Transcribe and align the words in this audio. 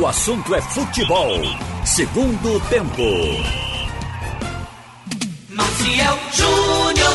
O 0.00 0.06
assunto 0.06 0.54
é 0.54 0.62
futebol. 0.62 1.34
Segundo 1.84 2.58
tempo. 2.70 3.02
Maciel 5.50 6.18
Júnior. 6.32 7.12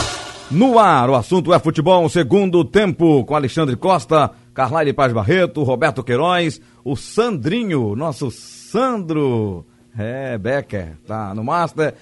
No 0.51 0.77
ar, 0.77 1.09
o 1.09 1.15
assunto 1.15 1.51
é 1.51 1.57
futebol, 1.57 2.07
segundo 2.07 2.63
tempo, 2.63 3.25
com 3.25 3.35
Alexandre 3.35 3.75
Costa, 3.75 4.29
Carlyle 4.53 4.93
Paz 4.93 5.11
Barreto, 5.11 5.63
Roberto 5.63 6.03
Queiroz, 6.03 6.61
o 6.85 6.95
Sandrinho, 6.95 7.95
nosso 7.95 8.29
Sandro, 8.29 9.65
é, 9.97 10.37
Becker, 10.37 10.97
tá 11.07 11.33
no 11.33 11.43
Master. 11.43 11.95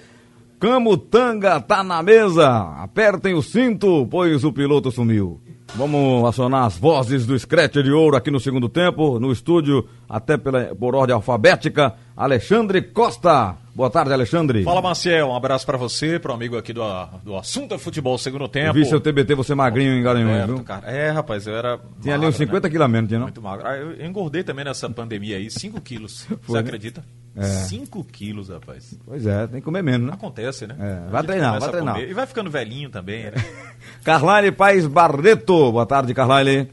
Camutanga 0.60 1.58
tá 1.58 1.82
na 1.82 2.02
mesa, 2.02 2.50
apertem 2.82 3.32
o 3.32 3.42
cinto, 3.42 4.06
pois 4.10 4.44
o 4.44 4.52
piloto 4.52 4.90
sumiu. 4.90 5.40
Vamos 5.74 6.24
acionar 6.24 6.64
as 6.64 6.78
vozes 6.78 7.26
do 7.26 7.38
Scratch 7.38 7.74
de 7.74 7.90
Ouro 7.90 8.16
aqui 8.16 8.30
no 8.30 8.40
segundo 8.40 8.68
tempo, 8.68 9.18
no 9.18 9.30
estúdio, 9.30 9.88
até 10.08 10.36
pela, 10.36 10.74
por 10.74 10.94
ordem 10.94 11.14
alfabética, 11.14 11.94
Alexandre 12.16 12.80
Costa. 12.80 13.56
Boa 13.74 13.90
tarde, 13.90 14.10
Alexandre. 14.12 14.62
Fala, 14.62 14.80
Marcel. 14.80 15.28
Um 15.28 15.36
abraço 15.36 15.66
para 15.66 15.76
você, 15.76 16.18
para 16.18 16.32
um 16.32 16.34
amigo 16.34 16.56
aqui 16.56 16.72
do, 16.72 16.82
do 17.22 17.36
Assunto 17.36 17.74
é 17.74 17.78
Futebol 17.78 18.16
Segundo 18.16 18.48
Tempo. 18.48 18.72
Vi 18.72 18.86
seu 18.86 19.00
TBT, 19.00 19.34
você 19.34 19.54
magrinho 19.54 19.92
em 19.92 20.02
Garanhuns, 20.02 20.46
viu? 20.46 20.64
Cara. 20.64 20.90
É, 20.90 21.10
rapaz, 21.10 21.46
eu 21.46 21.54
era. 21.54 21.78
Tinha 22.00 22.14
ali 22.14 22.26
uns 22.26 22.36
50 22.36 22.66
né? 22.66 22.70
quilos 22.70 22.84
a 22.84 22.88
menos, 22.88 23.08
tinha 23.08 23.18
não? 23.18 23.26
Muito 23.26 23.42
magro. 23.42 23.66
Ah, 23.66 23.76
eu 23.76 24.06
engordei 24.06 24.42
também 24.42 24.64
nessa 24.64 24.88
pandemia 24.88 25.36
aí, 25.36 25.50
5 25.50 25.78
quilos. 25.82 26.24
Foi, 26.40 26.62
você 26.62 26.62
né? 26.62 27.02
Acredita? 27.36 27.68
5 27.68 27.98
é. 27.98 28.12
quilos, 28.12 28.48
rapaz. 28.48 28.98
Pois 29.04 29.26
é, 29.26 29.46
tem 29.46 29.60
que 29.60 29.64
comer 29.64 29.82
menos, 29.82 30.08
né? 30.08 30.14
Acontece, 30.14 30.66
né? 30.66 30.76
É. 30.78 31.10
Vai 31.10 31.22
treinar, 31.22 31.60
vai 31.60 31.70
treinar. 31.70 32.00
E 32.00 32.14
vai 32.14 32.26
ficando 32.26 32.50
velhinho 32.50 32.90
também, 32.90 33.24
né? 33.24 33.32
Carlyle 34.02 34.52
Paes 34.52 34.86
Barreto. 34.86 35.72
Boa 35.72 35.86
tarde, 35.86 36.14
Carlyle. 36.14 36.70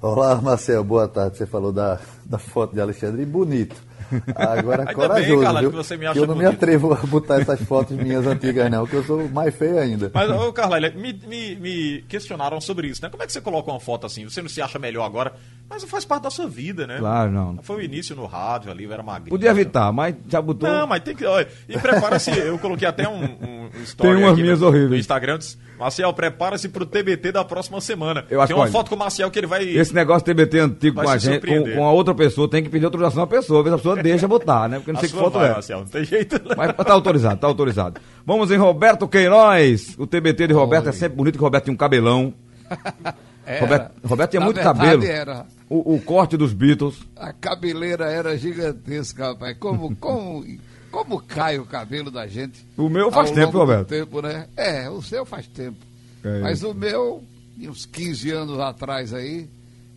Olá, 0.00 0.34
Marcel. 0.40 0.84
Boa 0.84 1.08
tarde. 1.08 1.38
Você 1.38 1.46
falou 1.46 1.72
da, 1.72 1.98
da 2.24 2.38
foto 2.38 2.74
de 2.74 2.80
Alexandre. 2.80 3.24
Bonito. 3.24 3.76
Agora, 4.34 4.92
corajoso, 4.92 5.40
bem, 5.40 5.60
viu? 5.60 5.70
Que, 5.70 5.76
você 5.76 5.96
me 5.96 6.06
acha 6.06 6.14
que 6.14 6.18
eu 6.18 6.26
não 6.26 6.34
bonito. 6.34 6.48
me 6.48 6.54
atrevo 6.54 6.92
a 6.92 6.96
botar 7.06 7.40
essas 7.40 7.60
fotos 7.62 7.96
minhas 7.96 8.26
antigas, 8.26 8.70
não, 8.70 8.86
que 8.86 8.94
eu 8.94 9.04
sou 9.04 9.28
mais 9.28 9.54
feio 9.54 9.78
ainda. 9.78 10.10
Mas, 10.12 10.30
ô, 10.30 10.52
Carla, 10.52 10.80
me, 10.90 11.12
me, 11.26 11.56
me, 11.56 12.04
questionaram 12.08 12.60
sobre 12.60 12.88
isso, 12.88 13.02
né? 13.02 13.08
Como 13.08 13.22
é 13.22 13.26
que 13.26 13.32
você 13.32 13.40
coloca 13.40 13.70
uma 13.70 13.80
foto 13.80 14.06
assim? 14.06 14.24
Você 14.24 14.42
não 14.42 14.48
se 14.48 14.60
acha 14.60 14.78
melhor 14.78 15.04
agora? 15.04 15.32
Mas 15.68 15.84
faz 15.84 16.04
parte 16.04 16.24
da 16.24 16.30
sua 16.30 16.46
vida, 16.46 16.86
né? 16.86 16.98
Claro, 16.98 17.30
não. 17.30 17.58
Foi 17.62 17.76
o 17.76 17.80
início 17.80 18.14
no 18.14 18.26
rádio 18.26 18.70
ali, 18.70 18.84
eu 18.84 18.92
era 18.92 19.02
magrinho. 19.02 19.30
Podia 19.30 19.50
evitar, 19.50 19.92
mas 19.92 20.14
já 20.28 20.40
botou. 20.40 20.68
Não, 20.68 20.86
mas 20.86 21.02
tem 21.02 21.14
que. 21.14 21.24
Olha, 21.24 21.48
e 21.68 21.78
prepara-se, 21.78 22.30
eu 22.30 22.58
coloquei 22.58 22.86
até 22.86 23.08
um, 23.08 23.24
um 23.24 23.70
story 23.82 24.14
Tem 24.14 24.24
umas 24.24 24.38
minhas 24.38 24.60
no, 24.60 24.66
horríveis. 24.66 24.90
no 24.90 24.96
Instagram. 24.96 25.38
Disse, 25.38 25.56
Marcial, 25.78 26.12
prepara-se 26.14 26.68
pro 26.68 26.86
TBT 26.86 27.32
da 27.32 27.44
próxima 27.44 27.80
semana. 27.80 28.24
Eu 28.30 28.40
acho 28.40 28.48
tem 28.48 28.56
uma 28.56 28.66
que, 28.66 28.72
foto 28.72 28.88
com 28.88 28.94
o 28.94 28.98
Marcial 28.98 29.30
que 29.30 29.38
ele 29.38 29.46
vai. 29.46 29.64
Esse 29.64 29.94
negócio 29.94 30.24
TBT 30.24 30.58
antigo 30.60 31.02
com 31.02 31.08
a 31.08 31.18
gente, 31.18 31.46
com, 31.46 31.72
com, 31.72 31.84
a 31.84 31.92
outra 31.92 32.14
pessoa, 32.14 32.48
tem 32.48 32.62
que 32.62 32.68
pedir 32.68 32.84
autorização 32.84 33.22
à 33.22 33.26
pessoa, 33.26 33.62
ver 33.62 33.70
se 33.70 33.74
a 33.74 33.78
pessoa 33.78 33.93
deixa 34.02 34.28
botar, 34.28 34.68
né? 34.68 34.78
Porque 34.78 34.92
não 34.92 34.98
a 34.98 35.00
sei 35.00 35.10
que 35.10 35.16
foto 35.16 35.38
vai, 35.38 35.48
é. 35.48 35.52
Marcial, 35.52 35.80
não 35.80 35.86
tem 35.86 36.04
jeito. 36.04 36.40
Não. 36.44 36.56
Mas 36.56 36.72
tá 36.74 36.92
autorizado, 36.92 37.40
tá 37.40 37.46
autorizado. 37.46 38.00
Vamos 38.24 38.50
em 38.50 38.56
Roberto 38.56 39.08
Queiroz. 39.08 39.94
O 39.98 40.06
TBT 40.06 40.48
de 40.48 40.52
Roberto 40.54 40.84
Oi. 40.84 40.90
é 40.90 40.92
sempre 40.92 41.16
bonito, 41.16 41.34
que 41.34 41.40
o 41.40 41.44
Roberto 41.44 41.64
tinha 41.64 41.74
um 41.74 41.78
cabelão. 41.78 42.34
Roberto, 43.60 43.92
Roberto 44.06 44.30
tinha 44.30 44.40
Na 44.40 44.46
muito 44.46 44.60
cabelo. 44.60 45.04
Era. 45.04 45.46
O, 45.68 45.94
o, 45.94 46.00
corte 46.00 46.36
dos 46.36 46.52
Beatles. 46.52 46.96
A 47.16 47.32
cabeleira 47.32 48.10
era 48.10 48.36
gigantesca, 48.36 49.28
rapaz. 49.28 49.56
Como, 49.58 49.94
como, 49.96 50.44
como 50.90 51.20
cai 51.20 51.58
o 51.58 51.64
cabelo 51.64 52.10
da 52.10 52.26
gente? 52.26 52.66
O 52.76 52.88
meu 52.88 53.10
faz 53.10 53.30
tempo, 53.30 53.58
Roberto. 53.58 53.88
Tempo, 53.88 54.22
né? 54.22 54.46
É, 54.56 54.88
o 54.88 55.02
seu 55.02 55.24
faz 55.24 55.46
tempo. 55.46 55.78
É 56.22 56.40
Mas 56.40 56.62
o 56.62 56.72
meu, 56.72 57.22
uns 57.60 57.86
15 57.86 58.30
anos 58.30 58.58
atrás 58.58 59.12
aí, 59.12 59.48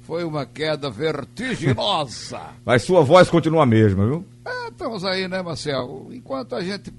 foi 0.07 0.23
uma 0.23 0.45
queda 0.45 0.89
vertiginosa. 0.89 2.39
Mas 2.65 2.83
sua 2.83 3.03
voz 3.03 3.29
continua 3.29 3.63
a 3.63 3.65
mesma, 3.65 4.07
viu? 4.07 4.25
É, 4.45 4.69
estamos 4.69 5.03
aí, 5.03 5.27
né, 5.27 5.41
Marcel? 5.41 6.07
Enquanto 6.13 6.55
a 6.55 6.63
gente 6.63 6.93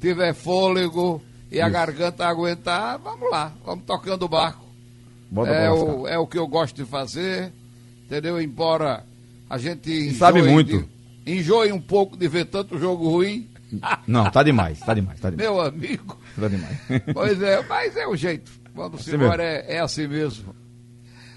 tiver 0.00 0.32
fôlego 0.32 1.20
e 1.50 1.56
Isso. 1.56 1.64
a 1.64 1.68
garganta 1.68 2.24
aguentar, 2.24 2.96
vamos 3.00 3.28
lá, 3.28 3.52
vamos 3.66 3.84
tocando 3.84 4.26
o 4.26 4.28
barco. 4.28 4.64
Bota 5.28 5.50
é, 5.50 5.68
o, 5.68 6.06
é 6.06 6.16
o 6.16 6.28
que 6.28 6.38
eu 6.38 6.46
gosto 6.46 6.76
de 6.76 6.84
fazer, 6.84 7.52
entendeu? 8.04 8.40
Embora 8.40 9.04
a 9.50 9.58
gente 9.58 10.12
sabe 10.12 10.40
muito. 10.40 10.78
De, 10.78 10.88
enjoe 11.26 11.72
um 11.72 11.80
pouco 11.80 12.16
de 12.16 12.28
ver 12.28 12.44
tanto 12.44 12.78
jogo 12.78 13.08
ruim. 13.08 13.48
Não, 14.06 14.30
tá 14.30 14.44
demais, 14.44 14.78
tá 14.78 14.94
demais, 14.94 15.18
tá 15.18 15.28
demais. 15.28 15.50
Meu 15.50 15.60
amigo. 15.60 16.16
Tá 16.38 16.46
demais. 16.46 16.78
Pois 17.12 17.42
é, 17.42 17.60
mas 17.64 17.96
é 17.96 18.06
o 18.06 18.14
jeito. 18.14 18.52
Vamos 18.72 19.00
assim 19.00 19.16
embora, 19.16 19.42
é, 19.42 19.74
é 19.74 19.80
assim 19.80 20.06
mesmo. 20.06 20.54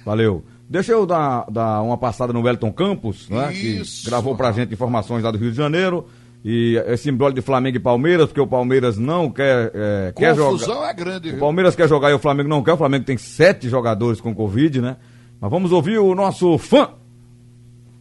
Valeu. 0.05 0.45
Deixa 0.69 0.91
eu 0.91 1.05
dar, 1.05 1.45
dar 1.49 1.81
uma 1.81 1.97
passada 1.97 2.33
no 2.33 2.41
Wellington 2.41 2.71
Campos, 2.73 3.29
né, 3.29 3.49
que 3.51 3.81
gravou 4.05 4.35
pra 4.35 4.51
gente 4.51 4.73
informações 4.73 5.23
lá 5.23 5.31
do 5.31 5.37
Rio 5.37 5.51
de 5.51 5.57
Janeiro. 5.57 6.05
E 6.43 6.81
esse 6.87 7.09
embrólio 7.09 7.35
de 7.35 7.41
Flamengo 7.41 7.77
e 7.77 7.79
Palmeiras, 7.79 8.27
porque 8.27 8.39
o 8.39 8.47
Palmeiras 8.47 8.97
não 8.97 9.29
quer, 9.29 9.71
é, 9.73 10.13
quer 10.15 10.35
jogar. 10.35 10.89
é 10.89 10.93
grande. 10.93 11.29
O 11.31 11.39
Palmeiras 11.39 11.75
quer 11.75 11.89
jogar 11.89 12.11
e 12.11 12.13
o 12.13 12.19
Flamengo 12.19 12.47
não 12.47 12.63
quer. 12.63 12.73
O 12.73 12.77
Flamengo 12.77 13.05
tem 13.05 13.17
sete 13.17 13.67
jogadores 13.67 14.21
com 14.21 14.33
Covid, 14.35 14.81
né? 14.81 14.97
Mas 15.41 15.51
vamos 15.51 15.71
ouvir 15.71 15.97
o 15.97 16.13
nosso 16.15 16.57
fã 16.57 16.89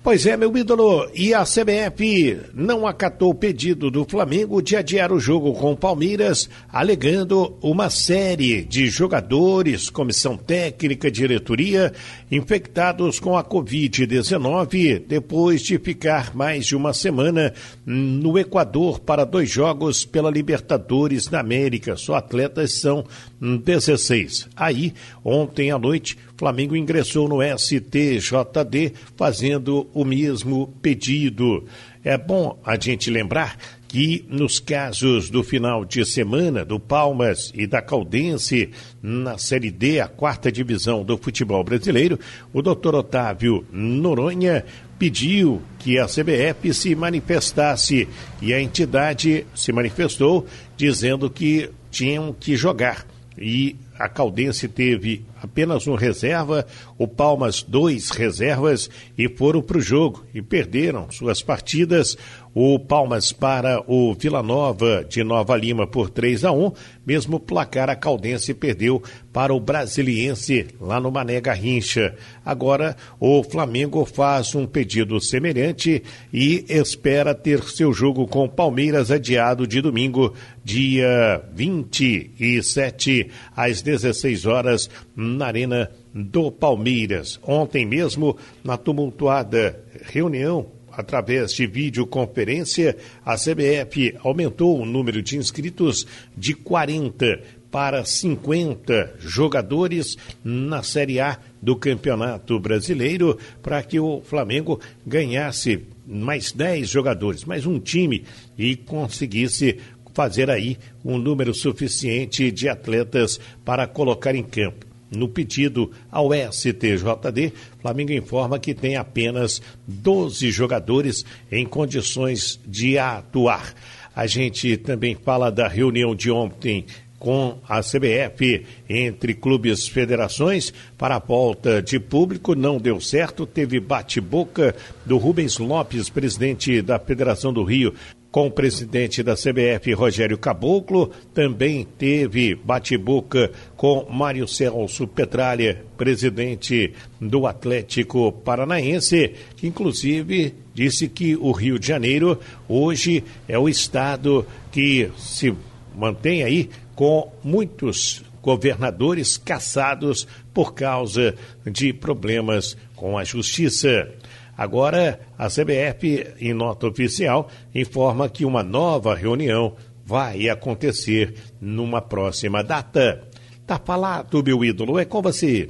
Pois 0.07 0.25
é, 0.25 0.37
meu 0.37 0.57
ídolo, 0.57 1.11
e 1.17 1.35
a 1.35 1.43
CBF 1.43 2.39
não 2.55 2.87
acatou 2.87 3.31
o 3.31 3.35
pedido 3.35 3.91
do 3.91 4.05
Flamengo 4.05 4.63
de 4.63 4.77
adiar 4.77 5.11
o 5.11 5.19
jogo 5.19 5.53
com 5.55 5.73
o 5.73 5.77
Palmeiras, 5.77 6.49
alegando 6.69 7.59
uma 7.61 7.91
série 7.91 8.63
de 8.63 8.87
jogadores, 8.87 9.91
comissão 9.91 10.37
técnica, 10.37 11.11
diretoria, 11.11 11.93
infectados 12.31 13.21
com 13.21 13.37
a 13.37 13.45
Covid-19 13.45 15.03
depois 15.07 15.63
de 15.63 15.79
ficar 15.79 16.35
mais 16.35 16.67
de 16.67 16.75
uma 16.75 16.93
semana 16.93 17.53
no 17.85 18.39
Equador 18.39 19.01
para 19.01 19.25
dois 19.25 19.51
jogos 19.51 20.05
pela 20.05 20.31
Libertadores 20.31 21.27
da 21.27 21.41
América. 21.41 21.97
Só 21.97 22.15
atletas 22.15 22.73
são 22.73 23.05
16. 23.41 24.49
Aí, 24.57 24.93
ontem 25.25 25.71
à 25.71 25.79
noite, 25.79 26.19
Flamengo 26.37 26.77
ingressou 26.77 27.29
no 27.29 27.39
STJD 27.43 28.93
fazendo 29.17 29.89
o 29.95 30.05
mesmo 30.05 30.75
pedido. 30.83 31.65
É 32.05 32.17
bom 32.17 32.59
a 32.65 32.79
gente 32.79 33.11
lembrar 33.11 33.59
que 33.89 34.25
nos 34.29 34.59
casos 34.59 35.31
do 35.31 35.43
final 35.43 35.85
de 35.85 36.05
semana 36.05 36.65
do 36.65 36.79
Palmas 36.79 37.53
e 37.55 37.67
da 37.67 37.81
Caldense 37.81 38.71
na 39.03 39.39
Série 39.39 39.71
D, 39.71 40.01
a 40.01 40.09
quarta 40.09 40.51
divisão 40.51 41.05
do 41.05 41.17
futebol 41.17 41.63
brasileiro, 41.63 42.19
o 42.53 42.63
doutor 42.63 42.95
Otávio 42.95 43.65
Noronha 43.71 44.65
pediu 44.99 45.63
que 45.79 45.99
a 45.99 46.07
CBF 46.07 46.73
se 46.73 46.95
manifestasse 46.95 48.09
e 48.41 48.53
a 48.53 48.61
entidade 48.61 49.47
se 49.55 49.73
manifestou 49.73 50.47
dizendo 50.77 51.31
que 51.31 51.71
tinham 51.91 52.33
que 52.33 52.57
jogar 52.57 53.07
e 53.39 53.77
a 53.99 54.09
Caldense 54.09 54.69
teve 54.69 55.25
apenas 55.43 55.87
um 55.87 55.95
reserva, 55.95 56.67
o 56.99 57.07
Palmas 57.07 57.63
dois 57.63 58.11
reservas 58.11 58.91
e 59.17 59.29
foram 59.29 59.63
para 59.63 59.79
o 59.79 59.81
jogo 59.81 60.25
e 60.35 60.41
perderam 60.41 61.11
suas 61.11 61.43
partidas. 61.43 62.17
O 62.59 62.79
Palmas 62.79 63.33
para 63.33 63.85
o 63.87 64.15
Vila 64.15 64.43
Nova 64.43 65.05
de 65.07 65.23
Nova 65.23 65.55
Lima 65.55 65.87
por 65.87 66.09
3 66.09 66.43
a 66.43 66.53
1, 66.53 66.73
mesmo 67.07 67.39
placar 67.39 67.91
a 67.91 67.95
Caldense 67.95 68.55
perdeu 68.55 69.03
para 69.31 69.53
o 69.53 69.61
Brasiliense 69.61 70.69
lá 70.81 70.99
no 70.99 71.11
Mané 71.11 71.39
Garrincha. 71.39 72.15
Agora 72.43 72.97
o 73.21 73.43
Flamengo 73.43 74.07
faz 74.07 74.55
um 74.55 74.67
pedido 74.67 75.21
semelhante 75.21 76.03
e 76.33 76.65
espera 76.67 77.35
ter 77.35 77.63
seu 77.65 77.93
jogo 77.93 78.27
com 78.27 78.49
Palmeiras 78.49 79.11
adiado 79.11 79.67
de 79.67 79.83
domingo, 79.83 80.33
dia 80.65 81.43
27 81.53 83.31
às 83.55 83.83
16 83.83 84.47
horas 84.47 84.89
na 85.15 85.49
Arena 85.49 85.91
do 86.15 86.51
Palmeiras. 86.51 87.39
Ontem 87.47 87.85
mesmo, 87.85 88.35
na 88.65 88.79
tumultuada 88.79 89.79
reunião 90.07 90.75
através 90.97 91.53
de 91.53 91.67
videoconferência, 91.67 92.97
a 93.25 93.37
CBF 93.37 94.17
aumentou 94.21 94.81
o 94.81 94.87
número 94.87 95.21
de 95.23 95.37
inscritos 95.37 96.07
de 96.37 96.55
40 96.55 97.41
para 97.71 98.05
50 98.05 99.17
jogadores 99.19 100.17
na 100.43 100.83
Série 100.83 101.21
A 101.21 101.39
do 101.61 101.77
Campeonato 101.77 102.59
Brasileiro 102.59 103.39
para 103.63 103.83
que 103.83 104.01
o 104.01 104.23
Flamengo 104.23 104.81
ganhasse 105.07 105.85
mais 106.07 106.53
10 106.53 106.89
jogadores, 106.89 107.45
mais 107.45 107.67
um 107.67 107.79
time 107.79 108.25
e 108.57 108.77
conseguisse 108.77 109.79
fazer 110.15 110.49
aí 110.49 110.79
um 111.05 111.19
número 111.19 111.53
suficiente 111.53 112.51
de 112.51 112.69
atletas 112.69 113.39
para 113.63 113.87
colocar 113.87 114.35
em 114.35 114.43
campo. 114.43 114.96
No 115.11 115.29
pedido 115.29 115.91
ao 116.11 116.31
STJD, 116.33 117.53
Flamengo 117.81 118.13
informa 118.13 118.59
que 118.59 118.75
tem 118.75 118.97
apenas 118.97 119.63
12 119.87 120.51
jogadores 120.51 121.25
em 121.51 121.65
condições 121.65 122.61
de 122.67 122.99
atuar. 122.99 123.73
A 124.15 124.27
gente 124.27 124.77
também 124.77 125.15
fala 125.15 125.51
da 125.51 125.69
reunião 125.69 126.15
de 126.15 126.31
ontem 126.31 126.87
com 127.19 127.59
a 127.69 127.81
CBF 127.81 128.65
entre 128.89 129.35
clubes 129.35 129.89
federações 129.89 130.73
para 130.99 131.17
a 131.17 131.19
volta 131.19 131.83
de 131.83 131.99
público 131.99 132.55
não 132.55 132.79
deu 132.79 133.01
certo. 133.01 133.47
Teve 133.47 133.81
bate-boca 133.81 134.75
do 135.05 135.17
Rubens 135.17 135.59
Lopes, 135.59 136.11
presidente 136.11 136.83
da 136.83 136.99
Federação 136.99 137.53
do 137.53 137.65
Rio, 137.65 137.95
com 138.37 138.49
o 138.49 138.51
presidente 138.51 139.23
da 139.23 139.35
CBF, 139.35 139.95
Rogério 139.95 140.37
Caboclo. 140.37 141.11
Também 141.33 141.87
teve 141.97 142.55
bate-boca 142.55 143.51
com 143.79 144.07
Mário 144.11 144.47
Celso 144.47 145.09
Petralha, 145.09 145.83
presidente 145.97 146.93
do 147.19 147.47
Atlético 147.47 148.31
Paranaense, 148.31 149.33
que 149.57 149.67
inclusive 149.67 150.53
disse 150.75 151.09
que 151.09 151.35
o 151.35 151.51
Rio 151.51 151.79
de 151.79 151.87
Janeiro 151.87 152.39
hoje 152.69 153.25
é 153.49 153.59
o 153.59 153.71
estado 153.71 154.47
que 154.71 155.11
se 155.17 155.55
mantém 155.97 156.43
aí 156.43 156.69
com 156.95 157.33
muitos 157.43 158.23
governadores 158.43 159.39
caçados 159.39 160.29
por 160.53 160.75
causa 160.75 161.35
de 161.67 161.91
problemas 161.91 162.77
com 162.95 163.17
a 163.17 163.25
justiça. 163.25 164.09
Agora, 164.57 165.21
a 165.37 165.49
CBF, 165.49 166.35
em 166.41 166.55
nota 166.55 166.87
oficial, 166.87 167.49
informa 167.75 168.29
que 168.29 168.45
uma 168.45 168.63
nova 168.63 169.15
reunião 169.15 169.75
vai 170.05 170.49
acontecer 170.49 171.35
numa 171.61 172.01
próxima 172.01 172.65
data. 172.65 173.23
Tá 173.67 173.79
falado, 173.79 174.43
meu 174.43 174.65
ídolo, 174.65 174.99
é 174.99 175.05
com 175.05 175.21
você. 175.21 175.69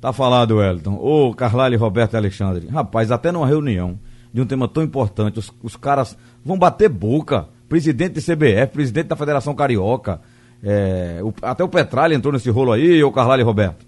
Tá 0.00 0.12
falado, 0.12 0.56
Wellington. 0.56 0.94
Ô, 0.94 1.32
Carlyle, 1.34 1.76
Roberto 1.76 2.14
e 2.14 2.16
Alexandre. 2.16 2.68
Rapaz, 2.68 3.10
até 3.10 3.32
numa 3.32 3.46
reunião 3.46 3.98
de 4.32 4.40
um 4.40 4.46
tema 4.46 4.68
tão 4.68 4.82
importante, 4.82 5.38
os, 5.38 5.52
os 5.62 5.76
caras 5.76 6.16
vão 6.44 6.58
bater 6.58 6.88
boca. 6.88 7.48
Presidente 7.68 8.14
de 8.14 8.20
CBF, 8.20 8.72
presidente 8.72 9.06
da 9.06 9.16
Federação 9.16 9.54
Carioca. 9.54 10.20
É, 10.62 11.20
o, 11.22 11.32
até 11.40 11.62
o 11.62 11.68
Petralha 11.68 12.14
entrou 12.14 12.32
nesse 12.32 12.50
rolo 12.50 12.72
aí, 12.72 13.02
ô 13.02 13.12
Carlyle 13.12 13.44
Roberto. 13.44 13.86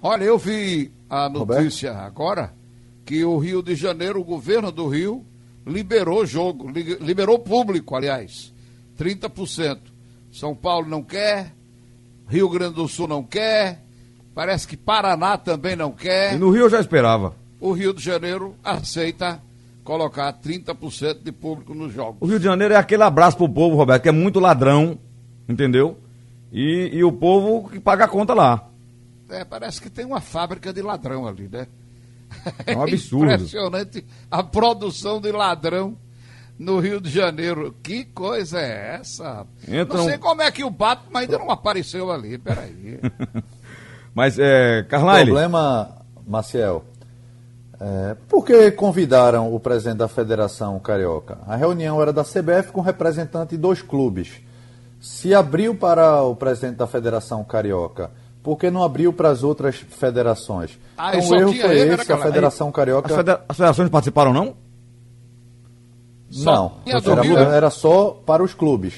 Olha, 0.00 0.24
eu 0.24 0.38
vi 0.38 0.90
a 1.08 1.28
notícia 1.28 1.90
Roberto? 1.90 2.06
agora 2.06 2.59
que 3.10 3.24
o 3.24 3.38
Rio 3.38 3.60
de 3.60 3.74
Janeiro, 3.74 4.20
o 4.20 4.24
governo 4.24 4.70
do 4.70 4.86
Rio, 4.86 5.26
liberou 5.66 6.24
jogo, 6.24 6.70
liberou 7.00 7.40
público, 7.40 7.96
aliás, 7.96 8.54
30%. 8.96 9.80
São 10.30 10.54
Paulo 10.54 10.88
não 10.88 11.02
quer, 11.02 11.52
Rio 12.28 12.48
Grande 12.48 12.76
do 12.76 12.86
Sul 12.86 13.08
não 13.08 13.24
quer, 13.24 13.82
parece 14.32 14.64
que 14.64 14.76
Paraná 14.76 15.36
também 15.36 15.74
não 15.74 15.90
quer. 15.90 16.34
E 16.34 16.38
no 16.38 16.52
Rio 16.52 16.66
eu 16.66 16.70
já 16.70 16.78
esperava. 16.78 17.34
O 17.58 17.72
Rio 17.72 17.92
de 17.92 18.00
Janeiro 18.00 18.54
aceita 18.62 19.42
colocar 19.82 20.32
30% 20.32 21.20
de 21.20 21.32
público 21.32 21.74
nos 21.74 21.92
jogos. 21.92 22.18
O 22.20 22.26
Rio 22.26 22.38
de 22.38 22.44
Janeiro 22.44 22.74
é 22.74 22.76
aquele 22.76 23.02
abraço 23.02 23.36
pro 23.36 23.48
povo, 23.48 23.74
Roberto, 23.74 24.04
que 24.04 24.08
é 24.08 24.12
muito 24.12 24.38
ladrão, 24.38 24.96
entendeu? 25.48 25.98
E, 26.52 26.90
e 26.92 27.02
o 27.02 27.10
povo 27.10 27.68
que 27.68 27.80
paga 27.80 28.04
a 28.04 28.08
conta 28.08 28.34
lá. 28.34 28.68
É, 29.28 29.44
parece 29.44 29.80
que 29.80 29.90
tem 29.90 30.04
uma 30.04 30.20
fábrica 30.20 30.72
de 30.72 30.80
ladrão 30.80 31.26
ali, 31.26 31.48
né? 31.48 31.66
É 32.66 32.76
um 32.76 32.82
absurdo. 32.82 33.32
Impressionante 33.34 34.04
a 34.30 34.42
produção 34.42 35.20
de 35.20 35.32
ladrão 35.32 35.96
no 36.58 36.78
Rio 36.78 37.00
de 37.00 37.10
Janeiro. 37.10 37.74
Que 37.82 38.04
coisa 38.04 38.60
é 38.60 38.96
essa? 39.00 39.46
Não 39.88 40.04
sei 40.04 40.18
como 40.18 40.42
é 40.42 40.50
que 40.50 40.62
o 40.62 40.70
Batman 40.70 41.20
ainda 41.20 41.38
não 41.38 41.50
apareceu 41.50 42.10
ali. 42.10 42.38
Peraí. 42.38 43.00
Mas, 44.14 44.38
é, 44.38 44.84
Carlyle... 44.88 45.30
O 45.30 45.34
problema, 45.34 45.96
Maciel, 46.26 46.84
é, 47.80 48.14
por 48.28 48.44
que 48.44 48.70
convidaram 48.72 49.54
o 49.54 49.58
presidente 49.58 49.98
da 49.98 50.08
Federação 50.08 50.78
Carioca? 50.78 51.38
A 51.46 51.56
reunião 51.56 52.00
era 52.02 52.12
da 52.12 52.22
CBF 52.22 52.72
com 52.72 52.82
representante 52.82 53.50
de 53.50 53.56
dois 53.56 53.80
clubes. 53.80 54.42
Se 55.00 55.34
abriu 55.34 55.74
para 55.74 56.22
o 56.22 56.36
presidente 56.36 56.76
da 56.76 56.86
Federação 56.86 57.42
Carioca 57.42 58.10
por 58.42 58.56
que 58.56 58.70
não 58.70 58.82
abriu 58.82 59.12
para 59.12 59.28
as 59.28 59.42
outras 59.42 59.76
federações? 59.76 60.78
Ah, 60.96 61.16
então, 61.16 61.28
o 61.28 61.34
erro 61.34 61.52
foi 61.52 61.78
ele, 61.78 61.94
esse, 61.94 62.12
a 62.12 62.16
Federação 62.16 62.68
aí, 62.68 62.72
Carioca... 62.72 63.08
As, 63.08 63.16
federa 63.16 63.44
as, 63.48 63.56
federações 63.56 63.90
participaram, 63.90 64.32
não? 64.32 64.54
Não, 66.32 66.72
era, 66.86 67.56
era, 67.56 67.70
só 67.70 68.10
para 68.24 68.42
os 68.42 68.54
clubes. 68.54 68.94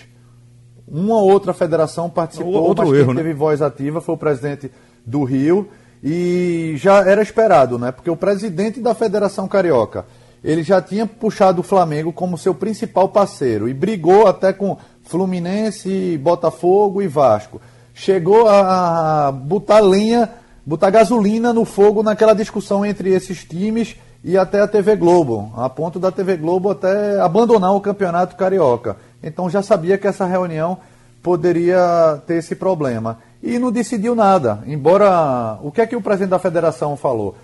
Uma 0.86 1.20
outra 1.22 1.54
federação 1.54 2.10
participou, 2.10 2.62
Outro 2.62 2.86
mas 2.86 2.98
erro, 2.98 3.06
quem 3.06 3.14
né? 3.14 3.22
teve 3.22 3.34
voz 3.34 3.62
ativa 3.62 4.00
foi 4.02 4.14
o 4.14 4.18
presidente 4.18 4.70
do 5.04 5.24
Rio 5.24 5.70
e 6.02 6.74
já 6.76 6.98
era 7.08 7.22
esperado, 7.22 7.78
né? 7.78 7.90
Porque 7.90 8.10
o 8.10 8.16
presidente 8.16 8.80
da 8.80 8.94
Federação 8.94 9.48
Carioca, 9.48 10.04
ele 10.44 10.62
já 10.62 10.82
tinha 10.82 11.06
puxado 11.06 11.62
o 11.62 11.64
Flamengo 11.64 12.12
como 12.12 12.36
seu 12.36 12.54
principal 12.54 13.08
parceiro 13.08 13.66
e 13.66 13.72
brigou 13.72 14.26
até 14.26 14.52
com 14.52 14.76
Fluminense, 15.02 16.18
Botafogo 16.18 17.00
e 17.00 17.08
Vasco 17.08 17.60
chegou 17.94 18.48
a 18.48 19.32
botar 19.32 19.80
lenha, 19.80 20.30
botar 20.64 20.90
gasolina 20.90 21.52
no 21.52 21.64
fogo 21.64 22.02
naquela 22.02 22.34
discussão 22.34 22.84
entre 22.84 23.10
esses 23.10 23.44
times 23.44 23.96
e 24.24 24.38
até 24.38 24.60
a 24.60 24.68
TV 24.68 24.96
Globo, 24.96 25.52
a 25.56 25.68
ponto 25.68 25.98
da 25.98 26.12
TV 26.12 26.36
Globo 26.36 26.70
até 26.70 27.20
abandonar 27.20 27.74
o 27.74 27.80
campeonato 27.80 28.36
carioca. 28.36 28.96
Então 29.22 29.50
já 29.50 29.62
sabia 29.62 29.98
que 29.98 30.06
essa 30.06 30.24
reunião 30.24 30.78
poderia 31.22 32.20
ter 32.26 32.34
esse 32.34 32.54
problema. 32.54 33.18
E 33.42 33.58
não 33.58 33.72
decidiu 33.72 34.14
nada. 34.14 34.60
Embora. 34.66 35.58
O 35.62 35.70
que 35.70 35.80
é 35.80 35.86
que 35.86 35.96
o 35.96 36.02
presidente 36.02 36.30
da 36.30 36.38
federação 36.38 36.96
falou? 36.96 37.36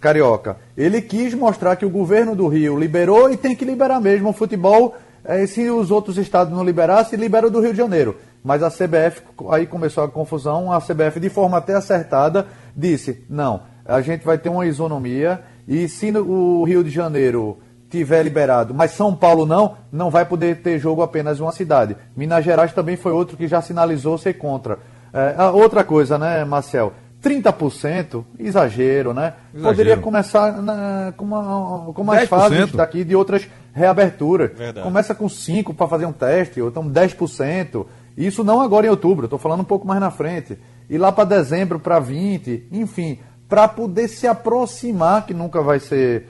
Carioca. 0.00 0.56
Ele 0.76 1.02
quis 1.02 1.34
mostrar 1.34 1.74
que 1.76 1.84
o 1.84 1.90
governo 1.90 2.36
do 2.36 2.46
Rio 2.46 2.78
liberou 2.78 3.30
e 3.30 3.36
tem 3.36 3.56
que 3.56 3.64
liberar 3.64 4.00
mesmo 4.00 4.30
o 4.30 4.32
futebol. 4.32 4.94
Eh, 5.24 5.46
se 5.46 5.68
os 5.68 5.90
outros 5.90 6.16
estados 6.18 6.52
não 6.52 6.62
liberassem, 6.62 7.18
libera 7.18 7.48
o 7.48 7.50
do 7.50 7.60
Rio 7.60 7.72
de 7.72 7.78
Janeiro. 7.78 8.16
Mas 8.46 8.62
a 8.62 8.70
CBF, 8.70 9.22
aí 9.50 9.66
começou 9.66 10.04
a 10.04 10.08
confusão, 10.08 10.70
a 10.70 10.80
CBF, 10.80 11.18
de 11.18 11.28
forma 11.28 11.58
até 11.58 11.74
acertada, 11.74 12.46
disse: 12.76 13.24
não, 13.28 13.62
a 13.84 14.00
gente 14.00 14.24
vai 14.24 14.38
ter 14.38 14.48
uma 14.48 14.64
isonomia 14.64 15.40
e 15.66 15.88
se 15.88 16.16
o 16.16 16.62
Rio 16.62 16.84
de 16.84 16.90
Janeiro 16.90 17.58
tiver 17.90 18.22
liberado, 18.22 18.72
mas 18.72 18.92
São 18.92 19.16
Paulo 19.16 19.44
não, 19.44 19.76
não 19.90 20.10
vai 20.10 20.24
poder 20.24 20.62
ter 20.62 20.78
jogo 20.78 21.02
apenas 21.02 21.40
uma 21.40 21.50
cidade. 21.50 21.96
Minas 22.16 22.44
Gerais 22.44 22.72
também 22.72 22.96
foi 22.96 23.10
outro 23.10 23.36
que 23.36 23.48
já 23.48 23.60
sinalizou 23.60 24.16
ser 24.16 24.34
contra. 24.34 24.78
É, 25.12 25.42
outra 25.46 25.82
coisa, 25.82 26.16
né, 26.16 26.44
Marcel? 26.44 26.92
30%, 27.20 28.24
exagero, 28.38 29.12
né? 29.12 29.34
Exagero. 29.52 29.74
Poderia 29.74 29.96
começar 29.96 30.62
na, 30.62 31.12
com, 31.16 31.24
uma, 31.24 31.92
com 31.92 32.04
mais 32.04 32.28
fases 32.28 32.70
daqui 32.70 33.02
de 33.02 33.16
outras 33.16 33.48
reaberturas. 33.72 34.52
Verdade. 34.56 34.86
Começa 34.86 35.16
com 35.16 35.26
5% 35.26 35.74
para 35.74 35.88
fazer 35.88 36.06
um 36.06 36.12
teste, 36.12 36.62
ou 36.62 36.68
então 36.68 36.88
10%. 36.88 37.86
Isso 38.16 38.42
não 38.42 38.60
agora 38.60 38.86
em 38.86 38.90
outubro, 38.90 39.26
estou 39.26 39.38
falando 39.38 39.60
um 39.60 39.64
pouco 39.64 39.86
mais 39.86 40.00
na 40.00 40.10
frente. 40.10 40.58
E 40.88 40.96
lá 40.96 41.12
para 41.12 41.24
dezembro, 41.24 41.78
para 41.78 41.98
20, 41.98 42.68
enfim, 42.72 43.18
para 43.48 43.68
poder 43.68 44.08
se 44.08 44.26
aproximar, 44.26 45.26
que 45.26 45.34
nunca 45.34 45.60
vai 45.60 45.78
ser, 45.78 46.28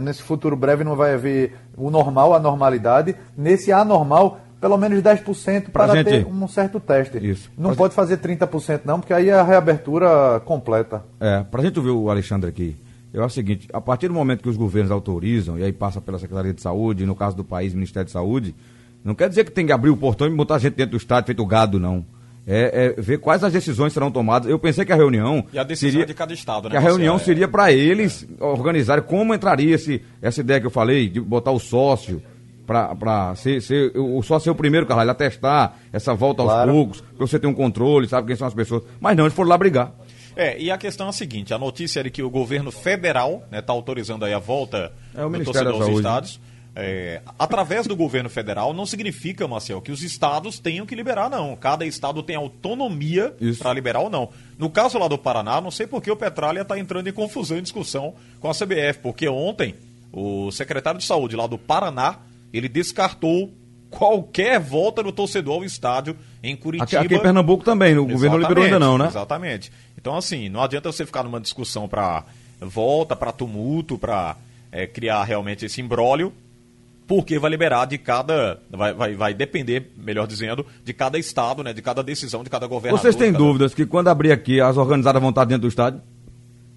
nesse 0.00 0.22
futuro 0.22 0.56
breve 0.56 0.84
não 0.84 0.96
vai 0.96 1.14
haver 1.14 1.54
o 1.76 1.90
normal, 1.90 2.34
a 2.34 2.38
normalidade, 2.38 3.14
nesse 3.36 3.72
anormal, 3.72 4.40
pelo 4.60 4.76
menos 4.76 5.02
10% 5.02 5.70
para 5.70 5.94
gente... 5.96 6.06
ter 6.06 6.26
um 6.26 6.48
certo 6.48 6.78
teste. 6.78 7.18
Isso. 7.18 7.50
Não 7.56 7.70
pra 7.70 7.76
pode 7.76 7.94
gente... 7.94 7.96
fazer 7.96 8.18
30% 8.18 8.82
não, 8.84 9.00
porque 9.00 9.12
aí 9.12 9.28
é 9.28 9.34
a 9.34 9.42
reabertura 9.42 10.40
completa. 10.44 11.04
É, 11.18 11.42
para 11.42 11.60
a 11.60 11.64
gente 11.64 11.78
ouvir 11.78 11.90
o 11.90 12.10
Alexandre 12.10 12.48
aqui, 12.48 12.76
eu 13.12 13.24
acho 13.24 13.32
o 13.32 13.34
seguinte, 13.34 13.68
a 13.72 13.80
partir 13.80 14.08
do 14.08 14.14
momento 14.14 14.42
que 14.42 14.48
os 14.48 14.56
governos 14.56 14.90
autorizam, 14.90 15.58
e 15.58 15.64
aí 15.64 15.72
passa 15.72 16.00
pela 16.00 16.18
Secretaria 16.18 16.54
de 16.54 16.62
Saúde, 16.62 17.04
no 17.04 17.14
caso 17.14 17.36
do 17.36 17.42
país, 17.44 17.74
Ministério 17.74 18.06
de 18.06 18.12
Saúde, 18.12 18.54
não 19.04 19.14
quer 19.14 19.28
dizer 19.28 19.44
que 19.44 19.50
tem 19.50 19.66
que 19.66 19.72
abrir 19.72 19.90
o 19.90 19.96
portão 19.96 20.26
e 20.26 20.30
botar 20.30 20.58
gente 20.58 20.74
dentro 20.74 20.92
do 20.92 20.96
estádio 20.96 21.26
feito 21.26 21.44
gado, 21.46 21.80
não. 21.80 22.04
É, 22.46 22.94
é, 22.96 23.00
ver 23.00 23.18
quais 23.18 23.44
as 23.44 23.52
decisões 23.52 23.92
serão 23.92 24.10
tomadas. 24.10 24.48
Eu 24.48 24.58
pensei 24.58 24.84
que 24.84 24.92
a 24.92 24.96
reunião. 24.96 25.44
E 25.52 25.58
a 25.58 25.62
decisão 25.62 25.90
seria, 25.90 26.06
de 26.06 26.14
cada 26.14 26.32
estado, 26.32 26.64
né? 26.64 26.70
Que 26.70 26.76
a 26.76 26.80
reunião 26.80 27.16
é, 27.16 27.18
seria 27.18 27.46
para 27.46 27.70
eles 27.72 28.26
é. 28.40 28.44
organizarem 28.44 29.04
como 29.04 29.34
entraria 29.34 29.74
esse, 29.74 30.02
essa 30.20 30.40
ideia 30.40 30.60
que 30.60 30.66
eu 30.66 30.70
falei, 30.70 31.08
de 31.08 31.20
botar 31.20 31.50
o 31.50 31.58
sócio, 31.58 32.22
para 32.66 33.34
ser, 33.36 33.60
ser, 33.60 33.92
o 33.96 34.22
sócio 34.22 34.44
ser 34.44 34.50
o 34.50 34.54
primeiro, 34.54 34.86
caralho, 34.86 35.10
a 35.10 35.14
testar 35.14 35.78
essa 35.92 36.14
volta 36.14 36.42
aos 36.42 36.52
claro. 36.52 36.72
poucos, 36.72 37.00
para 37.00 37.26
você 37.26 37.38
ter 37.38 37.46
um 37.46 37.54
controle, 37.54 38.08
sabe 38.08 38.28
quem 38.28 38.36
são 38.36 38.46
as 38.46 38.54
pessoas. 38.54 38.82
Mas 39.00 39.16
não, 39.16 39.24
eles 39.24 39.34
foram 39.34 39.50
lá 39.50 39.58
brigar. 39.58 39.92
É, 40.36 40.58
e 40.60 40.70
a 40.70 40.78
questão 40.78 41.06
é 41.06 41.10
a 41.10 41.12
seguinte: 41.12 41.52
a 41.52 41.58
notícia 41.58 42.00
é 42.00 42.02
de 42.04 42.10
que 42.10 42.22
o 42.22 42.30
governo 42.30 42.70
federal 42.70 43.42
está 43.44 43.46
né, 43.50 43.62
tá 43.62 43.72
autorizando 43.72 44.24
aí 44.24 44.32
a 44.32 44.38
volta 44.38 44.92
é, 45.14 45.24
o 45.24 45.28
do 45.28 45.44
torcedor 45.44 45.82
aos 45.82 45.88
estados 45.88 46.40
é, 46.74 47.20
através 47.38 47.86
do 47.86 47.96
governo 47.96 48.30
federal 48.30 48.72
não 48.72 48.86
significa, 48.86 49.46
Marcel, 49.48 49.80
que 49.80 49.90
os 49.90 50.02
estados 50.02 50.58
tenham 50.58 50.86
que 50.86 50.94
liberar, 50.94 51.28
não. 51.28 51.56
Cada 51.56 51.84
estado 51.84 52.22
tem 52.22 52.36
autonomia 52.36 53.34
para 53.58 53.72
liberar 53.72 54.00
ou 54.00 54.10
não. 54.10 54.28
No 54.56 54.70
caso 54.70 54.98
lá 54.98 55.08
do 55.08 55.18
Paraná, 55.18 55.60
não 55.60 55.70
sei 55.70 55.86
por 55.86 56.00
que 56.00 56.10
o 56.10 56.16
Petralha 56.16 56.60
está 56.60 56.78
entrando 56.78 57.08
em 57.08 57.12
confusão 57.12 57.58
em 57.58 57.62
discussão 57.62 58.14
com 58.38 58.48
a 58.48 58.54
CBF, 58.54 59.00
porque 59.02 59.28
ontem 59.28 59.74
o 60.12 60.50
secretário 60.52 61.00
de 61.00 61.06
saúde 61.06 61.34
lá 61.34 61.46
do 61.46 61.58
Paraná 61.58 62.18
ele 62.52 62.68
descartou 62.68 63.52
qualquer 63.90 64.60
volta 64.60 65.02
do 65.02 65.10
torcedor 65.10 65.56
ao 65.56 65.64
estádio 65.64 66.16
em 66.40 66.54
Curitiba. 66.54 66.84
Aqui, 66.84 66.96
aqui 66.96 67.14
em 67.16 67.20
Pernambuco 67.20 67.64
também, 67.64 67.98
o 67.98 68.06
governo 68.06 68.38
não 68.38 68.42
liberou 68.42 68.64
ainda 68.64 68.78
não, 68.78 68.96
né? 68.96 69.06
Exatamente. 69.08 69.72
Então, 69.98 70.16
assim, 70.16 70.48
não 70.48 70.62
adianta 70.62 70.90
você 70.90 71.04
ficar 71.04 71.24
numa 71.24 71.40
discussão 71.40 71.88
para 71.88 72.24
volta, 72.60 73.16
para 73.16 73.32
tumulto, 73.32 73.98
para 73.98 74.36
é, 74.70 74.86
criar 74.86 75.24
realmente 75.24 75.66
esse 75.66 75.80
imbróglio 75.80 76.32
porque 77.10 77.40
vai 77.40 77.50
liberar 77.50 77.86
de 77.86 77.98
cada. 77.98 78.62
Vai, 78.70 78.94
vai, 78.94 79.14
vai 79.16 79.34
depender, 79.34 79.90
melhor 79.96 80.28
dizendo, 80.28 80.64
de 80.84 80.92
cada 80.92 81.18
estado, 81.18 81.64
né? 81.64 81.72
De 81.72 81.82
cada 81.82 82.04
decisão, 82.04 82.44
de 82.44 82.48
cada 82.48 82.68
governador. 82.68 83.02
Vocês 83.02 83.16
têm 83.16 83.32
cada... 83.32 83.44
dúvidas 83.44 83.74
que 83.74 83.84
quando 83.84 84.06
abrir 84.06 84.30
aqui 84.30 84.60
as 84.60 84.76
organizadas 84.76 85.20
vão 85.20 85.30
estar 85.30 85.44
dentro 85.44 85.62
do 85.62 85.68
estádio? 85.68 86.00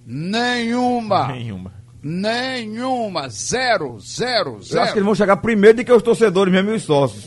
Nenhuma. 0.08 1.28
Nenhuma. 1.28 1.72
Nenhuma. 2.02 3.30
Zero, 3.30 4.00
zero, 4.00 4.60
zero. 4.64 4.80
Eu 4.80 4.82
acho 4.82 4.94
que 4.94 4.98
eles 4.98 5.06
vão 5.06 5.14
chegar 5.14 5.38
primeiro 5.38 5.78
do 5.78 5.86
que 5.86 5.94
os 5.94 6.02
torcedores 6.02 6.52
mesmo 6.52 6.72
e 6.72 6.76
os 6.78 6.82
sócios. 6.84 7.26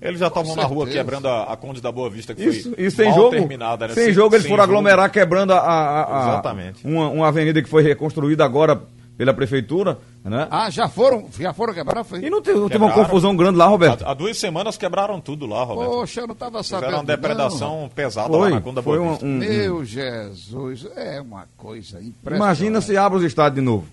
Eles 0.00 0.18
já 0.18 0.28
estavam 0.28 0.56
na 0.56 0.64
rua 0.64 0.86
quebrando 0.86 1.28
a, 1.28 1.52
a 1.52 1.56
Conde 1.58 1.82
da 1.82 1.92
Boa 1.92 2.08
Vista, 2.08 2.34
que 2.34 2.42
isso, 2.42 2.74
foi 2.74 2.86
isso 2.86 2.96
sem 2.96 3.12
jogo, 3.12 3.32
terminada. 3.32 3.88
Né? 3.88 3.92
Sem, 3.92 4.04
sem 4.06 4.14
jogo, 4.14 4.34
eles 4.34 4.44
sem 4.44 4.50
foram 4.50 4.64
jogo. 4.64 4.78
aglomerar 4.78 5.10
quebrando 5.10 5.52
a, 5.52 5.58
a, 5.58 6.20
a 6.20 6.28
Exatamente. 6.30 6.86
Uma, 6.86 7.10
uma 7.10 7.28
avenida 7.28 7.60
que 7.60 7.68
foi 7.68 7.82
reconstruída 7.82 8.46
agora 8.46 8.82
pela 9.16 9.32
prefeitura, 9.32 9.98
né? 10.22 10.46
Ah, 10.50 10.68
já 10.68 10.88
foram, 10.88 11.26
já 11.38 11.52
foram 11.52 11.72
quebrar, 11.72 12.04
foi? 12.04 12.20
E 12.20 12.28
não 12.28 12.42
teve, 12.42 12.58
não 12.58 12.68
teve 12.68 12.84
uma 12.84 12.92
confusão 12.92 13.34
grande 13.34 13.56
lá, 13.56 13.66
Roberto? 13.66 14.04
Há, 14.04 14.10
há, 14.10 14.14
duas 14.14 14.36
semanas 14.36 14.76
quebraram 14.76 15.20
tudo 15.20 15.46
lá, 15.46 15.64
Roberto. 15.64 15.90
Poxa, 15.90 16.20
eu 16.20 16.26
não 16.26 16.34
estava 16.34 16.62
sabendo. 16.62 16.84
Fizeram 16.84 17.02
uma 17.02 17.06
depredação 17.06 17.80
não. 17.82 17.88
pesada 17.88 18.28
foi, 18.28 18.50
lá 18.50 18.56
na 18.56 18.60
Conda 18.60 18.82
foi 18.82 18.98
Boa 18.98 19.18
um, 19.22 19.26
um, 19.26 19.38
Meu 19.38 19.84
Jesus, 19.84 20.86
é 20.94 21.20
uma 21.20 21.46
coisa 21.56 21.98
impressionante. 21.98 22.36
Imagina 22.36 22.80
se 22.80 22.96
abre 22.96 23.18
os 23.18 23.24
estádios 23.24 23.54
de 23.56 23.62
novo, 23.62 23.86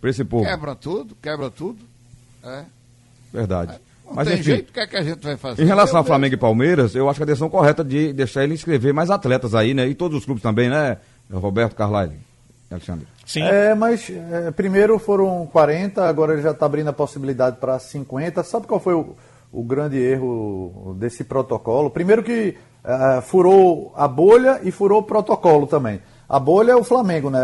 para 0.00 0.10
esse 0.10 0.24
povo. 0.24 0.44
Quebra 0.44 0.74
tudo, 0.74 1.16
quebra 1.22 1.50
tudo. 1.50 1.78
É. 2.42 2.64
Verdade. 3.32 3.72
É. 3.74 3.78
Não 4.06 4.14
Mas, 4.14 4.28
tem 4.28 4.36
enfim, 4.36 4.44
jeito, 4.44 4.70
o 4.70 4.72
que 4.72 4.80
é 4.80 4.86
que 4.86 4.96
a 4.96 5.02
gente 5.02 5.24
vai 5.24 5.36
fazer? 5.36 5.62
Em 5.62 5.66
relação 5.66 5.96
Eu 5.96 6.00
a 6.02 6.04
Flamengo 6.04 6.34
e 6.34 6.36
Palmeiras, 6.36 6.94
eu 6.94 7.08
acho 7.08 7.18
que 7.18 7.22
a 7.22 7.26
decisão 7.26 7.48
correta 7.48 7.82
de 7.82 8.12
deixar 8.12 8.44
ele 8.44 8.54
inscrever 8.54 8.92
mais 8.92 9.08
atletas 9.08 9.54
aí, 9.54 9.72
né? 9.72 9.86
E 9.86 9.94
todos 9.94 10.18
os 10.18 10.24
clubes 10.24 10.42
também, 10.42 10.68
né? 10.68 10.98
Roberto 11.32 11.74
Carlyle, 11.74 12.18
Alexandre. 12.70 13.13
Sim. 13.24 13.42
É, 13.42 13.74
mas 13.74 14.10
é, 14.10 14.50
primeiro 14.50 14.98
foram 14.98 15.46
40, 15.46 16.06
agora 16.06 16.34
ele 16.34 16.42
já 16.42 16.50
está 16.50 16.66
abrindo 16.66 16.88
a 16.88 16.92
possibilidade 16.92 17.56
para 17.56 17.78
50. 17.78 18.42
Sabe 18.42 18.66
qual 18.66 18.78
foi 18.78 18.94
o, 18.94 19.16
o, 19.52 19.62
grande 19.62 19.98
erro 19.98 20.94
desse 20.98 21.24
protocolo? 21.24 21.90
Primeiro 21.90 22.22
que 22.22 22.56
é, 22.84 23.20
furou 23.22 23.92
a 23.96 24.06
bolha 24.06 24.60
e 24.62 24.70
furou 24.70 25.00
o 25.00 25.04
protocolo 25.04 25.66
também. 25.66 26.00
A 26.28 26.38
bolha 26.38 26.72
é 26.72 26.76
o 26.76 26.84
Flamengo, 26.84 27.30
né? 27.30 27.40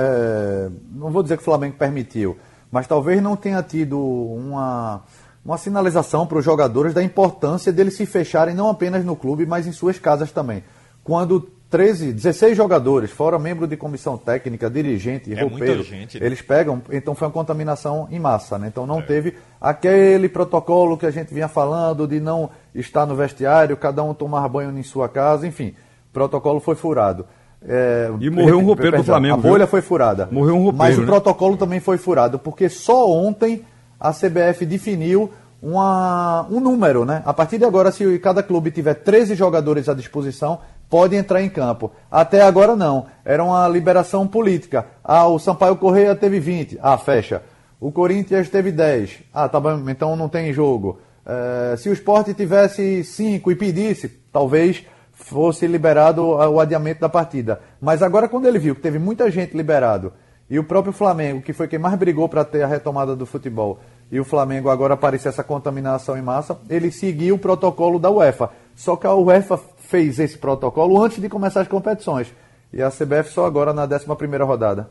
Não 0.92 1.10
vou 1.10 1.22
dizer 1.22 1.36
que 1.36 1.42
o 1.42 1.44
Flamengo 1.44 1.76
permitiu, 1.78 2.36
mas 2.70 2.86
talvez 2.86 3.22
não 3.22 3.36
tenha 3.36 3.62
tido 3.62 3.98
uma 3.98 5.02
uma 5.44 5.56
sinalização 5.56 6.26
para 6.26 6.38
os 6.38 6.44
jogadores 6.44 6.92
da 6.92 7.02
importância 7.02 7.72
deles 7.72 7.96
se 7.96 8.04
fecharem 8.04 8.54
não 8.54 8.68
apenas 8.68 9.04
no 9.04 9.16
clube, 9.16 9.46
mas 9.46 9.66
em 9.66 9.72
suas 9.72 9.98
casas 9.98 10.30
também. 10.30 10.62
Quando 11.02 11.48
13, 11.70 12.12
16 12.12 12.56
jogadores, 12.56 13.12
fora 13.12 13.38
membro 13.38 13.64
de 13.64 13.76
comissão 13.76 14.18
técnica, 14.18 14.68
dirigente, 14.68 15.32
é 15.32 15.40
roupeiro, 15.40 15.84
gente, 15.84 16.18
né? 16.18 16.26
eles 16.26 16.42
pegam, 16.42 16.82
então 16.90 17.14
foi 17.14 17.28
uma 17.28 17.32
contaminação 17.32 18.08
em 18.10 18.18
massa, 18.18 18.58
né? 18.58 18.66
Então 18.66 18.88
não 18.88 18.98
é. 18.98 19.02
teve 19.02 19.34
aquele 19.60 20.28
protocolo 20.28 20.98
que 20.98 21.06
a 21.06 21.12
gente 21.12 21.32
vinha 21.32 21.46
falando 21.46 22.08
de 22.08 22.18
não 22.18 22.50
estar 22.74 23.06
no 23.06 23.14
vestiário, 23.14 23.76
cada 23.76 24.02
um 24.02 24.12
tomar 24.12 24.48
banho 24.48 24.76
em 24.76 24.82
sua 24.82 25.08
casa, 25.08 25.46
enfim, 25.46 25.72
o 26.10 26.12
protocolo 26.12 26.58
foi 26.58 26.74
furado. 26.74 27.24
É, 27.62 28.10
e 28.18 28.28
morreu 28.30 28.58
um 28.58 28.64
roupeiro 28.66 28.90
perdão, 28.90 29.02
do 29.02 29.06
Flamengo. 29.06 29.34
A 29.34 29.36
bolha 29.36 29.58
viu? 29.58 29.68
foi 29.68 29.80
furada. 29.80 30.28
Morreu 30.32 30.56
um 30.56 30.64
roupeiro. 30.64 30.78
Mas 30.78 30.98
o 30.98 31.02
né? 31.02 31.06
protocolo 31.06 31.56
também 31.56 31.78
foi 31.78 31.98
furado, 31.98 32.36
porque 32.36 32.68
só 32.68 33.08
ontem 33.08 33.64
a 33.98 34.12
CBF 34.12 34.66
definiu 34.66 35.30
uma, 35.62 36.46
um 36.50 36.58
número, 36.58 37.04
né? 37.04 37.22
A 37.24 37.32
partir 37.32 37.58
de 37.58 37.64
agora, 37.64 37.92
se 37.92 38.18
cada 38.18 38.42
clube 38.42 38.72
tiver 38.72 38.94
13 38.94 39.36
jogadores 39.36 39.88
à 39.88 39.94
disposição, 39.94 40.58
pode 40.90 41.14
entrar 41.14 41.40
em 41.40 41.48
campo. 41.48 41.92
Até 42.10 42.42
agora 42.42 42.74
não. 42.74 43.06
Era 43.24 43.42
uma 43.44 43.66
liberação 43.68 44.26
política. 44.26 44.84
Ah, 45.02 45.28
o 45.28 45.38
Sampaio 45.38 45.76
Correia 45.76 46.16
teve 46.16 46.40
20. 46.40 46.78
Ah, 46.82 46.98
fecha. 46.98 47.42
O 47.80 47.92
Corinthians 47.92 48.50
teve 48.50 48.72
10. 48.72 49.20
Ah, 49.32 49.48
tá 49.48 49.60
bom, 49.60 49.88
então 49.88 50.16
não 50.16 50.28
tem 50.28 50.52
jogo. 50.52 50.98
É, 51.24 51.76
se 51.76 51.88
o 51.88 51.92
esporte 51.92 52.34
tivesse 52.34 53.04
5 53.04 53.52
e 53.52 53.54
pedisse, 53.54 54.08
talvez 54.32 54.84
fosse 55.12 55.66
liberado 55.66 56.24
o 56.26 56.58
adiamento 56.58 57.00
da 57.00 57.08
partida. 57.08 57.60
Mas 57.80 58.02
agora, 58.02 58.28
quando 58.28 58.46
ele 58.46 58.58
viu 58.58 58.74
que 58.74 58.80
teve 58.80 58.98
muita 58.98 59.30
gente 59.30 59.56
liberado 59.56 60.12
e 60.48 60.58
o 60.58 60.64
próprio 60.64 60.92
Flamengo, 60.92 61.42
que 61.42 61.52
foi 61.52 61.68
quem 61.68 61.78
mais 61.78 61.96
brigou 61.96 62.28
para 62.28 62.44
ter 62.44 62.62
a 62.62 62.66
retomada 62.66 63.14
do 63.14 63.24
futebol, 63.24 63.78
e 64.10 64.18
o 64.18 64.24
Flamengo 64.24 64.68
agora 64.68 64.94
aparecer 64.94 65.28
essa 65.28 65.44
contaminação 65.44 66.18
em 66.18 66.22
massa, 66.22 66.58
ele 66.68 66.90
seguiu 66.90 67.36
o 67.36 67.38
protocolo 67.38 67.98
da 67.98 68.10
UEFA. 68.10 68.50
Só 68.74 68.96
que 68.96 69.06
a 69.06 69.14
UEFA 69.14 69.60
fez 69.90 70.20
esse 70.20 70.38
protocolo 70.38 71.02
antes 71.02 71.20
de 71.20 71.28
começar 71.28 71.62
as 71.62 71.68
competições. 71.68 72.32
E 72.72 72.80
a 72.80 72.90
CBF 72.90 73.32
só 73.32 73.44
agora 73.44 73.72
na 73.72 73.82
11 73.82 74.06
rodada. 74.44 74.88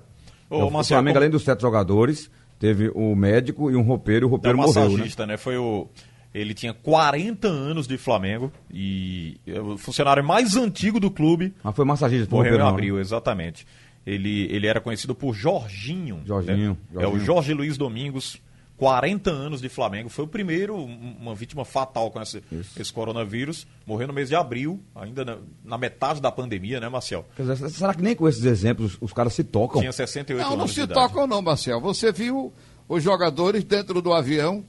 Ô, 0.50 0.66
o 0.66 0.84
Flamengo, 0.84 1.18
além 1.18 1.30
dos 1.30 1.44
sete 1.44 1.62
jogadores, 1.62 2.30
teve 2.60 2.92
o 2.94 3.16
médico 3.16 3.72
e 3.72 3.76
um 3.76 3.82
roupeiro, 3.82 4.26
e 4.26 4.28
o 4.28 4.30
roupeiro 4.30 4.58
morreu, 4.58 4.90
massagista, 4.90 5.26
né? 5.26 5.34
né? 5.34 5.38
Foi 5.38 5.58
o... 5.58 5.88
Ele 6.34 6.54
tinha 6.54 6.74
40 6.74 7.48
anos 7.48 7.88
de 7.88 7.98
Flamengo 7.98 8.52
e 8.70 9.40
o 9.48 9.78
funcionário 9.78 10.24
mais 10.24 10.56
antigo 10.56 11.00
do 11.00 11.10
clube. 11.10 11.54
Ah, 11.64 11.72
foi 11.72 11.86
massagista, 11.86 12.36
morreu 12.36 12.58
em 12.58 12.62
abril, 12.62 12.96
né? 12.96 13.02
exatamente. 13.02 13.66
Ele, 14.06 14.48
ele 14.52 14.68
era 14.68 14.82
conhecido 14.82 15.16
por 15.16 15.34
Jorginho. 15.34 16.22
Jorginho, 16.26 16.72
né? 16.72 16.78
Jorginho. 16.94 17.00
É 17.00 17.08
o 17.08 17.20
Jorge 17.20 17.54
Luiz 17.54 17.78
Domingos, 17.78 18.40
40 18.80 19.30
anos 19.30 19.60
de 19.60 19.68
Flamengo. 19.68 20.08
Foi 20.08 20.24
o 20.24 20.28
primeiro, 20.28 20.74
uma 20.74 21.36
vítima 21.36 21.66
fatal 21.66 22.10
com 22.10 22.22
esse, 22.22 22.42
esse 22.80 22.94
coronavírus. 22.94 23.68
Morreu 23.86 24.08
no 24.08 24.14
mês 24.14 24.30
de 24.30 24.36
abril, 24.36 24.80
ainda 24.96 25.26
na, 25.26 25.38
na 25.66 25.78
metade 25.78 26.22
da 26.22 26.32
pandemia, 26.32 26.80
né, 26.80 26.88
Marcel? 26.88 27.26
Dizer, 27.38 27.70
será 27.72 27.94
que 27.94 28.02
nem 28.02 28.16
com 28.16 28.26
esses 28.26 28.46
exemplos 28.46 28.98
os 29.02 29.12
caras 29.12 29.34
se 29.34 29.44
tocam? 29.44 29.82
Tinha 29.82 29.92
68 29.92 30.38
não, 30.40 30.54
anos. 30.54 30.58
Não, 30.58 30.66
não 30.66 30.74
se 30.74 30.88
tocam, 30.88 31.28
não, 31.28 31.42
Marcel. 31.42 31.82
Você 31.82 32.14
viu 32.14 32.54
os 32.88 33.04
jogadores 33.04 33.66
dentro 33.66 34.02
do 34.02 34.14
avião, 34.14 34.64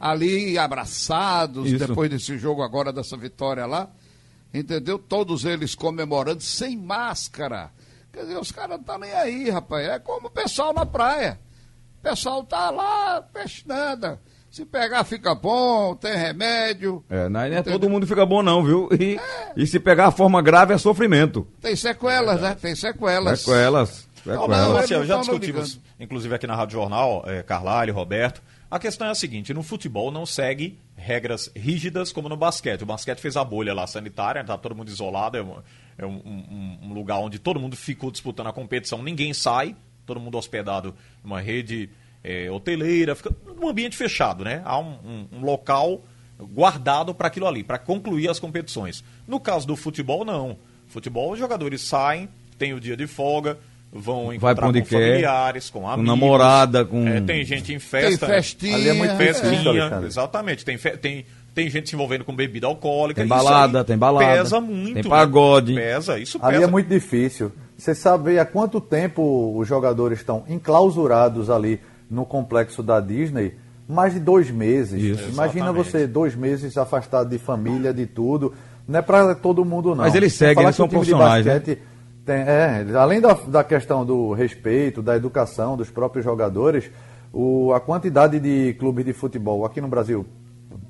ali 0.00 0.56
abraçados, 0.56 1.70
Isso. 1.70 1.86
depois 1.86 2.08
desse 2.08 2.38
jogo 2.38 2.62
agora, 2.62 2.90
dessa 2.90 3.18
vitória 3.18 3.66
lá. 3.66 3.90
Entendeu? 4.52 4.98
Todos 4.98 5.44
eles 5.44 5.74
comemorando 5.74 6.42
sem 6.42 6.74
máscara. 6.74 7.70
Quer 8.10 8.22
dizer, 8.22 8.38
os 8.38 8.50
caras 8.50 8.70
não 8.70 8.80
estão 8.80 8.98
nem 8.98 9.12
aí, 9.12 9.50
rapaz. 9.50 9.86
É 9.86 9.98
como 9.98 10.28
o 10.28 10.30
pessoal 10.30 10.72
na 10.72 10.86
praia. 10.86 11.38
O 12.02 12.10
pessoal 12.10 12.42
tá 12.42 12.68
lá, 12.68 13.22
peixe 13.32 13.62
nada. 13.64 14.20
Se 14.50 14.66
pegar, 14.66 15.04
fica 15.04 15.36
bom, 15.36 15.94
tem 15.94 16.16
remédio. 16.16 17.02
É, 17.08 17.28
não 17.28 17.40
é 17.40 17.62
todo 17.62 17.88
mundo 17.88 18.08
fica 18.08 18.26
bom, 18.26 18.42
não, 18.42 18.64
viu? 18.64 18.88
E, 18.90 19.14
é. 19.14 19.52
e 19.56 19.64
se 19.68 19.78
pegar 19.78 20.08
a 20.08 20.10
forma 20.10 20.42
grave 20.42 20.74
é 20.74 20.78
sofrimento. 20.78 21.46
Tem 21.60 21.76
sequelas, 21.76 22.40
é 22.40 22.42
né? 22.42 22.56
Tem 22.60 22.74
sequelas. 22.74 23.38
Sequelas. 23.40 24.08
sequelas. 24.16 24.48
Não, 24.48 24.48
não, 24.48 24.72
Marcelo, 24.74 25.06
já 25.06 25.20
discutimos, 25.20 25.78
inclusive 25.98 26.34
aqui 26.34 26.44
na 26.44 26.56
Rádio 26.56 26.72
Jornal, 26.80 27.22
é, 27.24 27.40
Carlalho, 27.40 27.94
Roberto. 27.94 28.42
A 28.68 28.80
questão 28.80 29.06
é 29.06 29.10
a 29.10 29.14
seguinte: 29.14 29.54
no 29.54 29.62
futebol 29.62 30.10
não 30.10 30.26
segue 30.26 30.80
regras 30.96 31.52
rígidas 31.54 32.10
como 32.10 32.28
no 32.28 32.36
basquete. 32.36 32.82
O 32.82 32.86
basquete 32.86 33.20
fez 33.20 33.36
a 33.36 33.44
bolha 33.44 33.72
lá 33.72 33.86
sanitária, 33.86 34.42
tá 34.42 34.58
todo 34.58 34.74
mundo 34.74 34.88
isolado, 34.88 35.36
é, 35.38 35.42
um, 35.42 35.62
é 35.96 36.04
um, 36.04 36.16
um, 36.16 36.78
um 36.88 36.92
lugar 36.94 37.20
onde 37.20 37.38
todo 37.38 37.60
mundo 37.60 37.76
ficou 37.76 38.10
disputando 38.10 38.48
a 38.48 38.52
competição, 38.52 39.00
ninguém 39.04 39.32
sai, 39.32 39.76
todo 40.06 40.20
mundo 40.20 40.38
hospedado 40.38 40.94
numa 41.22 41.40
rede 41.40 41.90
é, 42.22 42.50
hoteleira, 42.50 43.14
fica 43.14 43.34
num 43.58 43.68
ambiente 43.68 43.96
fechado, 43.96 44.44
né? 44.44 44.62
Há 44.64 44.78
um, 44.78 44.96
um, 45.04 45.26
um 45.38 45.40
local 45.40 46.02
guardado 46.38 47.14
para 47.14 47.28
aquilo 47.28 47.46
ali, 47.46 47.62
para 47.62 47.78
concluir 47.78 48.28
as 48.28 48.38
competições. 48.38 49.04
No 49.26 49.38
caso 49.38 49.66
do 49.66 49.76
futebol, 49.76 50.24
não. 50.24 50.56
Futebol, 50.88 51.32
os 51.32 51.38
jogadores 51.38 51.80
saem, 51.82 52.28
tem 52.58 52.74
o 52.74 52.80
dia 52.80 52.96
de 52.96 53.06
folga, 53.06 53.58
vão 53.92 54.32
encontrar 54.32 54.66
com 54.66 54.72
quer, 54.72 54.84
familiares, 54.84 55.70
com 55.70 55.88
amigos. 55.88 55.96
Com 55.96 56.16
namorada, 56.16 56.84
com... 56.84 57.06
É, 57.06 57.20
tem 57.20 57.44
gente 57.44 57.72
em 57.72 57.78
festa. 57.78 58.26
Tem 58.26 58.36
festinha. 58.36 58.76
Ali 58.76 58.88
é 58.88 58.92
muito 58.92 59.16
festinha, 59.16 60.00
é. 60.02 60.06
exatamente. 60.06 60.64
Tem, 60.64 60.76
fe... 60.76 60.96
tem, 60.96 61.24
tem 61.54 61.70
gente 61.70 61.88
se 61.88 61.94
envolvendo 61.94 62.24
com 62.24 62.34
bebida 62.34 62.66
alcoólica. 62.66 63.20
Tem 63.20 63.28
balada, 63.28 63.84
tem 63.84 63.96
balada. 63.96 64.26
Pesa 64.26 64.60
muito. 64.60 64.94
Tem 64.94 65.04
pagode. 65.04 65.74
Né? 65.74 65.80
Pesa, 65.80 66.18
isso 66.18 66.38
pesa. 66.38 66.52
Ali 66.52 66.64
é 66.64 66.66
muito 66.66 66.88
difícil. 66.88 67.52
Você 67.82 67.96
sabe 67.96 68.38
há 68.38 68.44
quanto 68.44 68.80
tempo 68.80 69.58
os 69.58 69.66
jogadores 69.66 70.20
estão 70.20 70.44
enclausurados 70.48 71.50
ali 71.50 71.80
no 72.08 72.24
complexo 72.24 72.80
da 72.80 73.00
Disney? 73.00 73.56
Mais 73.88 74.14
de 74.14 74.20
dois 74.20 74.52
meses. 74.52 75.02
Isso, 75.02 75.30
Imagina 75.30 75.66
exatamente. 75.66 75.90
você 75.90 76.06
dois 76.06 76.36
meses 76.36 76.78
afastado 76.78 77.28
de 77.28 77.38
família, 77.38 77.92
de 77.92 78.06
tudo. 78.06 78.54
Não 78.86 79.00
é 79.00 79.02
para 79.02 79.34
todo 79.34 79.64
mundo, 79.64 79.96
não. 79.96 80.04
Mas 80.04 80.14
eles 80.14 80.32
seguem, 80.32 80.62
eles 80.62 80.76
são 80.76 80.88
profissionais. 80.88 81.44
Né? 81.44 81.54
Basquete, 81.54 81.76
né? 81.80 81.84
tem, 82.24 82.36
é, 82.36 82.96
além 82.96 83.20
da, 83.20 83.32
da 83.32 83.64
questão 83.64 84.06
do 84.06 84.32
respeito, 84.32 85.02
da 85.02 85.16
educação 85.16 85.76
dos 85.76 85.90
próprios 85.90 86.24
jogadores, 86.24 86.88
o, 87.32 87.72
a 87.72 87.80
quantidade 87.80 88.38
de 88.38 88.74
clubes 88.74 89.04
de 89.04 89.12
futebol 89.12 89.64
aqui 89.64 89.80
no 89.80 89.88
Brasil, 89.88 90.24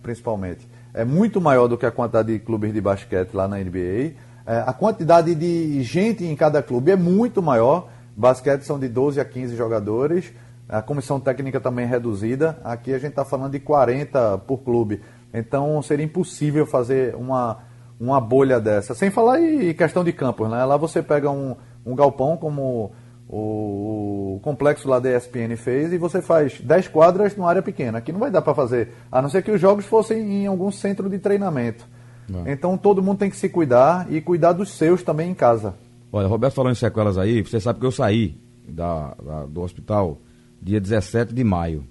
principalmente, 0.03 0.69
é 0.93 1.07
muito 1.07 1.41
maior 1.41 1.69
do 1.69 1.79
que 1.79 1.87
a 1.87 1.91
quantidade 1.91 2.35
de 2.35 2.39
clubes 2.39 2.71
de 2.71 2.83
basquete 2.83 3.33
lá 3.33 3.49
na 3.49 3.57
NBA 3.57 4.13
a 4.47 4.73
quantidade 4.73 5.35
de 5.35 5.83
gente 5.83 6.25
em 6.25 6.35
cada 6.35 6.63
clube 6.63 6.91
é 6.91 6.97
muito 6.97 7.43
maior. 7.43 7.89
Basquete 8.17 8.63
são 8.63 8.79
de 8.79 8.89
12 8.89 9.21
a 9.21 9.25
15 9.25 9.57
jogadores. 9.57 10.33
A 10.69 10.81
comissão 10.81 11.21
técnica 11.21 11.61
também 11.61 11.85
é 11.85 11.89
reduzida. 11.89 12.59
Aqui 12.65 12.93
a 12.93 12.99
gente 12.99 13.11
está 13.11 13.25
falando 13.25 13.53
de 13.53 13.61
40 13.61 14.39
por 14.39 14.59
clube. 14.59 15.03
Então 15.33 15.81
seria 15.83 16.05
impossível 16.05 16.67
fazer 16.67 17.15
uma, 17.15 17.59
uma 17.99 18.21
bolha 18.21 18.61
dessa. 18.61 18.95
Sem 18.95 19.11
falar 19.11 19.41
em 19.41 19.73
questão 19.75 20.03
de 20.03 20.13
campos, 20.13 20.51
né? 20.51 20.65
Lá 20.65 20.77
você 20.77 21.03
pega 21.03 21.31
um, 21.31 21.57
um 21.85 21.95
galpão 21.95 22.37
como 22.37 22.93
o, 23.29 24.41
complexo 24.43 24.89
lá 24.89 24.99
da 24.99 25.17
ESPN 25.17 25.57
fez 25.57 25.93
e 25.93 25.99
você 25.99 26.21
faz 26.21 26.61
10 26.61 26.89
quadras 26.89 27.37
numa 27.37 27.49
área 27.49 27.63
pequena. 27.63 27.99
Aqui 27.99 28.13
não 28.13 28.21
vai 28.21 28.31
dar 28.31 28.43
para 28.43 28.55
fazer, 28.55 28.93
a 29.11 29.23
não 29.23 29.29
ser 29.29 29.43
que 29.43 29.51
os 29.51 29.61
jogos 29.61 29.87
fossem 29.87 30.43
em 30.43 30.47
algum 30.47 30.71
centro 30.71 31.09
de 31.09 31.19
treinamento. 31.19 31.87
Não. 32.33 32.49
Então 32.49 32.79
todo 32.79 33.03
mundo 33.03 33.19
tem 33.19 33.31
que 33.31 33.37
se 33.37 33.49
cuidar 33.49 34.11
e 34.11 34.21
cuidar 34.21 34.53
dos 34.53 34.71
seus 34.71 35.03
também 35.03 35.31
em 35.31 35.35
casa. 35.35 35.75
Olha, 36.11 36.27
Roberto 36.27 36.55
falou 36.55 36.73
em 36.73 36.75
sequelas 36.75 37.19
aí, 37.19 37.43
você 37.43 37.61
sabe 37.61 37.79
que 37.79 37.87
eu 37.87 37.93
saí 37.93 38.35
da, 38.67 39.15
da, 39.23 39.47
do 39.47 39.61
hospital 39.61 40.19
dia 40.61 40.81
17 40.81 41.35
de 41.35 41.45
maio. 41.45 41.85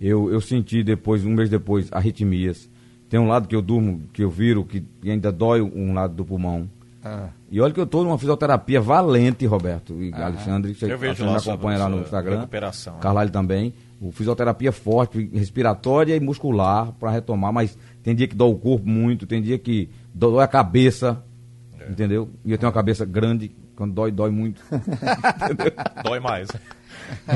Eu, 0.00 0.30
eu 0.30 0.40
senti 0.40 0.82
depois, 0.82 1.24
um 1.24 1.30
mês 1.30 1.48
depois, 1.48 1.92
arritmias. 1.92 2.68
Tem 3.08 3.20
um 3.20 3.28
lado 3.28 3.48
que 3.48 3.54
eu 3.54 3.62
durmo, 3.62 4.02
que 4.12 4.22
eu 4.22 4.30
viro, 4.30 4.64
que 4.64 4.82
ainda 5.04 5.30
dói 5.30 5.60
um 5.60 5.92
lado 5.92 6.14
do 6.14 6.24
pulmão. 6.24 6.68
Ah. 7.04 7.28
E 7.50 7.60
olha 7.60 7.72
que 7.72 7.80
eu 7.80 7.84
estou 7.84 8.04
numa 8.04 8.18
fisioterapia 8.18 8.80
valente, 8.80 9.44
Roberto 9.46 9.94
e 10.02 10.12
ah. 10.14 10.26
Alexandre. 10.26 10.74
Você, 10.74 10.92
eu 10.92 10.98
vejo 10.98 11.24
lá, 11.24 11.36
acompanha 11.36 11.78
lá 11.78 11.88
no 11.88 12.00
Instagram. 12.00 12.36
Recuperação. 12.36 12.98
Carlalho 12.98 13.30
também. 13.30 13.74
O 14.00 14.10
fisioterapia 14.10 14.72
forte, 14.72 15.28
respiratória 15.34 16.16
e 16.16 16.20
muscular 16.20 16.92
para 16.92 17.10
retomar, 17.10 17.52
mas 17.52 17.76
tem 18.02 18.14
dia 18.14 18.26
que 18.28 18.34
dói 18.34 18.50
o 18.50 18.56
corpo 18.56 18.88
muito, 18.88 19.26
tem 19.26 19.42
dia 19.42 19.58
que 19.58 19.90
dói 20.14 20.42
a 20.42 20.48
cabeça, 20.48 21.22
é. 21.78 21.90
entendeu? 21.90 22.30
E 22.44 22.52
eu 22.52 22.58
tenho 22.58 22.68
uma 22.68 22.74
cabeça 22.74 23.04
grande, 23.04 23.52
quando 23.76 23.94
dói, 23.94 24.10
dói 24.10 24.30
muito. 24.30 24.62
dói 26.04 26.20
mais. 26.20 26.48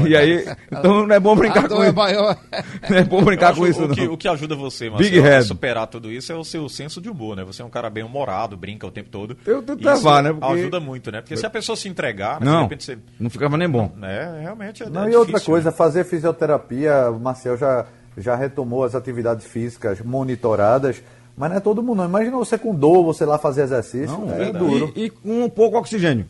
E 0.06 0.16
aí, 0.16 0.44
então 0.70 1.06
não 1.06 1.14
é 1.14 1.20
bom 1.20 1.34
brincar 1.34 1.68
com 1.68 1.82
é 1.82 1.88
isso. 1.88 1.94
Não 2.90 2.98
é 2.98 3.04
bom 3.04 3.22
brincar 3.24 3.54
com 3.54 3.66
isso, 3.66 3.84
o 3.84 3.88
que, 3.88 4.04
não. 4.04 4.12
O 4.12 4.16
que 4.16 4.28
ajuda 4.28 4.54
você, 4.54 4.90
Marcelo, 4.90 5.26
a 5.26 5.42
superar 5.42 5.86
tudo 5.86 6.12
isso 6.12 6.30
é 6.32 6.34
o 6.34 6.44
seu 6.44 6.68
senso 6.68 7.00
de 7.00 7.08
humor, 7.08 7.36
né? 7.36 7.44
Você 7.44 7.62
é 7.62 7.64
um 7.64 7.70
cara 7.70 7.88
bem 7.88 8.04
humorado, 8.04 8.56
brinca 8.56 8.86
o 8.86 8.90
tempo 8.90 9.08
todo. 9.08 9.36
Eu 9.46 9.62
tento 9.62 9.84
levar, 9.84 10.22
né? 10.22 10.32
Porque... 10.32 10.60
Ajuda 10.60 10.80
muito, 10.80 11.10
né? 11.10 11.20
Porque 11.20 11.36
se 11.36 11.46
a 11.46 11.50
pessoa 11.50 11.76
se 11.76 11.88
entregar, 11.88 12.40
né, 12.40 12.46
não, 12.46 12.68
você... 12.68 12.98
não 13.18 13.30
ficava 13.30 13.56
nem 13.56 13.68
bom. 13.68 13.90
É, 14.02 14.40
realmente 14.42 14.82
é 14.82 14.90
Não, 14.90 15.02
é 15.02 15.04
e 15.04 15.10
difícil, 15.10 15.20
outra 15.20 15.40
coisa, 15.40 15.70
né? 15.70 15.76
fazer 15.76 16.04
fisioterapia, 16.04 17.10
o 17.10 17.18
Marcel 17.18 17.56
já, 17.56 17.86
já 18.16 18.34
retomou 18.34 18.84
as 18.84 18.94
atividades 18.94 19.46
físicas 19.46 20.00
monitoradas, 20.00 21.02
mas 21.36 21.50
não 21.50 21.56
é 21.56 21.60
todo 21.60 21.82
mundo, 21.82 21.98
não. 21.98 22.04
Imagina 22.06 22.36
você 22.36 22.56
com 22.56 22.74
dor, 22.74 23.04
você 23.04 23.24
lá 23.24 23.38
fazer 23.38 23.62
exercício, 23.62 24.18
não, 24.18 24.32
é, 24.32 24.48
é 24.48 24.52
duro. 24.52 24.92
E, 24.94 25.04
e 25.04 25.10
com 25.10 25.44
um 25.44 25.50
pouco 25.50 25.78
oxigênio. 25.78 26.26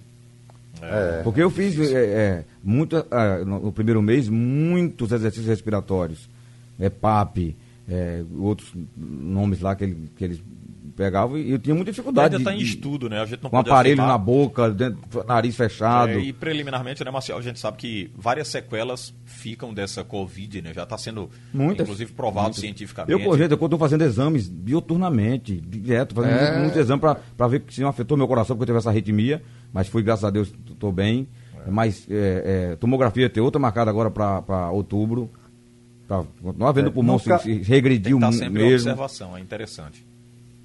É. 0.80 1.22
Porque 1.22 1.42
eu 1.42 1.50
fiz 1.50 1.78
é, 1.78 1.94
é, 1.94 2.44
muito, 2.62 2.96
é, 2.96 3.44
no 3.44 3.72
primeiro 3.72 4.02
mês 4.02 4.28
muitos 4.28 5.12
exercícios 5.12 5.46
respiratórios. 5.46 6.28
É 6.78 6.90
PAP, 6.90 7.54
é, 7.88 8.22
outros 8.38 8.72
nomes 8.96 9.60
lá 9.60 9.74
que, 9.74 9.84
ele, 9.84 10.10
que 10.16 10.24
eles 10.24 10.42
pegavam 10.94 11.36
e 11.36 11.52
eu 11.52 11.58
tinha 11.58 11.74
muita 11.74 11.90
dificuldade. 11.90 12.36
Ainda 12.36 12.50
está 12.50 12.54
em 12.54 12.64
estudo, 12.64 13.08
né? 13.08 13.20
A 13.20 13.26
gente 13.26 13.42
não 13.42 13.50
com 13.50 13.58
aparelho 13.58 13.94
afirmar. 13.94 14.08
na 14.08 14.18
boca, 14.18 14.70
dentro, 14.70 15.24
nariz 15.26 15.56
fechado. 15.56 16.12
É, 16.12 16.18
e 16.18 16.32
preliminarmente, 16.32 17.04
né, 17.04 17.10
Marcelo, 17.10 17.38
a 17.38 17.42
gente 17.42 17.58
sabe 17.58 17.76
que 17.76 18.10
várias 18.16 18.48
sequelas 18.48 19.14
ficam 19.24 19.74
dessa 19.74 20.04
Covid, 20.04 20.62
né? 20.62 20.72
Já 20.72 20.84
está 20.84 20.96
sendo, 20.96 21.28
muitas, 21.52 21.84
inclusive, 21.84 22.12
provado 22.12 22.46
muitas. 22.46 22.60
cientificamente. 22.60 23.12
Eu, 23.12 23.24
por 23.24 23.34
exemplo, 23.34 23.58
eu 23.60 23.66
estou 23.66 23.78
fazendo 23.78 24.02
exames 24.02 24.48
bioturnamente, 24.48 25.60
direto, 25.60 26.14
fazendo 26.14 26.34
é. 26.34 26.58
muitos 26.58 26.78
exames 26.78 27.02
para 27.36 27.48
ver 27.48 27.64
se 27.68 27.80
não 27.80 27.88
afetou 27.88 28.16
meu 28.16 28.28
coração, 28.28 28.56
porque 28.56 28.62
eu 28.62 28.74
tive 28.74 28.78
essa 28.78 28.90
arritmia, 28.90 29.42
mas 29.72 29.88
fui, 29.88 30.02
graças 30.02 30.24
a 30.24 30.30
Deus, 30.30 30.52
estou 30.70 30.92
bem. 30.92 31.26
É. 31.66 31.70
Mas 31.70 32.06
é, 32.10 32.70
é, 32.72 32.76
tomografia 32.76 33.28
tem 33.28 33.42
outra 33.42 33.60
marcada 33.60 33.90
agora 33.90 34.10
para 34.10 34.70
outubro. 34.70 35.30
Tá, 36.06 36.22
continuar 36.42 36.72
vendo 36.72 36.86
é, 36.86 36.88
o 36.90 36.92
pulmão 36.92 37.18
se, 37.18 37.38
se 37.38 37.62
regrediu 37.62 38.18
tem 38.20 38.28
que 38.28 38.36
tá 38.36 38.44
sempre 38.44 38.62
mesmo. 38.62 38.90
observação, 38.90 39.36
é 39.36 39.40
interessante. 39.40 40.04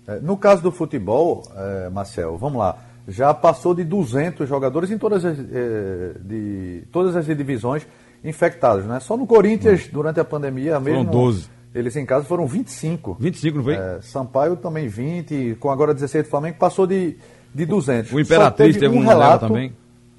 É, 0.09 0.19
no 0.19 0.35
caso 0.35 0.63
do 0.63 0.71
futebol, 0.71 1.43
é, 1.55 1.89
Marcel, 1.89 2.35
vamos 2.35 2.57
lá, 2.57 2.77
já 3.07 3.31
passou 3.31 3.75
de 3.75 3.83
200 3.83 4.49
jogadores 4.49 4.89
em 4.89 4.97
todas 4.97 5.23
as, 5.23 5.37
é, 5.37 6.13
de, 6.19 6.83
todas 6.91 7.15
as 7.15 7.25
divisões 7.25 7.85
infectados, 8.23 8.85
né? 8.85 8.99
Só 8.99 9.15
no 9.15 9.27
Corinthians, 9.27 9.85
não. 9.85 9.93
durante 9.93 10.19
a 10.19 10.25
pandemia 10.25 10.79
mesmo... 10.79 11.05
Foram 11.05 11.11
12. 11.11 11.59
Eles 11.75 11.95
em 11.95 12.05
casa 12.05 12.25
foram 12.25 12.47
25. 12.47 13.17
25, 13.19 13.57
não 13.57 13.63
foi? 13.63 13.75
É, 13.75 13.99
Sampaio 14.01 14.55
também 14.55 14.87
20, 14.87 15.57
com 15.59 15.69
agora 15.69 15.93
16 15.93 16.23
do 16.23 16.29
Flamengo, 16.31 16.57
passou 16.57 16.87
de, 16.87 17.15
de 17.53 17.65
200. 17.67 18.11
O 18.11 18.19
Imperatriz 18.19 18.75
teve, 18.75 18.87
teve 18.87 18.97
um 18.97 19.05
relato 19.05 19.47
também. 19.47 19.71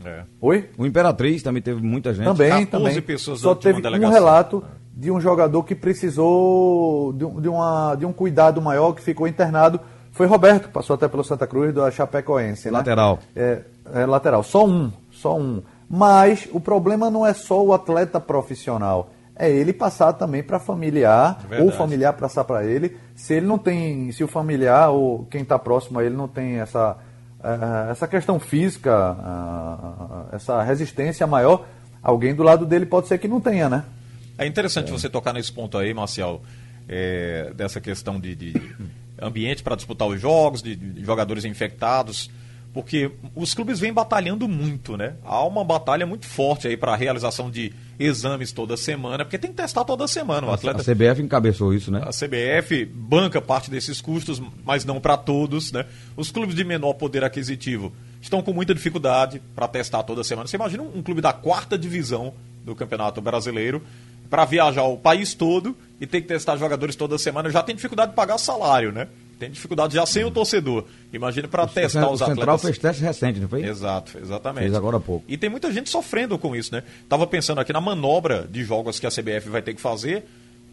É. 0.05 0.23
Oi? 0.41 0.71
O 0.79 0.87
Imperatriz 0.87 1.43
também 1.43 1.61
teve 1.61 1.83
muita 1.83 2.15
gente. 2.15 2.25
Também, 2.25 2.65
também. 2.65 3.01
pessoas 3.03 3.41
Só 3.41 3.55
teve 3.55 3.83
um 3.87 4.09
relato 4.09 4.65
de 5.01 5.11
um 5.11 5.19
jogador 5.19 5.63
que 5.63 5.75
precisou 5.75 7.15
de, 7.15 7.49
uma, 7.49 7.95
de 7.95 8.05
um 8.05 8.13
cuidado 8.13 8.61
maior, 8.61 8.93
que 8.93 9.01
ficou 9.01 9.27
internado. 9.27 9.81
Foi 10.13 10.27
Roberto, 10.27 10.69
passou 10.69 10.93
até 10.93 11.09
pelo 11.09 11.25
Santa 11.25 11.47
Cruz 11.47 11.73
do 11.73 11.91
Chapecoense. 11.91 12.67
Né? 12.71 12.77
Lateral. 12.77 13.19
É, 13.35 13.63
é, 13.95 14.05
lateral. 14.05 14.43
Só 14.43 14.67
um, 14.67 14.93
só 15.11 15.39
um. 15.39 15.63
Mas 15.89 16.47
o 16.53 16.61
problema 16.61 17.09
não 17.09 17.27
é 17.27 17.33
só 17.33 17.65
o 17.65 17.73
atleta 17.73 18.21
profissional. 18.21 19.09
É 19.35 19.51
ele 19.51 19.73
passar 19.73 20.13
também 20.13 20.43
para 20.43 20.59
familiar, 20.59 21.39
Verdade. 21.49 21.63
ou 21.63 21.73
familiar 21.73 22.13
passar 22.13 22.45
para 22.45 22.63
ele. 22.67 22.95
Se 23.17 23.33
ele 23.33 23.47
não 23.47 23.57
tem, 23.57 24.13
se 24.13 24.23
o 24.23 24.29
familiar 24.29 24.91
ou 24.91 25.25
quem 25.31 25.41
está 25.41 25.59
próximo 25.59 25.99
a 25.99 26.05
ele 26.05 26.15
não 26.15 26.29
tem 26.29 26.61
essa, 26.61 26.99
uh, 27.43 27.91
essa 27.91 28.07
questão 28.07 28.39
física, 28.39 29.17
essa 30.31 30.63
resistência 30.63 31.27
maior, 31.27 31.65
alguém 32.03 32.35
do 32.35 32.43
lado 32.43 32.67
dele 32.67 32.85
pode 32.85 33.09
ser 33.09 33.17
que 33.17 33.27
não 33.27 33.41
tenha, 33.41 33.67
né? 33.71 33.85
É 34.41 34.47
interessante 34.47 34.89
é. 34.89 34.91
você 34.91 35.09
tocar 35.11 35.35
nesse 35.35 35.53
ponto 35.53 35.77
aí, 35.77 35.93
Marcial, 35.93 36.43
é, 36.89 37.53
dessa 37.55 37.79
questão 37.79 38.19
de, 38.19 38.35
de 38.35 38.55
ambiente 39.21 39.63
para 39.63 39.77
disputar 39.77 40.09
os 40.09 40.19
jogos, 40.19 40.63
de, 40.63 40.75
de, 40.75 41.05
jogadores 41.05 41.45
infectados, 41.45 42.31
porque 42.73 43.11
os 43.35 43.53
clubes 43.53 43.79
vêm 43.79 43.93
batalhando 43.93 44.49
muito, 44.49 44.97
né? 44.97 45.15
Há 45.25 45.45
uma 45.45 45.63
batalha 45.63 46.07
muito 46.07 46.25
forte 46.25 46.67
aí 46.67 46.75
para 46.75 46.95
a 46.95 46.97
realização 46.97 47.51
de 47.51 47.71
exames 47.99 48.51
toda 48.51 48.79
semana, 48.79 49.27
porque 49.27 49.37
tem 49.37 49.51
que 49.51 49.59
testar 49.59 49.85
toda 49.85 50.09
semana. 50.09 50.47
O 50.47 50.53
atleta... 50.53 50.81
A 50.81 50.85
CBF 50.85 51.21
encabeçou 51.21 51.75
isso, 51.75 51.91
né? 51.91 52.01
A 52.03 52.11
CBF 52.11 52.87
banca 52.87 53.43
parte 53.43 53.71
desses 53.71 54.01
custos, 54.01 54.41
mas 54.65 54.87
não 54.87 55.01
para 55.01 55.19
todos, 55.19 55.71
né? 55.71 55.85
Os 56.17 56.31
clubes 56.31 56.55
de 56.55 56.65
menor 56.65 56.95
poder 56.95 57.25
aquisitivo 57.25 57.93
estão 58.23 58.41
com 58.41 58.55
muita 58.55 58.75
dificuldade 58.75 59.43
para 59.55 59.69
testar 59.69 60.03
toda 60.03 60.25
semana. 60.25 60.47
Você 60.47 60.57
imagina 60.57 60.83
um 60.83 61.03
clube 61.03 61.21
da 61.21 61.33
quarta 61.35 61.77
divisão 61.77 62.33
do 62.65 62.75
Campeonato 62.75 63.21
Brasileiro 63.21 63.83
para 64.31 64.45
viajar 64.45 64.85
o 64.85 64.97
país 64.97 65.35
todo 65.35 65.77
e 66.01 66.07
ter 66.07 66.23
que 66.23 66.29
testar 66.29 66.57
jogadores 66.57 66.97
toda 66.97 67.19
semana, 67.19 67.51
já 67.51 67.63
tem 67.63 67.75
dificuldade 67.75 68.13
de 68.13 68.17
pagar 68.17 68.39
salário, 68.39 68.93
né? 68.93 69.09
Tem 69.39 69.51
dificuldade 69.51 69.95
já 69.95 70.07
sem 70.07 70.23
o 70.25 70.31
torcedor. 70.31 70.85
Imagina 71.13 71.49
para 71.49 71.67
testar 71.67 72.11
os 72.11 72.21
atletas. 72.21 72.21
O 72.21 72.27
Central 72.27 72.59
fez 72.59 72.79
teste 72.79 73.03
recente, 73.03 73.41
não 73.41 73.49
foi? 73.49 73.65
Exato, 73.65 74.19
exatamente. 74.19 74.65
Fez 74.65 74.75
agora 74.75 74.99
há 74.99 75.01
pouco. 75.01 75.25
E 75.27 75.37
tem 75.37 75.51
muita 75.51 75.73
gente 75.73 75.91
sofrendo 75.91 76.39
com 76.39 76.55
isso, 76.55 76.73
né? 76.75 76.83
Tava 77.09 77.27
pensando 77.27 77.59
aqui 77.59 77.73
na 77.73 77.81
manobra 77.81 78.47
de 78.49 78.63
jogos 78.63 79.01
que 79.01 79.07
a 79.07 79.11
CBF 79.11 79.49
vai 79.49 79.63
ter 79.63 79.75
que 79.75 79.81
fazer 79.81 80.25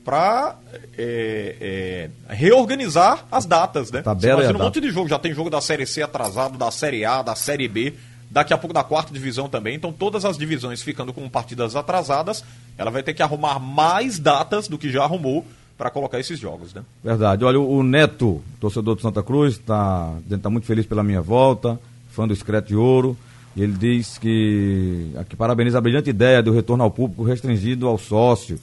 para 0.04 0.56
é, 0.98 2.10
é, 2.30 2.34
reorganizar 2.34 3.26
as 3.32 3.46
datas, 3.46 3.92
né? 3.92 4.02
Tabela 4.02 4.36
Você 4.36 4.44
imagina 4.44 4.60
um 4.60 4.66
monte 4.68 4.82
de 4.82 4.90
jogo, 4.92 5.10
já 5.10 5.20
tem 5.20 5.34
jogo 5.34 5.50
da 5.50 5.62
Série 5.62 5.86
C 5.86 6.02
atrasado, 6.02 6.58
da 6.58 6.70
Série 6.70 7.06
A, 7.06 7.22
da 7.22 7.36
Série 7.36 7.68
B 7.68 7.94
daqui 8.30 8.54
a 8.54 8.58
pouco 8.58 8.74
da 8.74 8.84
quarta 8.84 9.14
divisão 9.14 9.48
também. 9.48 9.76
Então, 9.76 9.92
todas 9.92 10.26
as 10.26 10.38
divisões 10.38 10.82
ficando 10.82 11.14
com 11.14 11.28
partidas 11.30 11.76
atrasadas, 11.76 12.44
ela 12.78 12.92
vai 12.92 13.04
ter 13.04 13.14
que 13.14 13.24
arrumar 13.24 13.60
mais 13.60 14.20
datas 14.20 14.68
do 14.68 14.78
que 14.78 14.90
já 14.90 15.04
arrumou 15.04 15.46
para 15.78 15.90
colocar 15.90 16.20
esses 16.20 16.40
jogos, 16.40 16.74
né? 16.74 16.84
Verdade. 17.04 17.46
Olha, 17.46 17.60
o 17.60 17.84
Neto, 17.84 18.42
torcedor 18.60 18.96
do 18.96 19.02
Santa 19.02 19.22
Cruz, 19.22 19.54
está 19.54 20.14
tá 20.42 20.50
muito 20.50 20.66
feliz 20.66 20.86
pela 20.86 21.04
minha 21.04 21.22
volta, 21.22 21.80
fã 22.10 22.28
do 22.28 22.34
Excreto 22.34 22.70
de 22.70 22.76
Ouro. 22.76 23.18
E 23.56 23.62
ele 23.64 23.74
diz 23.74 24.18
que 24.18 25.12
aqui 25.18 25.36
parabeniza 25.36 25.80
a 25.80 25.82
brilhante 25.82 26.10
ideia 26.10 26.44
do 26.44 26.52
retorno 26.52 26.84
ao 26.84 26.92
público 26.92 27.24
restringido 27.24 27.88
ao 27.88 27.98
sócio. 27.98 28.60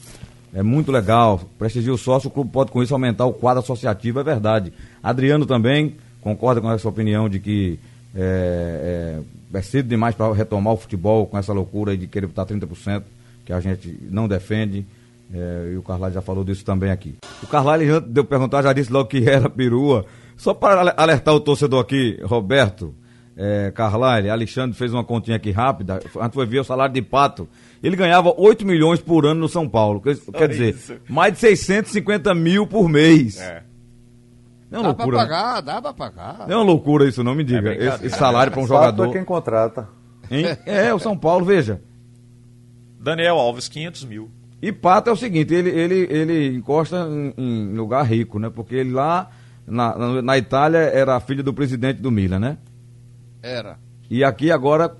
É 0.53 0.63
muito 0.63 0.89
legal. 0.89 1.41
Prestigia 1.59 1.93
o 1.93 1.97
sócio, 1.97 2.29
o 2.29 2.31
clube 2.31 2.49
pode 2.49 2.71
com 2.71 2.81
isso 2.81 2.93
aumentar 2.93 3.25
o 3.25 3.33
quadro 3.33 3.61
associativo, 3.61 4.21
é 4.21 4.23
verdade. 4.23 4.71
Adriano 5.03 5.45
também 5.45 5.95
concorda 6.21 6.61
com 6.61 6.71
essa 6.71 6.87
opinião 6.87 7.27
de 7.27 7.39
que 7.39 7.77
é, 8.15 9.21
é, 9.53 9.57
é 9.57 9.61
cedo 9.61 9.89
demais 9.89 10.15
para 10.15 10.33
retomar 10.33 10.73
o 10.73 10.77
futebol 10.77 11.27
com 11.27 11.37
essa 11.37 11.51
loucura 11.51 11.97
de 11.97 12.07
querer 12.07 12.27
botar 12.27 12.45
30%, 12.45 13.03
que 13.45 13.53
a 13.53 13.59
gente 13.59 13.97
não 14.09 14.27
defende. 14.27 14.85
É, 15.33 15.71
e 15.73 15.77
o 15.77 15.81
Carlyle 15.81 16.13
já 16.13 16.21
falou 16.21 16.43
disso 16.43 16.65
também 16.65 16.91
aqui. 16.91 17.15
O 17.41 17.47
Carlyle 17.47 17.87
já 17.87 17.99
deu 17.99 18.25
perguntar, 18.25 18.61
já 18.61 18.73
disse 18.73 18.91
logo 18.91 19.07
que 19.07 19.23
era 19.29 19.49
perua. 19.49 20.05
Só 20.35 20.53
para 20.53 20.93
alertar 20.97 21.33
o 21.33 21.39
torcedor 21.39 21.81
aqui, 21.81 22.19
Roberto, 22.23 22.93
é, 23.37 23.71
Carlyle, 23.73 24.29
Alexandre 24.29 24.77
fez 24.77 24.93
uma 24.93 25.03
continha 25.03 25.37
aqui 25.37 25.51
rápida, 25.51 25.99
a 26.19 26.23
gente 26.23 26.33
foi 26.33 26.45
ver 26.45 26.59
o 26.59 26.63
salário 26.63 26.93
de 26.93 27.01
Pato. 27.01 27.47
Ele 27.81 27.95
ganhava 27.95 28.33
8 28.35 28.65
milhões 28.65 28.99
por 28.99 29.25
ano 29.25 29.41
no 29.41 29.49
São 29.49 29.67
Paulo. 29.67 30.01
Quer, 30.01 30.17
quer 30.17 30.47
dizer, 30.47 31.01
mais 31.07 31.33
de 31.33 31.39
650 31.39 32.33
mil 32.33 32.65
por 32.65 32.89
mês. 32.89 33.39
É. 33.39 33.63
Não 34.71 34.79
é 34.79 34.83
dá 34.83 34.87
loucura. 34.89 35.17
pra 35.17 35.27
pagar, 35.27 35.61
dá 35.61 35.81
pra 35.81 35.93
pagar. 35.93 36.47
Não 36.47 36.53
é 36.53 36.57
uma 36.57 36.65
loucura 36.65 37.07
isso, 37.07 37.23
não 37.23 37.35
me 37.35 37.43
diga. 37.43 37.73
É 37.73 37.87
esse, 37.87 38.07
esse, 38.07 38.17
salário 38.17 38.51
para 38.51 38.61
um 38.61 38.67
jogador. 38.67 39.11
quem 39.11 39.23
contrata. 39.23 39.87
Hein? 40.29 40.45
É, 40.65 40.93
o 40.93 40.99
São 40.99 41.15
Paulo, 41.17 41.45
veja. 41.45 41.81
Daniel 43.05 43.37
Alves, 43.37 43.67
500 43.67 44.03
mil. 44.05 44.31
E 44.59 44.71
Pato 44.71 45.11
é 45.11 45.13
o 45.13 45.15
seguinte, 45.15 45.53
ele, 45.53 45.69
ele, 45.69 46.07
ele 46.09 46.57
encosta 46.57 47.07
em, 47.07 47.33
em 47.37 47.73
lugar 47.75 48.03
rico, 48.03 48.39
né? 48.39 48.49
Porque 48.49 48.73
ele 48.73 48.91
lá 48.91 49.29
na, 49.67 49.95
na, 49.95 50.21
na, 50.23 50.37
Itália 50.39 50.79
era 50.79 51.19
filho 51.19 51.43
do 51.43 51.53
presidente 51.53 52.01
do 52.01 52.09
Milan, 52.09 52.39
né? 52.39 52.57
Era. 53.43 53.77
E 54.09 54.23
aqui 54.23 54.51
agora 54.51 54.95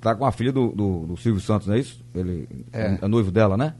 tá 0.00 0.14
com 0.14 0.24
a 0.24 0.30
filha 0.30 0.52
do, 0.52 0.68
do, 0.68 1.06
do 1.08 1.16
Silvio 1.16 1.40
Santos, 1.40 1.66
não 1.66 1.74
é 1.74 1.80
isso? 1.80 2.00
Ele 2.14 2.48
é, 2.72 2.98
é 3.02 3.08
noivo 3.08 3.32
dela, 3.32 3.56
né? 3.56 3.74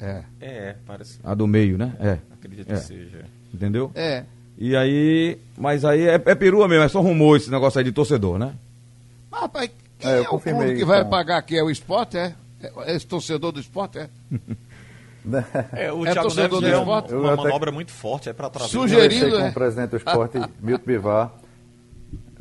É. 0.00 0.22
É, 0.40 0.76
parece. 0.84 1.20
A 1.22 1.32
do 1.32 1.46
meio, 1.46 1.78
né? 1.78 1.94
É. 2.00 2.18
Acredito 2.32 2.72
é. 2.72 2.74
que 2.74 2.80
seja. 2.80 3.24
Entendeu? 3.54 3.92
É. 3.94 4.24
E 4.58 4.74
aí, 4.74 5.38
mas 5.56 5.84
aí 5.84 6.08
é, 6.08 6.14
é 6.14 6.34
perua 6.34 6.66
mesmo, 6.66 6.82
é 6.82 6.88
só 6.88 7.00
rumor 7.00 7.36
esse 7.36 7.52
negócio 7.52 7.78
aí 7.78 7.84
de 7.84 7.92
torcedor, 7.92 8.36
né? 8.36 8.52
Mas, 9.30 9.42
rapaz, 9.42 9.70
quem 9.96 10.10
é, 10.10 10.16
é 10.18 10.20
o 10.22 10.40
clube 10.40 10.74
que 10.74 10.84
vai 10.84 11.04
pagar 11.04 11.38
aqui? 11.38 11.56
É 11.56 11.62
o 11.62 11.70
esporte, 11.70 12.18
é? 12.18 12.34
É? 12.62 12.94
Esse 12.94 13.06
torcedor 13.06 13.52
do 13.52 13.60
esporte, 13.60 13.98
é? 13.98 14.08
É, 15.72 15.92
o 15.92 16.04
é 16.04 16.12
Thiago 16.12 16.34
Neves 16.34 16.62
é 16.64 16.76
uma, 16.76 17.00
uma 17.00 17.36
manobra 17.36 17.70
muito 17.70 17.92
forte, 17.92 18.28
é 18.28 18.32
para 18.32 18.50
trazer... 18.50 18.70
Sugerido, 18.70 19.38
com 19.38 19.48
o 19.48 19.52
presidente 19.52 19.90
do 19.90 19.96
esporte, 19.96 20.38
Milton 20.60 20.84
Bivar, 20.84 21.32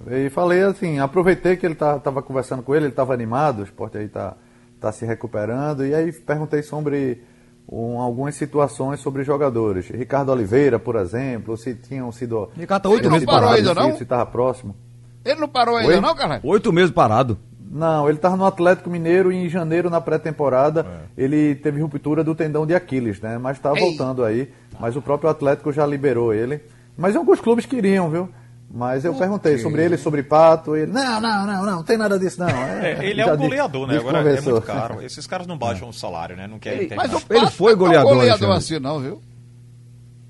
e 0.09 0.31
falei 0.31 0.63
assim, 0.63 0.97
aproveitei 0.97 1.55
que 1.57 1.65
ele 1.65 1.73
estava 1.73 1.99
tá, 1.99 2.21
conversando 2.23 2.63
com 2.63 2.73
ele, 2.73 2.85
ele 2.85 2.91
estava 2.91 3.13
animado, 3.13 3.59
o 3.59 3.63
esporte 3.63 3.99
aí 3.99 4.05
está 4.05 4.35
tá 4.79 4.91
se 4.91 5.05
recuperando, 5.05 5.85
e 5.85 5.93
aí 5.93 6.11
perguntei 6.11 6.63
sobre 6.63 7.23
um, 7.69 7.99
algumas 7.99 8.33
situações 8.33 8.99
sobre 8.99 9.23
jogadores. 9.23 9.87
Ricardo 9.89 10.31
Oliveira, 10.31 10.79
por 10.79 10.95
exemplo, 10.95 11.55
se 11.57 11.75
tinham 11.75 12.11
sido... 12.11 12.49
Ricardo, 12.57 12.89
oito 12.89 13.11
meses 13.11 13.25
parado 13.25 13.53
ainda, 13.53 13.75
não? 13.75 13.95
Se 13.95 14.03
estava 14.03 14.25
próximo. 14.25 14.75
Ele 15.23 15.39
não 15.39 15.47
parou 15.47 15.77
ainda 15.77 15.93
Oi? 15.93 16.01
não, 16.01 16.15
cara? 16.15 16.39
Oito 16.43 16.73
meses 16.73 16.89
parado. 16.89 17.37
Não, 17.71 18.09
ele 18.09 18.17
estava 18.17 18.35
no 18.35 18.45
Atlético 18.45 18.89
Mineiro 18.89 19.31
e 19.31 19.37
em 19.37 19.47
janeiro, 19.47 19.89
na 19.89 20.01
pré-temporada, 20.01 20.85
é. 21.17 21.23
ele 21.23 21.55
teve 21.55 21.79
ruptura 21.79 22.21
do 22.21 22.35
tendão 22.35 22.67
de 22.67 22.75
Aquiles, 22.75 23.21
né? 23.21 23.37
Mas 23.37 23.55
está 23.55 23.71
voltando 23.73 24.25
aí. 24.25 24.51
Mas 24.77 24.97
o 24.97 25.01
próprio 25.01 25.29
Atlético 25.29 25.71
já 25.71 25.85
liberou 25.85 26.33
ele. 26.33 26.61
Mas 26.97 27.15
alguns 27.15 27.39
clubes 27.39 27.65
queriam, 27.65 28.09
viu? 28.09 28.29
Mas 28.73 29.05
eu 29.05 29.13
perguntei 29.13 29.57
sobre 29.57 29.85
ele, 29.85 29.97
sobre 29.97 30.23
Pato, 30.23 30.75
ele, 30.75 30.91
não, 30.91 31.19
não, 31.19 31.45
não, 31.45 31.65
não, 31.65 31.75
não 31.77 31.83
tem 31.83 31.97
nada 31.97 32.17
disso 32.17 32.39
não. 32.39 32.49
É, 32.49 32.97
é, 32.99 33.05
ele 33.05 33.21
é 33.21 33.33
um 33.33 33.37
goleador, 33.37 33.87
né? 33.87 33.97
Agora 33.97 34.19
é 34.19 34.41
muito 34.41 34.61
caro. 34.61 35.01
Esses 35.03 35.25
caras 35.27 35.47
não 35.47 35.57
baixam 35.57 35.89
o 35.89 35.93
salário, 35.93 36.35
né? 36.35 36.47
Não 36.47 36.59
querem 36.59 36.87
ter 36.87 36.95
Mas 36.95 37.13
o 37.13 37.19
Pato 37.19 37.33
ele 37.33 37.47
foi 37.51 37.75
goleador. 37.75 38.15
Não 38.15 38.21
é 38.21 38.25
goleador 38.25 38.51
assim 38.51 38.79
não, 38.79 38.99
viu? 38.99 39.21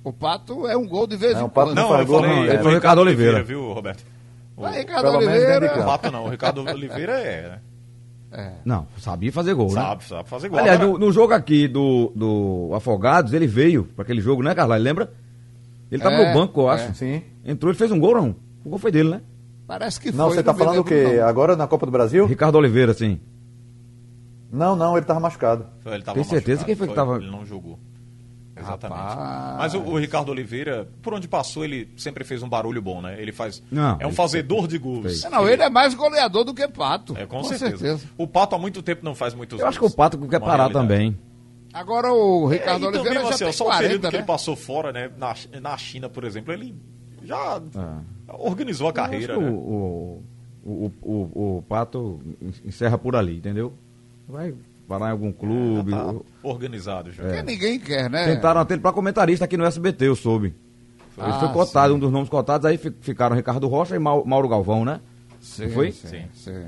O 0.03 0.11
Pato 0.11 0.67
é 0.67 0.75
um 0.75 0.87
gol 0.87 1.05
de 1.05 1.15
vez 1.17 1.39
em 1.39 1.47
quando. 1.49 1.75
Não, 1.75 1.95
não, 1.95 2.05
gol, 2.05 2.21
não, 2.21 2.45
ele 2.45 2.57
foi 2.59 2.71
o 2.71 2.75
Ricardo 2.75 2.99
Oliveira. 2.99 3.43
Viu, 3.43 3.71
Roberto? 3.73 4.03
O, 4.61 4.67
Ricardo 4.67 5.07
Oliveira. 5.09 5.79
O 5.79 5.85
Pato 5.85 6.11
não, 6.11 6.25
o 6.25 6.29
Ricardo 6.29 6.61
Oliveira 6.61 7.19
é, 7.19 7.49
né? 7.49 7.59
É. 8.31 8.51
Não, 8.63 8.87
sabia 8.97 9.31
fazer 9.31 9.53
gol, 9.53 9.67
né? 9.67 9.73
Sabe, 9.73 10.03
sabe 10.05 10.29
fazer 10.29 10.47
gol. 10.47 10.59
Aliás, 10.59 10.79
no, 10.79 10.97
no, 10.97 11.11
jogo 11.11 11.33
aqui 11.33 11.67
do, 11.67 12.13
do 12.15 12.71
Afogados, 12.73 13.33
ele 13.33 13.45
veio 13.45 13.83
para 13.83 14.03
aquele 14.03 14.21
jogo, 14.21 14.41
né, 14.41 14.55
Carla? 14.55 14.77
Lembra? 14.77 15.11
Ele 15.91 16.01
tava 16.01 16.15
é, 16.15 16.27
no 16.27 16.39
banco, 16.39 16.61
eu 16.61 16.69
acho. 16.69 16.91
É. 16.91 16.93
Sim. 16.93 17.23
Entrou, 17.43 17.71
ele 17.71 17.77
fez 17.77 17.91
um 17.91 17.99
gol, 17.99 18.15
não? 18.15 18.35
O 18.63 18.69
gol 18.69 18.79
foi 18.79 18.91
dele, 18.91 19.09
né? 19.09 19.21
Parece 19.67 19.99
que 19.99 20.11
não, 20.11 20.27
foi. 20.27 20.35
Você 20.35 20.43
tá 20.43 20.53
falando 20.53 20.79
o 20.79 20.83
quê? 20.83 21.17
Não. 21.17 21.27
Agora 21.27 21.57
na 21.57 21.67
Copa 21.67 21.85
do 21.85 21.91
Brasil? 21.91 22.25
Ricardo 22.25 22.55
Oliveira, 22.55 22.93
sim. 22.93 23.19
Não, 24.49 24.75
não, 24.75 24.95
ele 24.95 25.05
tava 25.05 25.19
machucado. 25.19 25.65
Foi, 25.81 25.93
ele 25.93 26.03
tava 26.03 26.15
Tem 26.15 26.23
certeza 26.23 26.61
machucado, 26.61 26.65
quem 26.67 26.75
foi, 26.75 26.87
foi 26.87 26.93
que 26.93 26.95
tava. 26.95 27.17
Ele 27.17 27.31
não 27.31 27.45
jogou. 27.45 27.77
Exatamente. 28.61 28.99
Rapaz. 28.99 29.57
Mas 29.57 29.73
o, 29.73 29.79
o, 29.79 29.97
Ricardo 29.97 30.29
Oliveira, 30.29 30.87
por 31.01 31.13
onde 31.13 31.27
passou, 31.27 31.63
ele 31.63 31.91
sempre 31.97 32.23
fez 32.23 32.41
um 32.41 32.49
barulho 32.49 32.81
bom, 32.81 33.01
né? 33.01 33.21
Ele 33.21 33.31
faz. 33.31 33.61
Não, 33.71 33.97
é 33.99 34.07
um 34.07 34.13
fazedor 34.13 34.67
de 34.67 34.77
gols. 34.77 35.23
Não, 35.25 35.47
ele 35.47 35.61
é 35.61 35.69
mais 35.69 35.93
goleador 35.93 36.43
do 36.43 36.53
que 36.53 36.67
Pato. 36.67 37.15
É, 37.17 37.25
com, 37.25 37.37
com 37.37 37.43
certeza. 37.43 37.77
certeza. 37.77 38.07
O 38.17 38.27
Pato 38.27 38.55
há 38.55 38.59
muito 38.59 38.81
tempo 38.81 39.03
não 39.03 39.15
faz 39.15 39.33
muitos 39.33 39.59
Eu 39.59 39.65
gols. 39.65 39.69
acho 39.69 39.79
que 39.79 39.85
o 39.85 39.95
Pato 39.95 40.17
quer 40.27 40.39
parar 40.39 40.67
realidade. 40.67 40.87
também. 40.87 41.17
Agora 41.73 42.11
o 42.11 42.47
Ricardo 42.47 42.85
é, 42.85 42.87
Oliveira 42.89 43.09
também, 43.09 43.29
já 43.29 43.35
assim, 43.35 43.43
tem 43.45 43.53
só 43.53 43.65
40, 43.65 43.79
o 43.79 43.87
período 43.87 44.03
né? 44.03 44.09
que 44.09 44.15
ele 44.17 44.23
passou 44.23 44.55
fora, 44.55 44.91
né? 44.91 45.09
Na, 45.17 45.35
na 45.61 45.77
China, 45.77 46.09
por 46.09 46.23
exemplo, 46.23 46.53
ele 46.53 46.75
já 47.23 47.61
é. 47.75 48.33
organizou 48.37 48.87
a 48.87 48.93
carreira. 48.93 49.37
Né? 49.37 49.49
O, 49.49 50.21
o, 50.63 50.91
o, 51.01 51.57
o, 51.57 51.63
Pato 51.67 52.19
encerra 52.65 52.97
por 52.97 53.15
ali, 53.15 53.37
entendeu? 53.37 53.73
Vai 54.27 54.53
parar 54.91 55.07
em 55.07 55.11
algum 55.11 55.31
clube. 55.31 55.93
É, 55.93 55.95
tá 55.95 56.13
organizado 56.43 57.11
já. 57.11 57.23
É. 57.23 57.41
ninguém 57.41 57.79
quer, 57.79 58.09
né? 58.09 58.25
Tentaram 58.25 58.59
até 58.59 58.73
ele 58.73 58.81
para 58.81 58.91
comentarista 58.91 59.45
aqui 59.45 59.55
no 59.55 59.63
SBT, 59.63 60.07
eu 60.07 60.15
soube. 60.15 60.53
Foi. 61.11 61.23
Ele 61.23 61.39
foi 61.39 61.47
ah, 61.47 61.51
cotado, 61.51 61.89
sim. 61.89 61.95
um 61.95 61.99
dos 61.99 62.11
nomes 62.11 62.29
cotados, 62.29 62.65
aí 62.65 62.77
ficaram 62.77 63.35
Ricardo 63.35 63.67
Rocha 63.67 63.95
e 63.95 63.99
Mauro 63.99 64.49
Galvão, 64.49 64.83
né? 64.83 64.99
Sim, 65.39 65.69
foi? 65.69 65.91
Sim, 65.91 66.25
sim. 66.33 66.67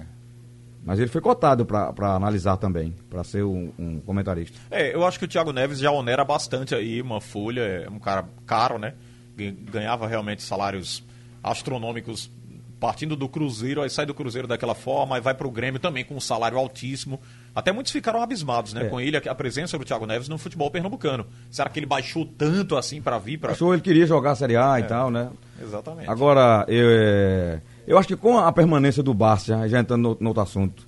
Mas 0.85 0.99
ele 0.99 1.09
foi 1.09 1.21
cotado 1.21 1.65
para 1.65 2.15
analisar 2.15 2.57
também, 2.57 2.93
para 3.09 3.23
ser 3.23 3.43
um, 3.43 3.71
um, 3.77 3.99
comentarista. 4.01 4.57
É, 4.69 4.93
eu 4.93 5.05
acho 5.05 5.17
que 5.17 5.25
o 5.25 5.27
Thiago 5.27 5.53
Neves 5.53 5.79
já 5.79 5.91
onera 5.91 6.25
bastante 6.25 6.75
aí 6.75 7.01
uma 7.01 7.21
folha, 7.21 7.61
é 7.61 7.89
um 7.89 7.99
cara 7.99 8.25
caro, 8.45 8.77
né? 8.77 8.93
Ganhava 9.35 10.07
realmente 10.07 10.43
salários 10.43 11.03
astronômicos 11.41 12.29
partindo 12.83 13.15
do 13.15 13.29
Cruzeiro, 13.29 13.81
aí 13.81 13.89
sai 13.89 14.05
do 14.05 14.13
Cruzeiro 14.13 14.45
daquela 14.45 14.75
forma, 14.75 15.15
aí 15.15 15.21
vai 15.21 15.33
para 15.33 15.47
o 15.47 15.49
Grêmio 15.49 15.79
também 15.79 16.03
com 16.03 16.17
um 16.17 16.19
salário 16.19 16.57
altíssimo. 16.57 17.17
Até 17.55 17.71
muitos 17.71 17.93
ficaram 17.93 18.21
abismados, 18.21 18.73
né, 18.73 18.87
é. 18.87 18.89
com 18.89 18.99
ele, 18.99 19.15
a 19.15 19.33
presença 19.33 19.77
do 19.77 19.85
Thiago 19.85 20.05
Neves 20.05 20.27
no 20.27 20.37
futebol 20.37 20.69
pernambucano. 20.69 21.25
Será 21.49 21.69
que 21.69 21.79
ele 21.79 21.85
baixou 21.85 22.25
tanto 22.25 22.75
assim 22.75 23.01
para 23.01 23.17
vir 23.17 23.37
para 23.37 23.53
Achou 23.53 23.71
ele 23.71 23.81
queria 23.81 24.05
jogar 24.05 24.31
a 24.31 24.35
Série 24.35 24.57
A 24.57 24.77
é. 24.77 24.81
e 24.81 24.83
tal, 24.83 25.09
né? 25.09 25.29
Exatamente. 25.61 26.09
Agora, 26.09 26.65
eu, 26.67 26.87
é, 26.89 27.61
eu 27.87 27.97
acho 27.97 28.09
que 28.09 28.17
com 28.17 28.37
a 28.37 28.51
permanência 28.51 29.01
do 29.01 29.13
Barça, 29.13 29.65
já 29.69 29.79
entrando 29.79 30.01
no, 30.01 30.17
no 30.19 30.27
outro 30.31 30.43
assunto, 30.43 30.85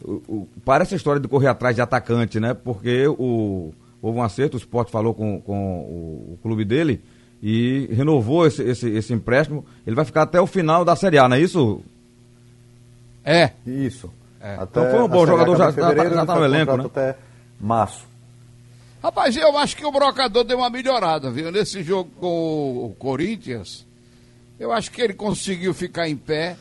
o, 0.00 0.12
o, 0.28 0.48
parece 0.64 0.94
a 0.94 0.96
história 0.96 1.20
de 1.20 1.26
correr 1.26 1.48
atrás 1.48 1.74
de 1.74 1.82
atacante, 1.82 2.38
né? 2.38 2.54
Porque 2.54 3.04
o, 3.08 3.72
houve 4.00 4.16
um 4.16 4.22
acerto, 4.22 4.56
o 4.56 4.60
Sport 4.60 4.90
falou 4.90 5.12
com, 5.12 5.40
com 5.40 5.80
o, 5.80 6.34
o 6.34 6.38
clube 6.40 6.64
dele, 6.64 7.02
e 7.42 7.88
renovou 7.90 8.46
esse, 8.46 8.62
esse, 8.62 8.88
esse 8.88 9.12
empréstimo. 9.12 9.64
Ele 9.86 9.96
vai 9.96 10.04
ficar 10.04 10.22
até 10.22 10.40
o 10.40 10.46
final 10.46 10.84
da 10.84 10.94
Série 10.94 11.18
A, 11.18 11.28
não 11.28 11.36
é 11.36 11.40
isso? 11.40 11.82
É. 13.24 13.50
Isso. 13.66 14.12
É. 14.40 14.58
Então 14.62 14.90
foi 14.90 15.02
um 15.02 15.08
bom 15.08 15.26
jogador, 15.26 15.56
já 15.56 15.70
está 15.70 15.94
já 15.94 16.26
tá 16.26 16.34
no 16.36 16.44
elenco, 16.44 16.76
né? 16.76 16.84
Até 16.86 17.16
março. 17.60 18.06
Rapaz, 19.02 19.36
eu 19.36 19.56
acho 19.58 19.76
que 19.76 19.84
o 19.84 19.90
Brocador 19.90 20.44
deu 20.44 20.58
uma 20.58 20.70
melhorada, 20.70 21.30
viu? 21.30 21.50
Nesse 21.50 21.82
jogo 21.82 22.10
com 22.20 22.86
o 22.86 22.94
Corinthians, 22.96 23.84
eu 24.60 24.70
acho 24.70 24.92
que 24.92 25.02
ele 25.02 25.14
conseguiu 25.14 25.74
ficar 25.74 26.08
em 26.08 26.16
pé, 26.16 26.56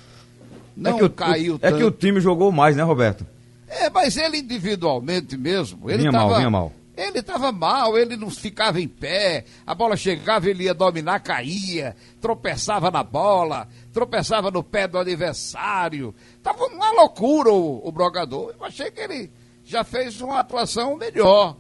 não 0.76 1.00
é 1.00 1.04
o, 1.04 1.10
caiu 1.10 1.60
É 1.62 1.72
que 1.72 1.84
o 1.84 1.92
time 1.92 2.20
jogou 2.20 2.52
mais, 2.52 2.76
né, 2.76 2.82
Roberto? 2.82 3.26
É, 3.68 3.90
mas 3.90 4.18
ele 4.18 4.38
individualmente 4.38 5.38
mesmo, 5.38 5.90
ele 5.90 6.00
vinha 6.00 6.12
tava, 6.12 6.26
mal, 6.26 6.36
vinha 6.38 6.50
mal. 6.50 6.74
Ele 6.96 7.20
estava 7.20 7.52
mal, 7.52 7.98
ele 7.98 8.18
não 8.18 8.30
ficava 8.30 8.82
em 8.82 8.88
pé, 8.88 9.46
a 9.66 9.74
bola 9.74 9.96
chegava, 9.96 10.50
ele 10.50 10.66
ia 10.66 10.74
dominar, 10.74 11.22
caía, 11.22 11.96
tropeçava 12.20 12.92
na 12.92 13.02
bola, 13.02 13.68
tropeçava 13.94 14.52
no 14.52 14.62
pé 14.62 14.88
do 14.88 14.98
adversário. 14.98 16.14
Tava 16.44 16.66
uma 16.66 16.92
loucura 16.92 17.50
o, 17.50 17.88
o 17.88 17.92
Brogador. 17.92 18.54
Eu 18.60 18.66
achei 18.66 18.92
que 18.92 19.00
ele 19.00 19.32
já 19.64 19.84
fez 19.84 20.20
uma 20.20 20.40
atuação 20.40 20.98
melhor 20.98 21.56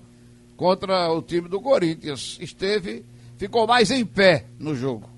contra 0.58 1.12
o 1.12 1.22
time 1.22 1.48
do 1.48 1.62
Corinthians. 1.62 2.38
Esteve, 2.42 3.06
ficou 3.38 3.66
mais 3.66 3.90
em 3.90 4.06
pé 4.06 4.46
no 4.60 4.76
jogo. 4.76 5.10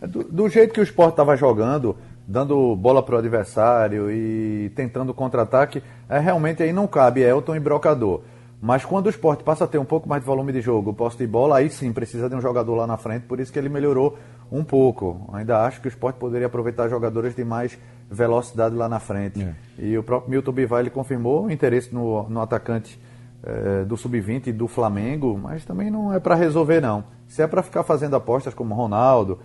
É, 0.00 0.06
do, 0.06 0.24
do 0.24 0.48
jeito 0.48 0.74
que 0.74 0.80
o 0.80 0.82
esporte 0.82 1.12
estava 1.12 1.36
jogando, 1.36 1.96
dando 2.28 2.76
bola 2.76 3.02
para 3.02 3.16
o 3.16 3.18
adversário 3.18 4.10
e 4.10 4.70
tentando 4.76 5.14
contra-ataque, 5.14 5.82
é, 6.08 6.18
realmente 6.18 6.62
aí 6.62 6.72
não 6.72 6.86
cabe 6.86 7.22
Elton 7.22 7.56
e 7.56 7.60
Brocador. 7.60 8.22
Mas 8.60 8.84
quando 8.84 9.06
o 9.06 9.10
esporte 9.10 9.44
passa 9.44 9.64
a 9.64 9.66
ter 9.66 9.78
um 9.78 9.84
pouco 9.84 10.08
mais 10.08 10.22
de 10.22 10.26
volume 10.26 10.52
de 10.52 10.60
jogo, 10.60 10.92
posse 10.94 11.18
de 11.18 11.26
bola, 11.26 11.58
aí 11.58 11.68
sim 11.68 11.92
precisa 11.92 12.28
de 12.28 12.34
um 12.34 12.40
jogador 12.40 12.74
lá 12.74 12.86
na 12.86 12.96
frente, 12.96 13.24
por 13.24 13.38
isso 13.38 13.52
que 13.52 13.58
ele 13.58 13.68
melhorou 13.68 14.18
um 14.50 14.64
pouco. 14.64 15.28
Ainda 15.32 15.64
acho 15.64 15.80
que 15.80 15.88
o 15.88 15.90
esporte 15.90 16.16
poderia 16.16 16.46
aproveitar 16.46 16.88
jogadores 16.88 17.34
de 17.34 17.44
mais 17.44 17.78
velocidade 18.10 18.74
lá 18.74 18.88
na 18.88 18.98
frente. 18.98 19.42
É. 19.42 19.54
E 19.78 19.98
o 19.98 20.02
próprio 20.02 20.30
Milton 20.30 20.52
Bivar 20.52 20.80
ele 20.80 20.90
confirmou 20.90 21.44
o 21.44 21.50
interesse 21.50 21.94
no, 21.94 22.28
no 22.28 22.40
atacante 22.40 22.98
é, 23.42 23.84
do 23.84 23.96
Sub-20 23.96 24.48
e 24.48 24.52
do 24.52 24.66
Flamengo, 24.66 25.38
mas 25.40 25.64
também 25.64 25.90
não 25.90 26.12
é 26.12 26.18
para 26.18 26.34
resolver 26.34 26.80
não. 26.80 27.04
Se 27.28 27.42
é 27.42 27.46
para 27.46 27.62
ficar 27.62 27.82
fazendo 27.82 28.16
apostas 28.16 28.54
como 28.54 28.74
Ronaldo, 28.74 29.38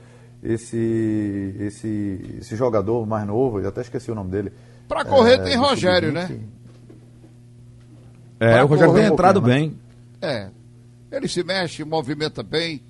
esse, 0.44 1.56
esse, 1.60 2.38
esse 2.40 2.56
jogador 2.56 3.06
mais 3.06 3.26
novo, 3.28 3.60
eu 3.60 3.70
até 3.70 3.82
esqueci 3.82 4.12
o 4.12 4.16
nome 4.16 4.32
dele. 4.32 4.54
Para 4.88 5.06
correr 5.06 5.36
é, 5.36 5.38
tem 5.40 5.56
Rogério, 5.56 6.12
né? 6.12 6.40
É, 8.42 8.64
o 8.64 8.66
Rogério 8.66 8.94
tem 8.96 9.06
entrado 9.06 9.40
um 9.40 9.44
bem. 9.44 9.78
É. 10.20 10.50
Ele 11.12 11.28
se 11.28 11.44
mexe, 11.44 11.84
movimenta 11.84 12.42
bem. 12.42 12.82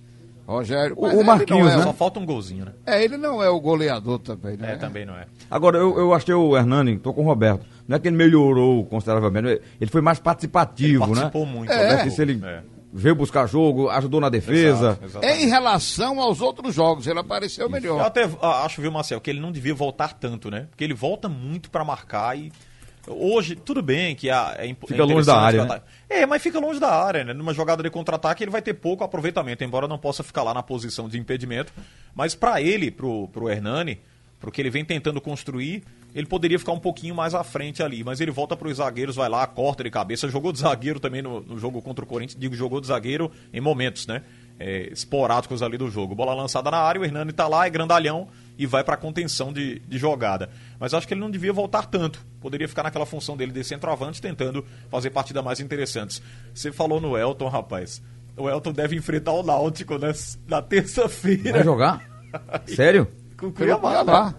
Rogério. 0.47 0.95
O, 0.97 1.05
o 1.07 1.23
Marquinhos, 1.23 1.71
é, 1.71 1.77
né? 1.77 1.83
Só 1.83 1.93
falta 1.93 2.19
um 2.19 2.25
golzinho, 2.25 2.65
né? 2.65 2.71
É, 2.85 3.03
ele 3.03 3.17
não 3.17 3.43
é 3.43 3.49
o 3.49 3.59
goleador 3.59 4.19
também, 4.19 4.57
né? 4.57 4.73
É, 4.73 4.75
também 4.75 5.05
não 5.05 5.15
é. 5.15 5.25
Agora, 5.49 5.77
eu, 5.77 5.97
eu 5.97 6.13
achei 6.13 6.33
o 6.33 6.57
Hernani, 6.57 6.97
tô 6.97 7.13
com 7.13 7.21
o 7.21 7.25
Roberto. 7.25 7.65
Não 7.87 7.97
é 7.97 7.99
que 7.99 8.07
ele 8.07 8.15
melhorou 8.15 8.85
consideravelmente, 8.85 9.61
ele 9.79 9.91
foi 9.91 10.01
mais 10.01 10.19
participativo, 10.19 11.03
ele 11.03 11.13
participou 11.13 11.45
né? 11.45 11.51
muito. 11.51 11.71
É. 11.71 12.09
Se 12.09 12.21
ele 12.21 12.41
é. 12.43 12.61
veio 12.93 13.15
buscar 13.15 13.47
jogo, 13.47 13.89
ajudou 13.89 14.21
na 14.21 14.29
defesa. 14.29 14.97
Exato, 15.03 15.25
em 15.25 15.47
relação 15.47 16.19
aos 16.21 16.41
outros 16.41 16.73
jogos, 16.73 17.07
ele 17.07 17.19
apareceu 17.19 17.65
Isso. 17.65 17.73
melhor. 17.73 17.99
Eu 17.99 18.05
até 18.05 18.29
acho, 18.41 18.81
viu, 18.81 18.91
Marcel, 18.91 19.19
que 19.21 19.29
ele 19.29 19.39
não 19.39 19.51
devia 19.51 19.73
voltar 19.73 20.13
tanto, 20.13 20.49
né? 20.49 20.67
Porque 20.69 20.83
ele 20.83 20.93
volta 20.93 21.27
muito 21.29 21.69
para 21.69 21.83
marcar 21.83 22.37
e 22.37 22.51
Hoje, 23.07 23.55
tudo 23.55 23.81
bem 23.81 24.15
que 24.15 24.29
a, 24.29 24.55
é, 24.57 24.75
fica 24.87 25.03
longe 25.03 25.25
da 25.25 25.39
área. 25.39 25.65
Né? 25.65 25.81
É, 26.07 26.25
mas 26.25 26.41
fica 26.41 26.59
longe 26.59 26.79
da 26.79 26.89
área, 26.89 27.23
né? 27.23 27.33
Numa 27.33 27.53
jogada 27.53 27.81
de 27.81 27.89
contra-ataque 27.89 28.43
ele 28.43 28.51
vai 28.51 28.61
ter 28.61 28.75
pouco 28.75 29.03
aproveitamento, 29.03 29.63
embora 29.63 29.87
não 29.87 29.97
possa 29.97 30.23
ficar 30.23 30.43
lá 30.43 30.53
na 30.53 30.61
posição 30.61 31.09
de 31.09 31.17
impedimento. 31.17 31.73
Mas 32.13 32.35
para 32.35 32.61
ele, 32.61 32.91
pro, 32.91 33.27
pro 33.29 33.49
Hernani, 33.49 33.99
pro 34.39 34.51
que 34.51 34.61
ele 34.61 34.69
vem 34.69 34.85
tentando 34.85 35.19
construir, 35.19 35.83
ele 36.13 36.27
poderia 36.27 36.59
ficar 36.59 36.73
um 36.73 36.79
pouquinho 36.79 37.15
mais 37.15 37.33
à 37.33 37.43
frente 37.43 37.81
ali, 37.81 38.03
mas 38.03 38.21
ele 38.21 38.31
volta 38.31 38.55
para 38.55 38.67
os 38.67 38.77
zagueiros, 38.77 39.15
vai 39.15 39.29
lá, 39.29 39.47
corta 39.47 39.83
de 39.83 39.89
cabeça, 39.89 40.27
jogou 40.29 40.51
de 40.51 40.59
zagueiro 40.59 40.99
também 40.99 41.21
no, 41.21 41.41
no 41.41 41.57
jogo 41.57 41.81
contra 41.81 42.03
o 42.03 42.07
Corinthians, 42.07 42.39
digo, 42.39 42.53
jogou 42.53 42.81
de 42.81 42.87
zagueiro 42.87 43.31
em 43.53 43.61
momentos, 43.61 44.05
né? 44.05 44.21
É, 44.59 44.89
esporádicos 44.91 45.63
ali 45.63 45.75
do 45.75 45.89
jogo. 45.89 46.13
Bola 46.13 46.35
lançada 46.35 46.69
na 46.69 46.77
área, 46.77 47.01
o 47.01 47.05
Hernani 47.05 47.31
tá 47.31 47.47
lá, 47.47 47.65
é 47.65 47.69
grandalhão 47.69 48.27
e 48.61 48.67
vai 48.67 48.83
para 48.83 48.95
contenção 48.95 49.51
de, 49.51 49.79
de 49.79 49.97
jogada. 49.97 50.47
Mas 50.79 50.93
acho 50.93 51.07
que 51.07 51.15
ele 51.15 51.21
não 51.21 51.31
devia 51.31 51.51
voltar 51.51 51.87
tanto. 51.87 52.23
Poderia 52.39 52.67
ficar 52.67 52.83
naquela 52.83 53.07
função 53.07 53.35
dele 53.35 53.51
de 53.51 53.63
centroavante, 53.63 54.21
tentando 54.21 54.63
fazer 54.87 55.09
partidas 55.09 55.43
mais 55.43 55.59
interessantes. 55.59 56.21
Você 56.53 56.71
falou 56.71 57.01
no 57.01 57.17
Elton, 57.17 57.47
rapaz. 57.47 58.03
O 58.37 58.47
Elton 58.47 58.71
deve 58.71 58.95
enfrentar 58.95 59.31
o 59.31 59.41
Náutico 59.41 59.97
né, 59.97 60.11
na 60.47 60.61
terça-feira. 60.61 61.53
Vai 61.53 61.63
jogar? 61.63 62.07
Sério? 62.67 63.07
Com 63.35 63.47
o 63.47 63.51
Cuiabá. 63.51 63.89
Cuiabá. 63.89 64.35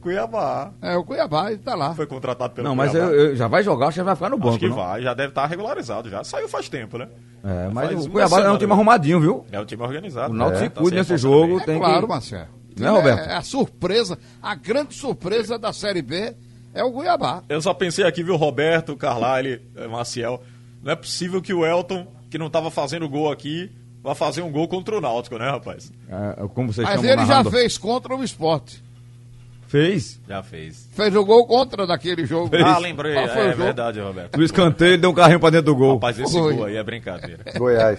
Cuiabá. 0.00 0.72
É, 0.82 0.96
o 0.96 1.04
Cuiabá 1.04 1.52
está 1.52 1.76
lá. 1.76 1.94
Foi 1.94 2.06
contratado 2.06 2.52
pelo 2.52 2.66
Não, 2.66 2.74
mas 2.74 2.96
eu, 2.96 3.14
eu, 3.14 3.36
já 3.36 3.46
vai 3.46 3.62
jogar, 3.62 3.92
já 3.92 4.02
vai 4.02 4.16
ficar 4.16 4.28
no 4.28 4.38
banco. 4.38 4.50
Acho 4.50 4.58
que 4.58 4.68
não? 4.68 4.74
vai, 4.74 5.02
já 5.02 5.14
deve 5.14 5.28
estar 5.28 5.46
regularizado 5.46 6.10
já. 6.10 6.24
Saiu 6.24 6.48
faz 6.48 6.68
tempo, 6.68 6.98
né? 6.98 7.08
É, 7.44 7.68
mas 7.72 7.90
faz 7.92 8.06
o 8.06 8.10
Cuiabá 8.10 8.40
é 8.40 8.50
um 8.50 8.58
time 8.58 8.72
arrumadinho, 8.72 9.20
viu? 9.20 9.46
É 9.52 9.60
um 9.60 9.64
time 9.64 9.84
organizado. 9.84 10.34
O 10.34 10.36
Náutico 10.36 10.64
é, 10.64 10.68
se 10.68 10.70
cuida 10.74 10.90
tá 10.90 10.96
nesse 10.96 11.16
jogo. 11.16 11.60
É 11.60 11.64
tem 11.64 11.78
claro, 11.78 12.02
que... 12.02 12.08
Marcelo. 12.08 12.56
Né, 12.76 12.88
Roberto? 12.90 13.28
É, 13.28 13.32
é 13.32 13.36
a 13.36 13.42
surpresa, 13.42 14.18
a 14.42 14.54
grande 14.54 14.94
surpresa 14.94 15.58
da 15.58 15.72
Série 15.72 16.02
B 16.02 16.34
é 16.74 16.84
o 16.84 16.92
Cuiabá. 16.92 17.42
Eu 17.48 17.60
só 17.62 17.72
pensei 17.72 18.04
aqui, 18.04 18.22
viu, 18.22 18.36
Roberto, 18.36 18.96
Carlyle, 18.96 19.62
eh, 19.74 19.86
Maciel. 19.86 20.42
Não 20.82 20.92
é 20.92 20.96
possível 20.96 21.40
que 21.40 21.54
o 21.54 21.64
Elton, 21.64 22.06
que 22.30 22.36
não 22.36 22.48
estava 22.48 22.70
fazendo 22.70 23.08
gol 23.08 23.32
aqui, 23.32 23.72
vá 24.02 24.14
fazer 24.14 24.42
um 24.42 24.52
gol 24.52 24.68
contra 24.68 24.96
o 24.96 25.00
Náutico, 25.00 25.38
né, 25.38 25.50
rapaz? 25.50 25.90
É, 26.08 26.46
como 26.48 26.72
vocês 26.72 26.86
Mas 26.86 27.02
ele 27.02 27.16
narrando. 27.16 27.50
já 27.50 27.56
fez 27.58 27.78
contra 27.78 28.14
o 28.14 28.22
esporte. 28.22 28.84
Fez? 29.66 30.20
Já 30.28 30.42
fez. 30.42 30.88
Fez 30.92 31.16
o 31.16 31.24
gol 31.24 31.46
contra 31.46 31.86
daquele 31.86 32.24
jogo. 32.24 32.48
Fez. 32.48 32.62
Ah, 32.62 32.78
lembrei. 32.78 33.16
É, 33.16 33.24
é 33.24 33.52
verdade, 33.54 33.98
Roberto. 33.98 34.36
No 34.36 34.44
escanteio 34.44 34.96
deu 34.96 35.10
um 35.10 35.14
carrinho 35.14 35.40
pra 35.40 35.50
dentro 35.50 35.66
do 35.66 35.74
gol. 35.76 35.94
Rapaz, 35.94 36.18
esse 36.18 36.32
Foi. 36.32 36.54
gol 36.54 36.66
aí 36.66 36.76
é 36.76 36.84
brincadeira. 36.84 37.42
Goiás. 37.56 37.98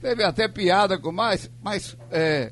Teve 0.00 0.24
até 0.24 0.48
piada 0.48 0.98
com 0.98 1.12
mais, 1.12 1.50
mas 1.62 1.96
é, 2.10 2.50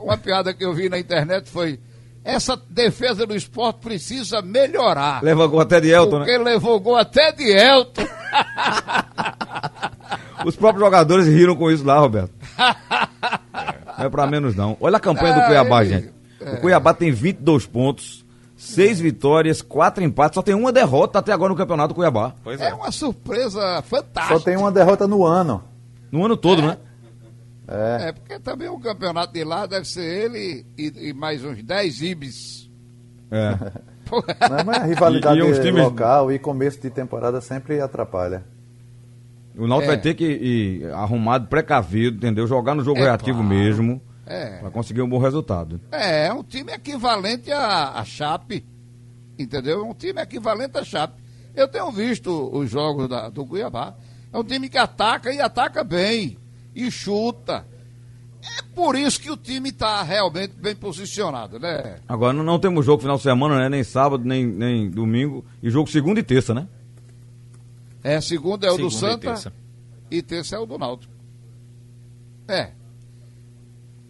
uma 0.00 0.16
piada 0.16 0.54
que 0.54 0.64
eu 0.64 0.72
vi 0.72 0.88
na 0.88 0.98
internet 0.98 1.48
foi 1.48 1.78
essa 2.24 2.56
defesa 2.70 3.26
do 3.26 3.36
esporte 3.36 3.80
precisa 3.80 4.40
melhorar. 4.40 5.22
Levou 5.22 5.48
gol 5.48 5.60
até 5.60 5.80
de 5.80 5.90
Elton, 5.90 6.18
porque 6.18 6.32
né? 6.32 6.38
Porque 6.38 6.50
levou 6.50 6.80
gol 6.80 6.96
até 6.96 7.32
de 7.32 7.52
Elton. 7.52 8.06
Os 10.44 10.56
próprios 10.56 10.84
jogadores 10.84 11.26
riram 11.26 11.54
com 11.54 11.70
isso 11.70 11.84
lá, 11.84 11.98
Roberto. 11.98 12.32
Não 13.98 14.06
é 14.06 14.08
pra 14.08 14.26
menos 14.26 14.56
não. 14.56 14.76
Olha 14.80 14.96
a 14.96 15.00
campanha 15.00 15.34
do 15.34 15.40
ah, 15.40 15.46
Cuiabá, 15.46 15.84
ele... 15.84 15.94
gente. 15.94 16.12
É. 16.40 16.54
O 16.54 16.60
Cuiabá 16.60 16.92
tem 16.92 17.12
22 17.12 17.64
pontos, 17.64 18.24
6 18.56 18.98
vitórias, 18.98 19.62
4 19.62 20.02
empates, 20.02 20.34
só 20.34 20.42
tem 20.42 20.54
uma 20.54 20.72
derrota 20.72 21.20
até 21.20 21.32
agora 21.32 21.50
no 21.50 21.56
campeonato 21.56 21.88
do 21.88 21.94
Cuiabá. 21.94 22.34
Pois 22.42 22.60
é. 22.60 22.70
é 22.70 22.74
uma 22.74 22.90
surpresa 22.90 23.82
fantástica. 23.82 24.38
Só 24.38 24.44
tem 24.44 24.56
uma 24.56 24.72
derrota 24.72 25.06
no 25.06 25.24
ano. 25.24 25.62
No 26.10 26.24
ano 26.24 26.36
todo, 26.36 26.60
é. 26.62 26.66
né? 26.66 26.76
É. 27.66 28.08
é, 28.08 28.12
porque 28.12 28.38
também 28.38 28.68
o 28.68 28.78
campeonato 28.78 29.32
de 29.32 29.42
lá 29.42 29.66
deve 29.66 29.86
ser 29.86 30.04
ele 30.04 30.66
e, 30.76 31.08
e 31.08 31.12
mais 31.14 31.42
uns 31.44 31.62
10 31.62 32.02
ibis. 32.02 32.70
É. 33.30 33.50
Não, 34.48 34.64
mas 34.64 34.78
a 34.78 34.84
rivalidade 34.84 35.40
e, 35.40 35.50
e 35.50 35.60
times... 35.60 35.82
local 35.82 36.30
e 36.30 36.38
começo 36.38 36.80
de 36.80 36.90
temporada 36.90 37.40
sempre 37.40 37.80
atrapalha. 37.80 38.44
O 39.56 39.66
Náutico 39.66 39.92
é. 39.92 39.94
vai 39.94 40.00
ter 40.00 40.14
que 40.14 40.24
ir 40.24 40.92
arrumado, 40.92 41.46
precavido, 41.46 42.18
entendeu? 42.18 42.46
Jogar 42.46 42.74
no 42.74 42.84
jogo 42.84 42.98
é, 43.00 43.04
reativo 43.04 43.38
claro. 43.38 43.48
mesmo. 43.48 44.00
É. 44.26 44.58
Para 44.58 44.70
conseguir 44.70 45.02
um 45.02 45.08
bom 45.08 45.18
resultado. 45.18 45.80
É, 45.90 46.26
é 46.26 46.32
um 46.32 46.42
time 46.42 46.72
equivalente 46.72 47.50
a, 47.50 47.92
a 47.92 48.04
Chape. 48.04 48.64
Entendeu? 49.38 49.80
É 49.80 49.84
um 49.84 49.94
time 49.94 50.20
equivalente 50.20 50.76
a 50.76 50.84
Chape. 50.84 51.22
Eu 51.54 51.68
tenho 51.68 51.90
visto 51.90 52.50
os 52.52 52.70
jogos 52.70 53.08
da, 53.08 53.28
do 53.28 53.46
Cuiabá. 53.46 53.94
É 54.32 54.38
um 54.38 54.44
time 54.44 54.68
que 54.68 54.78
ataca 54.78 55.32
e 55.32 55.40
ataca 55.40 55.82
bem 55.82 56.36
e 56.74 56.90
chuta. 56.90 57.64
É 58.42 58.62
por 58.74 58.94
isso 58.94 59.20
que 59.20 59.30
o 59.30 59.36
time 59.36 59.70
está 59.70 60.02
realmente 60.02 60.52
bem 60.54 60.76
posicionado, 60.76 61.58
né? 61.58 61.96
Agora 62.06 62.32
não, 62.32 62.58
temos 62.58 62.84
jogo 62.84 63.00
final 63.00 63.16
de 63.16 63.22
semana, 63.22 63.58
né? 63.58 63.68
Nem 63.68 63.82
sábado, 63.82 64.24
nem, 64.24 64.46
nem 64.46 64.90
domingo. 64.90 65.44
E 65.62 65.70
jogo 65.70 65.88
segunda 65.88 66.20
e 66.20 66.22
terça, 66.22 66.52
né? 66.52 66.68
É, 68.02 68.20
segunda 68.20 68.66
é 68.66 68.70
o 68.70 68.76
segunda 68.76 68.94
do 68.94 68.98
Santa 68.98 69.14
e 69.14 69.30
terça. 69.30 69.52
e 70.10 70.22
terça 70.22 70.56
é 70.56 70.58
o 70.58 70.66
do 70.66 70.76
Náutico. 70.76 71.12
É. 72.46 72.70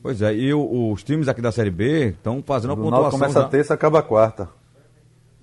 Pois 0.03 0.21
é, 0.21 0.35
e 0.35 0.53
o, 0.53 0.93
os 0.93 1.05
times 1.05 1.29
aqui 1.29 1.41
da 1.41 1.53
Série 1.53 1.71
B 1.71 2.09
estão 2.09 2.43
fazendo 2.45 2.73
a 2.73 2.77
pontuação. 2.77 3.11
começa 3.13 3.41
já. 3.41 3.47
a 3.47 3.49
terça, 3.49 3.73
acaba 3.75 4.01
a 4.01 4.03
quarta. 4.03 4.49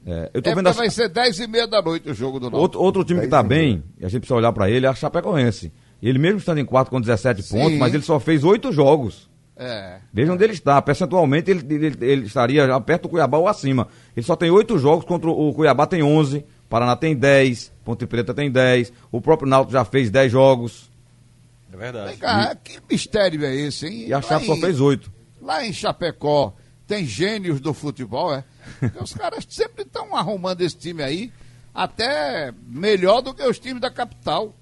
É, 0.06 0.32
eu 0.34 0.42
tô 0.42 0.50
é 0.50 0.56
vendo 0.56 0.68
a... 0.68 0.72
vai 0.72 0.90
ser 0.90 1.08
10 1.08 1.40
e 1.40 1.48
meia 1.48 1.68
da 1.68 1.82
noite 1.82 2.10
o 2.10 2.14
jogo 2.14 2.40
do 2.40 2.44
Náutico. 2.44 2.62
Outro, 2.62 2.82
outro 2.82 3.04
time 3.06 3.22
que 3.22 3.26
está 3.26 3.42
bem, 3.42 3.84
e 3.98 4.06
a 4.06 4.10
gente 4.10 4.22
precisa 4.22 4.36
olhar 4.36 4.52
para 4.52 4.70
ele, 4.70 4.86
é 4.86 4.90
a 4.90 4.94
Chapecoense. 4.94 5.72
Ele 6.02 6.18
mesmo 6.18 6.40
estando 6.40 6.60
em 6.60 6.66
quarto 6.66 6.90
com 6.90 7.00
17 7.00 7.44
Sim. 7.44 7.58
pontos, 7.58 7.78
mas 7.78 7.94
ele 7.94 8.04
só 8.04 8.20
fez 8.20 8.44
oito 8.44 8.72
jogos. 8.72 9.30
É. 9.56 10.00
Veja 10.12 10.34
onde 10.34 10.44
ele 10.44 10.54
está. 10.54 10.82
Percentualmente 10.82 11.52
ele, 11.52 11.64
ele, 11.70 11.98
ele, 12.02 12.26
estaria 12.26 12.66
já 12.66 12.82
perto 12.82 13.04
do 13.04 13.10
Cuiabá 13.10 13.38
ou 13.38 13.48
acima. 13.48 13.88
Ele 14.16 14.26
só 14.26 14.36
tem 14.36 14.50
oito 14.50 14.80
jogos 14.80 15.06
contra 15.06 15.30
o 15.30 15.54
Cuiabá 15.54 15.86
tem 15.86 16.02
11, 16.02 16.44
Paraná 16.68 16.96
tem 16.96 17.16
10, 17.16 17.72
Ponte 17.84 18.08
Preta 18.08 18.34
tem 18.34 18.50
10, 18.50 18.92
o 19.12 19.22
próprio 19.22 19.48
Náutico 19.48 19.74
já 19.74 19.86
fez 19.86 20.10
10 20.10 20.32
jogos. 20.32 20.90
É 21.72 21.78
verdade. 21.78 22.18
Cá, 22.18 22.56
que 22.56 22.80
mistério 22.90 23.46
é 23.46 23.56
esse, 23.56 23.86
hein? 23.86 24.08
E 24.08 24.14
a 24.14 24.22
Chape 24.22 24.46
só 24.46 24.56
fez 24.56 24.80
oito. 24.80 25.12
Lá 25.40 25.66
em 25.66 25.72
Chapecó 25.72 26.54
tem 26.88 27.06
gênios 27.06 27.62
do 27.62 27.74
futebol, 27.74 28.34
é? 28.34 28.44
Porque 28.80 29.02
os 29.02 29.14
caras 29.14 29.46
sempre 29.50 29.84
estão 29.84 30.16
arrumando 30.16 30.62
esse 30.62 30.78
time 30.78 31.04
aí, 31.04 31.32
até 31.74 32.54
melhor 32.68 33.22
do 33.22 33.34
que 33.34 33.44
os 33.44 33.60
times 33.60 33.80
da 33.80 33.92
capital. 33.92 34.54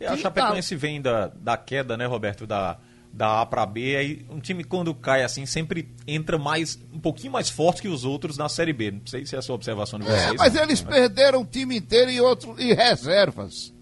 E 0.00 0.06
a 0.06 0.16
Chapecoense 0.16 0.74
vem 0.76 1.00
da, 1.00 1.28
da 1.28 1.56
queda, 1.56 1.96
né, 1.96 2.06
Roberto, 2.06 2.46
da, 2.46 2.78
da 3.12 3.40
A 3.40 3.46
para 3.46 3.64
B, 3.64 3.96
aí 3.96 4.26
um 4.30 4.38
time 4.38 4.62
quando 4.62 4.94
cai 4.94 5.24
assim 5.24 5.46
sempre 5.46 5.88
entra 6.06 6.38
mais 6.38 6.78
um 6.92 6.98
pouquinho 6.98 7.32
mais 7.32 7.48
forte 7.48 7.80
que 7.80 7.88
os 7.88 8.04
outros 8.04 8.36
na 8.36 8.48
Série 8.48 8.74
B. 8.74 8.90
Não 8.90 9.06
sei 9.06 9.24
se 9.24 9.34
é 9.34 9.38
a 9.38 9.42
sua 9.42 9.54
observação 9.54 9.98
de 9.98 10.06
é, 10.06 10.10
vocês. 10.10 10.32
É, 10.32 10.36
mas 10.36 10.54
eles 10.54 10.82
perderam 10.82 11.40
o 11.40 11.46
time 11.46 11.78
inteiro 11.78 12.10
e 12.10 12.20
outro 12.20 12.54
e 12.58 12.74
reservas. 12.74 13.74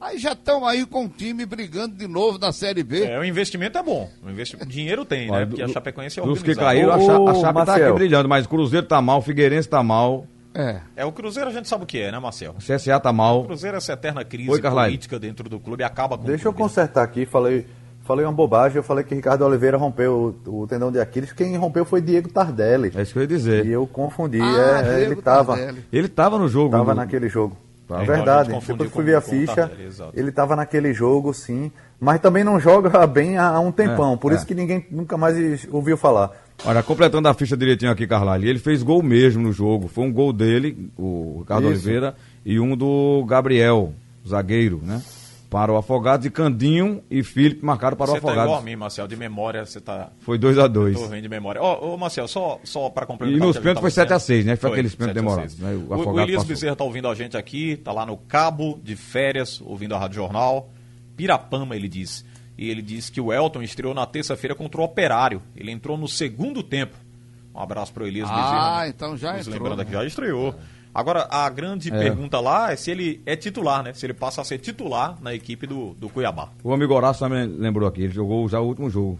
Aí 0.00 0.18
já 0.18 0.32
estão 0.32 0.66
aí 0.66 0.84
com 0.84 1.06
o 1.06 1.08
time 1.08 1.46
brigando 1.46 1.96
de 1.96 2.06
novo 2.06 2.36
na 2.36 2.52
Série 2.52 2.82
B. 2.82 3.04
É, 3.04 3.18
o 3.18 3.24
investimento 3.24 3.78
é 3.78 3.82
bom. 3.82 4.10
O 4.22 4.28
investimento, 4.28 4.68
dinheiro 4.68 5.04
tem, 5.04 5.30
né? 5.30 5.46
Porque 5.46 5.62
a 5.62 5.68
Chapecoense 5.68 6.20
é 6.20 6.22
Dos 6.22 6.42
que 6.42 6.54
caíram, 6.54 6.92
a, 6.92 7.00
Cha 7.00 7.16
a 7.16 7.34
Chape 7.34 7.64
tá 7.64 7.76
aqui 7.76 7.92
brilhando, 7.92 8.28
mas 8.28 8.44
o 8.44 8.48
Cruzeiro 8.48 8.86
tá 8.86 9.00
mal, 9.00 9.20
o 9.20 9.22
Figueirense 9.22 9.68
tá 9.68 9.82
mal. 9.82 10.26
É. 10.54 10.80
É, 10.94 11.04
o 11.04 11.10
Cruzeiro 11.10 11.50
a 11.50 11.52
gente 11.52 11.68
sabe 11.68 11.82
o 11.82 11.86
que 11.86 11.98
é, 11.98 12.12
né, 12.12 12.18
Marcel? 12.18 12.52
O 12.52 12.58
CSA 12.58 13.00
tá 13.00 13.12
mal. 13.12 13.40
O 13.40 13.44
Cruzeiro 13.44 13.76
é 13.76 13.78
essa 13.78 13.92
eterna 13.92 14.24
crise 14.24 14.50
Oi, 14.50 14.60
política 14.60 15.18
dentro 15.18 15.48
do 15.48 15.58
clube 15.58 15.82
acaba 15.82 16.16
com 16.16 16.24
Deixa 16.24 16.46
eu 16.46 16.52
consertar 16.52 17.02
aqui, 17.02 17.26
falei, 17.26 17.66
falei 18.04 18.24
uma 18.24 18.32
bobagem, 18.32 18.76
eu 18.76 18.82
falei 18.82 19.02
que 19.02 19.14
Ricardo 19.14 19.44
Oliveira 19.44 19.76
rompeu 19.76 20.36
o, 20.46 20.62
o 20.62 20.66
tendão 20.68 20.92
de 20.92 21.00
Aquiles, 21.00 21.32
quem 21.32 21.56
rompeu 21.56 21.84
foi 21.84 22.00
Diego 22.00 22.28
Tardelli. 22.28 22.92
É 22.94 23.02
isso 23.02 23.12
que 23.12 23.18
eu 23.18 23.22
ia 23.22 23.28
dizer. 23.28 23.66
E 23.66 23.72
eu 23.72 23.84
confundi, 23.86 24.40
ah, 24.40 24.82
é, 24.86 25.02
ele 25.02 25.16
tava 25.16 25.58
Ele 25.92 26.08
tava 26.08 26.38
no 26.38 26.48
jogo. 26.48 26.70
Tava 26.70 26.94
no... 26.94 27.00
naquele 27.00 27.28
jogo. 27.28 27.56
Tá. 27.86 28.02
É 28.02 28.06
verdade. 28.06 28.48
Depois 28.48 28.88
que 28.88 28.94
fui 28.94 29.04
ver 29.04 29.16
a 29.16 29.20
ficha, 29.20 29.70
ele 30.14 30.30
estava 30.30 30.56
naquele 30.56 30.94
jogo, 30.94 31.34
sim. 31.34 31.70
Mas 32.00 32.20
também 32.20 32.42
não 32.42 32.58
joga 32.58 33.06
bem 33.06 33.38
há, 33.38 33.58
um 33.60 33.70
tempão. 33.70 34.14
É, 34.14 34.16
por 34.16 34.32
é. 34.32 34.36
isso 34.36 34.46
que 34.46 34.54
ninguém 34.54 34.86
nunca 34.90 35.16
mais 35.16 35.66
ouviu 35.70 35.96
falar. 35.96 36.30
Olha, 36.64 36.82
completando 36.82 37.28
a 37.28 37.34
ficha 37.34 37.56
direitinho 37.56 37.90
aqui, 37.90 38.06
Carlalho, 38.06 38.48
ele 38.48 38.58
fez 38.58 38.82
gol 38.82 39.02
mesmo 39.02 39.42
no 39.42 39.52
jogo. 39.52 39.88
Foi 39.88 40.04
um 40.04 40.12
gol 40.12 40.32
dele, 40.32 40.90
o 40.96 41.38
Ricardo 41.40 41.64
Isso. 41.64 41.72
Oliveira, 41.72 42.14
e 42.44 42.58
um 42.58 42.76
do 42.76 43.24
Gabriel, 43.26 43.92
zagueiro, 44.26 44.80
né? 44.82 45.02
Para 45.50 45.72
o 45.72 45.76
Afogados 45.76 46.26
e 46.26 46.30
Candinho 46.30 47.00
e 47.08 47.22
Felipe 47.22 47.64
marcaram 47.64 47.96
para 47.96 48.06
você 48.06 48.14
o 48.14 48.16
Afogados. 48.16 48.42
Você 48.42 48.46
tá 48.46 48.50
igual 48.50 48.60
a 48.60 48.64
mim, 48.64 48.76
Marcel, 48.76 49.06
de 49.06 49.16
memória 49.16 49.64
você 49.64 49.80
tá... 49.80 50.10
Foi 50.20 50.36
2 50.36 50.58
a 50.58 50.66
2 50.66 50.98
Tô 50.98 51.06
vendo 51.06 51.22
de 51.22 51.28
memória. 51.28 51.62
Ó, 51.62 51.78
oh, 51.80 51.94
oh, 51.94 51.96
Marcel, 51.96 52.26
só, 52.26 52.58
só 52.64 52.90
para 52.90 53.06
complementar... 53.06 53.40
E 53.40 53.46
nos 53.46 53.56
pênaltis 53.58 53.80
foi 53.80 53.90
7 53.90 54.12
a 54.12 54.18
6 54.18 54.44
né? 54.46 54.56
Foi, 54.56 54.70
foi 54.70 54.78
aqueles 54.78 54.94
pênaltis 54.96 55.22
demorados. 55.22 55.58
Né? 55.58 55.74
O, 55.74 55.94
o, 55.94 56.12
o 56.12 56.20
Elias 56.20 56.38
passou. 56.38 56.48
Bezerra 56.48 56.74
tá 56.74 56.82
ouvindo 56.82 57.06
a 57.06 57.14
gente 57.14 57.36
aqui, 57.36 57.76
tá 57.76 57.92
lá 57.92 58.04
no 58.04 58.16
Cabo 58.16 58.80
de 58.82 58.96
Férias, 58.96 59.60
ouvindo 59.64 59.94
a 59.94 59.98
Rádio 59.98 60.16
Jornal. 60.16 60.70
Pirapama, 61.16 61.76
ele 61.76 61.88
diz. 61.88 62.24
E 62.56 62.70
ele 62.70 62.82
diz 62.82 63.10
que 63.10 63.20
o 63.20 63.32
Elton 63.32 63.62
estreou 63.62 63.94
na 63.94 64.06
terça-feira 64.06 64.54
contra 64.54 64.80
o 64.80 64.84
Operário. 64.84 65.42
Ele 65.56 65.70
entrou 65.70 65.96
no 65.96 66.06
segundo 66.06 66.62
tempo. 66.62 66.96
Um 67.54 67.60
abraço 67.60 67.92
para 67.92 68.04
o 68.04 68.06
Elias 68.06 68.28
ah, 68.30 68.34
Bezerra. 68.34 68.78
Ah, 68.78 68.88
então 68.88 69.16
já 69.16 69.38
entrou. 69.38 69.54
Lembrando 69.54 69.80
aqui, 69.80 69.92
já 69.92 70.04
estreou. 70.04 70.54
Agora, 70.94 71.26
a 71.28 71.48
grande 71.48 71.92
é. 71.92 71.98
pergunta 71.98 72.38
lá 72.38 72.72
é 72.72 72.76
se 72.76 72.90
ele 72.90 73.20
é 73.26 73.34
titular, 73.34 73.82
né? 73.82 73.92
Se 73.92 74.06
ele 74.06 74.14
passa 74.14 74.40
a 74.40 74.44
ser 74.44 74.58
titular 74.58 75.18
na 75.20 75.34
equipe 75.34 75.66
do, 75.66 75.92
do 75.94 76.08
Cuiabá. 76.08 76.50
O 76.62 76.72
amigo 76.72 76.94
Horácio 76.94 77.26
também 77.26 77.46
lembrou 77.46 77.88
aqui, 77.88 78.02
ele 78.02 78.12
jogou 78.12 78.48
já 78.48 78.60
o 78.60 78.66
último 78.66 78.88
jogo 78.88 79.18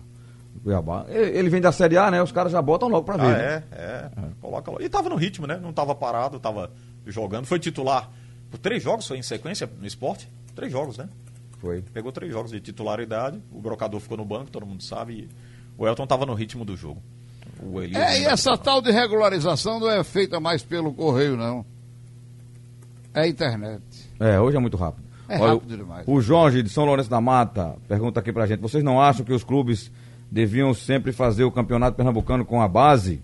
do 0.54 0.60
Cuiabá. 0.60 1.04
Ele, 1.08 1.36
ele 1.36 1.48
vem 1.48 1.60
da 1.60 1.72
Série 1.72 1.98
A, 1.98 2.12
né? 2.12 2.22
Os 2.22 2.30
caras 2.30 2.52
já 2.52 2.62
botam 2.62 2.88
logo 2.88 3.04
pra 3.04 3.16
ver. 3.16 3.34
Ah, 3.34 3.38
né? 3.38 3.44
é, 3.72 3.76
é, 3.76 4.10
é, 4.16 4.28
Coloca 4.40 4.70
logo. 4.70 4.82
E 4.84 4.88
tava 4.88 5.08
no 5.08 5.16
ritmo, 5.16 5.48
né? 5.48 5.58
Não 5.60 5.72
tava 5.72 5.96
parado, 5.96 6.38
tava 6.38 6.70
jogando. 7.06 7.46
Foi 7.46 7.58
titular 7.58 8.08
por 8.52 8.58
três 8.58 8.80
jogos, 8.80 9.08
foi 9.08 9.18
em 9.18 9.22
sequência 9.22 9.68
no 9.80 9.86
esporte? 9.86 10.28
Três 10.54 10.70
jogos, 10.70 10.96
né? 10.96 11.08
Foi. 11.64 11.82
Pegou 11.94 12.12
três 12.12 12.30
jogos 12.30 12.50
de 12.50 12.60
titularidade, 12.60 13.40
o 13.50 13.58
brocador 13.58 13.98
ficou 13.98 14.18
no 14.18 14.24
banco, 14.24 14.50
todo 14.50 14.66
mundo 14.66 14.82
sabe. 14.82 15.30
o 15.78 15.88
Elton 15.88 16.04
estava 16.04 16.26
no 16.26 16.34
ritmo 16.34 16.62
do 16.62 16.76
jogo. 16.76 17.02
É, 17.94 18.20
e 18.20 18.24
essa 18.26 18.54
tal 18.58 18.82
de 18.82 18.90
regularização 18.90 19.80
não 19.80 19.90
é 19.90 20.04
feita 20.04 20.38
mais 20.38 20.62
pelo 20.62 20.92
correio, 20.92 21.38
não. 21.38 21.64
É 23.14 23.26
internet. 23.26 23.82
É, 24.20 24.38
hoje 24.38 24.58
é 24.58 24.60
muito 24.60 24.76
rápido. 24.76 25.04
É 25.26 25.38
Olha, 25.38 25.54
rápido 25.54 25.74
demais. 25.74 26.04
O 26.06 26.20
Jorge 26.20 26.62
de 26.62 26.68
São 26.68 26.84
Lourenço 26.84 27.08
da 27.08 27.20
Mata 27.20 27.76
pergunta 27.88 28.20
aqui 28.20 28.30
pra 28.30 28.46
gente: 28.46 28.60
vocês 28.60 28.84
não 28.84 29.00
acham 29.00 29.24
que 29.24 29.32
os 29.32 29.42
clubes 29.42 29.90
deviam 30.30 30.74
sempre 30.74 31.12
fazer 31.12 31.44
o 31.44 31.50
campeonato 31.50 31.96
pernambucano 31.96 32.44
com 32.44 32.60
a 32.60 32.68
base? 32.68 33.22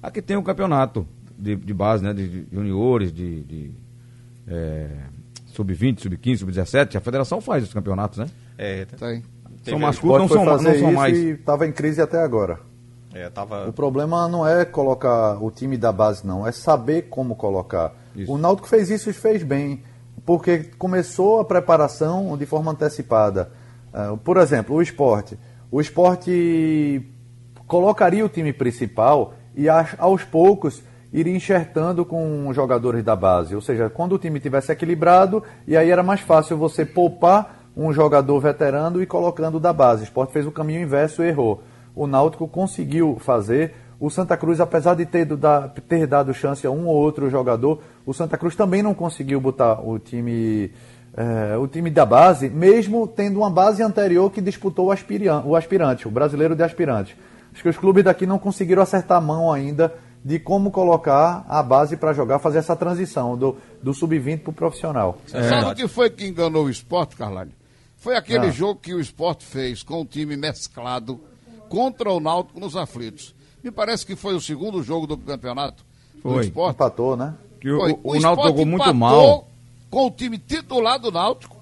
Aqui 0.00 0.22
tem 0.22 0.36
um 0.36 0.42
campeonato 0.44 1.08
de, 1.36 1.56
de 1.56 1.74
base, 1.74 2.04
né? 2.04 2.12
De, 2.12 2.28
de 2.28 2.54
juniores, 2.54 3.12
de, 3.12 3.42
de 3.42 3.70
é, 4.46 4.90
sub-20, 5.58 6.00
sub-15, 6.00 6.38
sub-17. 6.38 6.96
A 6.96 7.00
federação 7.00 7.40
faz 7.40 7.64
os 7.64 7.74
campeonatos, 7.74 8.18
né? 8.18 8.26
É, 8.56 8.84
tem. 8.84 9.22
São 9.64 9.78
mais 9.78 9.98
curtos, 9.98 10.30
não 10.30 10.44
são, 10.44 10.62
não 10.62 10.78
são 10.78 10.92
mais. 10.92 11.16
Estava 11.16 11.66
em 11.66 11.72
crise 11.72 12.00
até 12.00 12.18
agora. 12.22 12.60
É, 13.12 13.28
tava... 13.28 13.68
O 13.68 13.72
problema 13.72 14.28
não 14.28 14.46
é 14.46 14.64
colocar 14.64 15.42
o 15.42 15.50
time 15.50 15.76
da 15.76 15.90
base, 15.90 16.26
não, 16.26 16.46
é 16.46 16.52
saber 16.52 17.08
como 17.08 17.34
colocar. 17.34 17.92
Isso. 18.14 18.32
O 18.32 18.38
Náutico 18.38 18.68
fez 18.68 18.90
isso 18.90 19.10
e 19.10 19.12
fez 19.12 19.42
bem, 19.42 19.82
porque 20.24 20.70
começou 20.78 21.40
a 21.40 21.44
preparação 21.44 22.36
de 22.36 22.46
forma 22.46 22.72
antecipada. 22.72 23.50
Uh, 23.92 24.16
por 24.18 24.36
exemplo, 24.36 24.76
o 24.76 24.82
esporte. 24.82 25.38
O 25.70 25.80
esporte 25.80 27.02
colocaria 27.66 28.24
o 28.24 28.28
time 28.28 28.52
principal 28.52 29.34
e 29.54 29.68
aos 29.68 30.22
poucos 30.24 30.82
iria 31.12 31.34
enxertando 31.34 32.04
com 32.04 32.52
jogadores 32.52 33.02
da 33.02 33.16
base. 33.16 33.54
Ou 33.54 33.60
seja, 33.60 33.88
quando 33.88 34.14
o 34.14 34.18
time 34.18 34.40
tivesse 34.40 34.72
equilibrado, 34.72 35.42
e 35.66 35.76
aí 35.76 35.90
era 35.90 36.02
mais 36.02 36.20
fácil 36.20 36.56
você 36.56 36.84
poupar 36.84 37.58
um 37.76 37.92
jogador 37.92 38.40
veterano 38.40 39.00
e 39.00 39.06
colocando 39.06 39.60
da 39.60 39.72
base. 39.72 40.02
O 40.02 40.04
esporte 40.04 40.32
fez 40.32 40.46
o 40.46 40.52
caminho 40.52 40.82
inverso 40.82 41.22
e 41.22 41.28
errou. 41.28 41.62
O 41.94 42.06
Náutico 42.06 42.46
conseguiu 42.48 43.16
fazer. 43.20 43.74
O 44.00 44.10
Santa 44.10 44.36
Cruz, 44.36 44.60
apesar 44.60 44.94
de 44.94 45.06
ter, 45.06 45.26
ter 45.88 46.06
dado 46.06 46.34
chance 46.34 46.66
a 46.66 46.70
um 46.70 46.86
ou 46.86 46.96
outro 46.96 47.30
jogador, 47.30 47.80
o 48.06 48.12
Santa 48.12 48.36
Cruz 48.36 48.54
também 48.54 48.82
não 48.82 48.94
conseguiu 48.94 49.40
botar 49.40 49.80
o 49.80 49.98
time, 49.98 50.72
é, 51.16 51.56
o 51.56 51.66
time 51.66 51.90
da 51.90 52.06
base, 52.06 52.48
mesmo 52.48 53.06
tendo 53.08 53.40
uma 53.40 53.50
base 53.50 53.82
anterior 53.82 54.30
que 54.30 54.40
disputou 54.40 54.86
o, 54.86 55.48
o 55.48 55.56
aspirante, 55.56 56.06
o 56.06 56.10
brasileiro 56.10 56.54
de 56.54 56.62
aspirante. 56.62 57.16
Acho 57.52 57.62
que 57.62 57.68
os 57.68 57.78
clubes 57.78 58.04
daqui 58.04 58.26
não 58.26 58.38
conseguiram 58.38 58.82
acertar 58.82 59.18
a 59.18 59.20
mão 59.20 59.52
ainda 59.52 59.92
de 60.24 60.38
como 60.38 60.70
colocar 60.70 61.44
a 61.48 61.62
base 61.62 61.96
para 61.96 62.12
jogar, 62.12 62.38
fazer 62.38 62.58
essa 62.58 62.76
transição 62.76 63.36
do, 63.36 63.56
do 63.82 63.94
sub-20 63.94 64.40
para 64.40 64.50
o 64.50 64.52
profissional. 64.52 65.18
É. 65.32 65.48
Sabe 65.48 65.72
o 65.72 65.74
que 65.74 65.88
foi 65.88 66.10
que 66.10 66.26
enganou 66.26 66.64
o 66.64 66.70
esporte, 66.70 67.16
Carlalho? 67.16 67.52
Foi 67.96 68.16
aquele 68.16 68.46
ah. 68.46 68.50
jogo 68.50 68.80
que 68.80 68.94
o 68.94 69.00
esporte 69.00 69.44
fez 69.44 69.82
com 69.82 70.02
o 70.02 70.04
time 70.04 70.36
mesclado 70.36 71.20
contra 71.68 72.10
o 72.10 72.20
Náutico 72.20 72.60
nos 72.60 72.76
aflitos. 72.76 73.34
Me 73.62 73.70
parece 73.70 74.06
que 74.06 74.16
foi 74.16 74.34
o 74.34 74.40
segundo 74.40 74.82
jogo 74.82 75.06
do 75.06 75.16
campeonato 75.16 75.84
foi. 76.22 76.34
do 76.34 76.40
esporte. 76.40 76.74
Empatou, 76.74 77.16
né? 77.16 77.34
Que 77.60 77.70
o, 77.70 78.00
o, 78.02 78.16
o 78.16 78.20
Náutico 78.20 78.48
jogou 78.48 78.66
muito 78.66 78.94
mal. 78.94 79.48
Com 79.90 80.06
o 80.06 80.10
time 80.10 80.38
titular 80.38 80.98
do 80.98 81.10
Náutico 81.10 81.56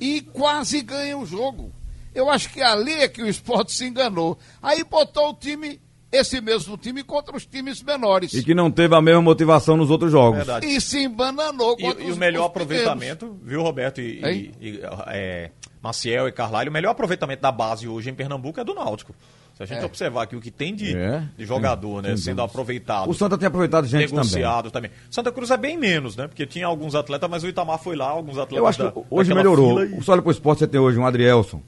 e 0.00 0.20
quase 0.20 0.80
ganha 0.82 1.16
o 1.16 1.24
jogo. 1.24 1.72
Eu 2.14 2.28
acho 2.28 2.50
que 2.52 2.60
ali 2.60 2.94
é 2.94 3.08
que 3.08 3.22
o 3.22 3.28
esporte 3.28 3.72
se 3.72 3.86
enganou. 3.86 4.36
Aí 4.62 4.82
botou 4.84 5.30
o 5.30 5.34
time 5.34 5.80
esse 6.10 6.40
mesmo 6.40 6.76
time 6.76 7.02
contra 7.02 7.36
os 7.36 7.44
times 7.44 7.82
menores. 7.82 8.32
E 8.32 8.42
que 8.42 8.54
não 8.54 8.70
teve 8.70 8.94
a 8.94 9.00
mesma 9.00 9.22
motivação 9.22 9.76
nos 9.76 9.90
outros 9.90 10.10
jogos. 10.10 10.38
Verdade. 10.38 10.66
E 10.66 10.80
se 10.80 11.04
embananou 11.04 11.76
contra 11.76 12.00
e, 12.00 12.04
os 12.04 12.10
E 12.10 12.12
o 12.12 12.16
melhor 12.16 12.46
aproveitamento, 12.46 13.26
pequenos. 13.26 13.48
viu, 13.48 13.62
Roberto 13.62 14.00
e, 14.00 14.24
e, 14.24 14.54
e 14.60 14.80
é, 15.08 15.50
Maciel 15.82 16.26
e 16.26 16.32
Carlalho, 16.32 16.70
o 16.70 16.72
melhor 16.72 16.90
aproveitamento 16.90 17.42
da 17.42 17.52
base 17.52 17.86
hoje 17.86 18.10
em 18.10 18.14
Pernambuco 18.14 18.58
é 18.58 18.64
do 18.64 18.74
Náutico. 18.74 19.14
Se 19.54 19.64
a 19.64 19.66
gente 19.66 19.82
é. 19.82 19.84
observar 19.84 20.22
aqui 20.22 20.36
o 20.36 20.40
que 20.40 20.52
tem 20.52 20.72
de, 20.72 20.96
é. 20.96 21.20
de 21.36 21.44
jogador, 21.44 22.00
né, 22.00 22.16
sendo 22.16 22.40
aproveitado. 22.42 23.10
O 23.10 23.14
Santa 23.14 23.36
tem 23.36 23.48
aproveitado 23.48 23.88
gente 23.88 24.12
negociado 24.12 24.70
também. 24.70 24.90
também. 24.90 25.06
Santa 25.10 25.32
Cruz 25.32 25.50
é 25.50 25.56
bem 25.56 25.76
menos, 25.76 26.16
né? 26.16 26.28
Porque 26.28 26.46
tinha 26.46 26.64
alguns 26.64 26.94
atletas, 26.94 27.28
mas 27.28 27.42
o 27.42 27.48
Itamar 27.48 27.78
foi 27.80 27.96
lá, 27.96 28.08
alguns 28.08 28.38
atletas. 28.38 28.56
Eu 28.56 28.66
acho 28.68 28.78
da, 28.78 28.92
que 28.92 29.00
hoje 29.10 29.34
melhorou. 29.34 29.82
E... 29.82 30.00
Só 30.00 30.12
olha 30.12 30.22
pro 30.22 30.30
esporte, 30.30 30.60
você 30.60 30.68
tem 30.68 30.80
hoje 30.80 30.96
um 30.96 31.04
Adrielson. 31.04 31.60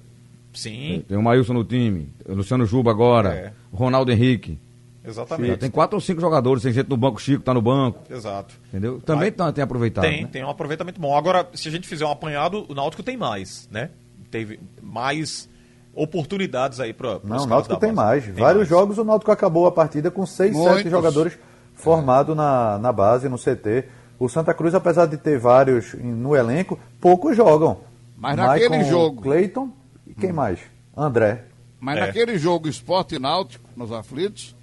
Sim. 0.52 1.04
Tem 1.06 1.16
o 1.16 1.22
Maílson 1.22 1.52
no 1.52 1.64
time, 1.64 2.12
o 2.26 2.34
Luciano 2.34 2.66
Juba 2.66 2.90
agora, 2.90 3.34
é. 3.34 3.52
Ronaldo 3.72 4.10
Henrique. 4.10 4.58
Exatamente. 5.02 5.56
tem 5.56 5.70
quatro 5.70 5.96
ou 5.96 6.00
cinco 6.00 6.20
jogadores, 6.20 6.62
tem 6.62 6.72
gente 6.72 6.88
no 6.88 6.96
banco, 6.96 7.20
Chico 7.20 7.42
tá 7.42 7.54
no 7.54 7.62
banco. 7.62 8.00
Exato. 8.10 8.54
Entendeu? 8.68 9.00
Também 9.00 9.32
Mas, 9.36 9.52
tem 9.54 9.64
aproveitado. 9.64 10.04
Tem, 10.04 10.22
né? 10.22 10.28
tem 10.30 10.44
um 10.44 10.50
aproveitamento 10.50 11.00
bom. 11.00 11.16
Agora, 11.16 11.48
se 11.54 11.68
a 11.68 11.70
gente 11.70 11.88
fizer 11.88 12.04
um 12.04 12.10
apanhado, 12.10 12.66
o 12.68 12.74
Náutico 12.74 13.02
tem 13.02 13.16
mais, 13.16 13.68
né? 13.70 13.90
Teve 14.30 14.60
mais 14.82 15.48
oportunidades 15.94 16.80
aí 16.80 16.92
para 16.92 17.18
Não, 17.24 17.44
o 17.44 17.46
Náutico 17.46 17.76
tem 17.76 17.92
mais. 17.92 18.24
Tem 18.24 18.34
Vários 18.34 18.58
mais. 18.58 18.68
jogos 18.68 18.98
o 18.98 19.04
Náutico 19.04 19.32
acabou 19.32 19.66
a 19.66 19.72
partida 19.72 20.10
com 20.10 20.24
seis, 20.26 20.52
Muitos. 20.52 20.76
sete 20.76 20.90
jogadores 20.90 21.38
formados 21.74 22.36
na, 22.36 22.78
na 22.78 22.92
base, 22.92 23.28
no 23.28 23.38
CT. 23.38 23.86
O 24.18 24.28
Santa 24.28 24.52
Cruz, 24.52 24.74
apesar 24.74 25.06
de 25.06 25.16
ter 25.16 25.38
vários 25.38 25.94
no 25.94 26.36
elenco, 26.36 26.78
poucos 27.00 27.34
jogam. 27.34 27.78
Mas 28.18 28.36
naquele 28.36 28.84
jogo. 28.84 29.22
Cleiton 29.22 29.70
e 30.10 30.14
quem 30.14 30.30
hum. 30.30 30.34
mais? 30.34 30.60
André. 30.96 31.44
Mas 31.78 31.96
é. 31.96 32.00
naquele 32.06 32.36
jogo 32.36 32.68
Esporte 32.68 33.18
Náutico, 33.18 33.68
nos 33.76 33.92
aflitos, 33.92 34.54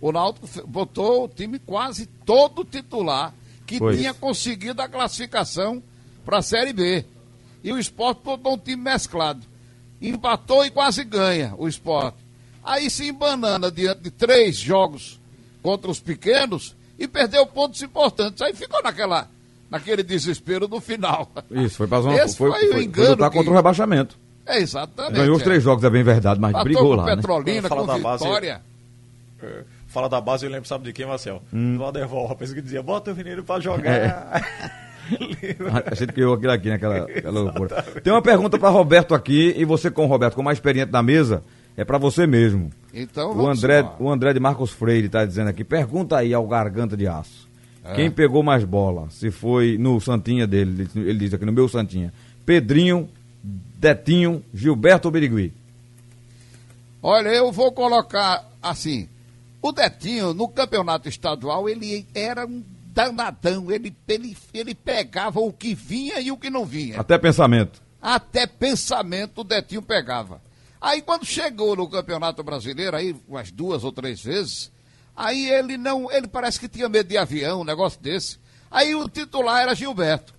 o 0.00 0.10
Náutico 0.10 0.48
botou 0.66 1.24
o 1.24 1.28
time 1.28 1.58
quase 1.58 2.06
todo 2.06 2.64
titular 2.64 3.32
que 3.66 3.78
pois. 3.78 3.98
tinha 3.98 4.14
conseguido 4.14 4.80
a 4.80 4.88
classificação 4.88 5.82
para 6.24 6.38
a 6.38 6.42
Série 6.42 6.72
B. 6.72 7.04
E 7.62 7.72
o 7.72 7.78
esporte 7.78 8.20
botou 8.22 8.54
um 8.54 8.58
time 8.58 8.82
mesclado. 8.82 9.42
Empatou 10.00 10.64
e 10.64 10.70
quase 10.70 11.04
ganha 11.04 11.54
o 11.58 11.68
esporte. 11.68 12.18
Aí 12.62 12.90
se 12.90 13.08
embanana 13.08 13.70
diante 13.70 14.02
de 14.02 14.10
três 14.10 14.56
jogos 14.56 15.20
contra 15.62 15.90
os 15.90 16.00
pequenos 16.00 16.76
e 16.98 17.06
perdeu 17.06 17.46
pontos 17.46 17.82
importantes. 17.82 18.42
Aí 18.42 18.54
ficou 18.54 18.82
naquela, 18.82 19.28
naquele 19.70 20.02
desespero 20.02 20.68
do 20.68 20.80
final. 20.80 21.30
Isso, 21.50 21.76
foi 21.76 21.86
para 21.86 22.02
zona, 22.02 22.22
Esse 22.22 22.36
foi, 22.36 22.50
foi, 22.50 22.60
foi, 22.60 22.88
foi 22.88 23.08
lutar 23.08 23.30
que... 23.30 23.36
contra 23.36 23.52
o 23.52 23.56
rebaixamento. 23.56 24.18
É, 24.46 24.58
exatamente. 24.58 25.14
Ganhou 25.14 25.36
os 25.36 25.42
três 25.42 25.62
jogos, 25.62 25.82
é 25.84 25.90
bem 25.90 26.02
verdade, 26.02 26.40
mas 26.40 26.52
Batou 26.52 26.64
brigou 26.64 26.90
com 26.90 26.94
lá. 26.94 27.06
Né? 27.06 27.16
Petrolina, 27.16 27.62
né? 27.62 27.68
com 27.68 27.80
Vitória. 27.80 28.00
Base... 28.02 28.24
É 29.42 29.76
fala 29.96 30.10
da 30.10 30.20
base, 30.20 30.44
eu 30.44 30.50
lembro, 30.50 30.68
sabe 30.68 30.84
de 30.84 30.92
quem, 30.92 31.06
Marcel? 31.06 31.42
Hum. 31.50 31.78
Do 31.78 31.84
Aderval, 31.86 32.26
rapaz 32.26 32.52
que 32.52 32.60
dizia, 32.60 32.82
bota 32.82 33.12
o 33.12 33.16
menino 33.16 33.42
pra 33.42 33.58
jogar. 33.58 33.90
É. 33.90 34.14
a 35.90 35.94
gente 35.94 36.12
criou 36.12 36.34
aquilo 36.34 36.52
aqui 36.52 36.68
naquela 36.68 36.98
aquela 36.98 37.40
loucura. 37.40 37.82
Tem 38.04 38.12
uma 38.12 38.20
pergunta 38.20 38.58
para 38.58 38.68
Roberto 38.68 39.14
aqui, 39.14 39.54
e 39.56 39.64
você 39.64 39.90
com 39.90 40.04
o 40.04 40.06
Roberto, 40.06 40.34
como 40.34 40.44
mais 40.44 40.58
experiente 40.58 40.92
da 40.92 41.02
mesa, 41.02 41.42
é 41.78 41.82
para 41.82 41.96
você 41.96 42.26
mesmo. 42.26 42.70
Então 42.92 43.34
o 43.34 43.48
André, 43.48 43.88
o 43.98 44.10
André 44.10 44.34
de 44.34 44.40
Marcos 44.40 44.70
Freire 44.70 45.06
está 45.06 45.24
dizendo 45.24 45.48
aqui, 45.48 45.64
pergunta 45.64 46.18
aí 46.18 46.34
ao 46.34 46.46
Garganta 46.46 46.94
de 46.94 47.06
Aço. 47.06 47.48
É. 47.82 47.94
Quem 47.94 48.10
pegou 48.10 48.42
mais 48.42 48.64
bola? 48.64 49.08
Se 49.08 49.30
foi 49.30 49.78
no 49.78 49.98
Santinha 49.98 50.46
dele, 50.46 50.86
ele 50.94 51.18
diz 51.20 51.32
aqui 51.32 51.46
no 51.46 51.52
meu 51.52 51.68
Santinha. 51.70 52.12
Pedrinho, 52.44 53.08
Detinho, 53.76 54.44
Gilberto 54.52 55.10
Birigui? 55.10 55.52
Olha, 57.02 57.28
eu 57.28 57.52
vou 57.52 57.70
colocar 57.72 58.44
assim, 58.62 59.08
o 59.62 59.72
Detinho, 59.72 60.34
no 60.34 60.48
campeonato 60.48 61.08
estadual, 61.08 61.68
ele 61.68 62.06
era 62.14 62.46
um 62.46 62.64
danadão. 62.96 63.70
Ele, 63.70 63.94
ele, 64.08 64.36
ele 64.54 64.74
pegava 64.74 65.40
o 65.40 65.52
que 65.52 65.74
vinha 65.74 66.20
e 66.20 66.32
o 66.32 66.36
que 66.36 66.48
não 66.48 66.64
vinha. 66.64 66.98
Até 66.98 67.18
pensamento. 67.18 67.82
Até 68.00 68.46
pensamento 68.46 69.42
o 69.42 69.44
Detinho 69.44 69.82
pegava. 69.82 70.40
Aí 70.80 71.02
quando 71.02 71.24
chegou 71.24 71.76
no 71.76 71.88
Campeonato 71.88 72.42
Brasileiro, 72.42 72.96
aí 72.96 73.14
umas 73.28 73.50
duas 73.50 73.82
ou 73.82 73.92
três 73.92 74.22
vezes, 74.22 74.70
aí 75.14 75.50
ele 75.50 75.76
não, 75.76 76.10
ele 76.12 76.28
parece 76.28 76.60
que 76.60 76.68
tinha 76.68 76.88
medo 76.88 77.08
de 77.08 77.18
avião, 77.18 77.60
um 77.60 77.64
negócio 77.64 78.00
desse. 78.00 78.38
Aí 78.70 78.94
o 78.94 79.08
titular 79.08 79.62
era 79.62 79.74
Gilberto. 79.74 80.34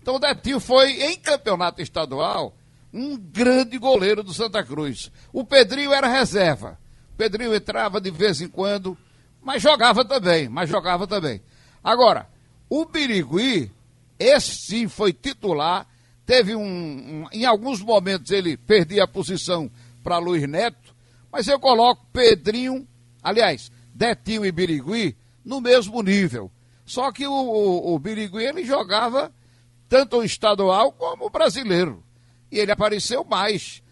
Então 0.00 0.16
o 0.16 0.18
Detinho 0.18 0.58
foi, 0.58 1.02
em 1.02 1.16
campeonato 1.16 1.80
estadual, 1.80 2.54
um 2.92 3.16
grande 3.16 3.78
goleiro 3.78 4.22
do 4.22 4.34
Santa 4.34 4.62
Cruz. 4.62 5.10
O 5.32 5.44
Pedrinho 5.44 5.92
era 5.92 6.06
reserva. 6.06 6.78
Pedrinho 7.16 7.54
entrava 7.54 8.00
de 8.00 8.10
vez 8.10 8.40
em 8.40 8.48
quando, 8.48 8.96
mas 9.40 9.62
jogava 9.62 10.04
também, 10.04 10.48
mas 10.48 10.68
jogava 10.68 11.06
também. 11.06 11.40
Agora, 11.82 12.28
o 12.68 12.84
Birigui, 12.84 13.70
esse 14.18 14.54
sim 14.54 14.88
foi 14.88 15.12
titular, 15.12 15.86
teve 16.24 16.54
um, 16.54 16.62
um 16.62 17.26
em 17.32 17.44
alguns 17.44 17.80
momentos 17.80 18.30
ele 18.30 18.56
perdia 18.56 19.04
a 19.04 19.08
posição 19.08 19.70
para 20.02 20.18
Luiz 20.18 20.48
Neto, 20.48 20.94
mas 21.30 21.48
eu 21.48 21.58
coloco 21.58 22.06
Pedrinho, 22.12 22.86
aliás, 23.22 23.70
Detinho 23.94 24.44
e 24.44 24.52
Birigui 24.52 25.16
no 25.44 25.60
mesmo 25.60 26.02
nível. 26.02 26.50
Só 26.84 27.10
que 27.12 27.26
o, 27.26 27.32
o, 27.32 27.94
o 27.94 27.98
Birigui 27.98 28.44
ele 28.44 28.64
jogava 28.64 29.32
tanto 29.88 30.18
o 30.18 30.24
estadual 30.24 30.92
como 30.92 31.26
o 31.26 31.30
brasileiro. 31.30 32.02
E 32.52 32.60
ele 32.60 32.70
apareceu 32.70 33.24
mais 33.24 33.82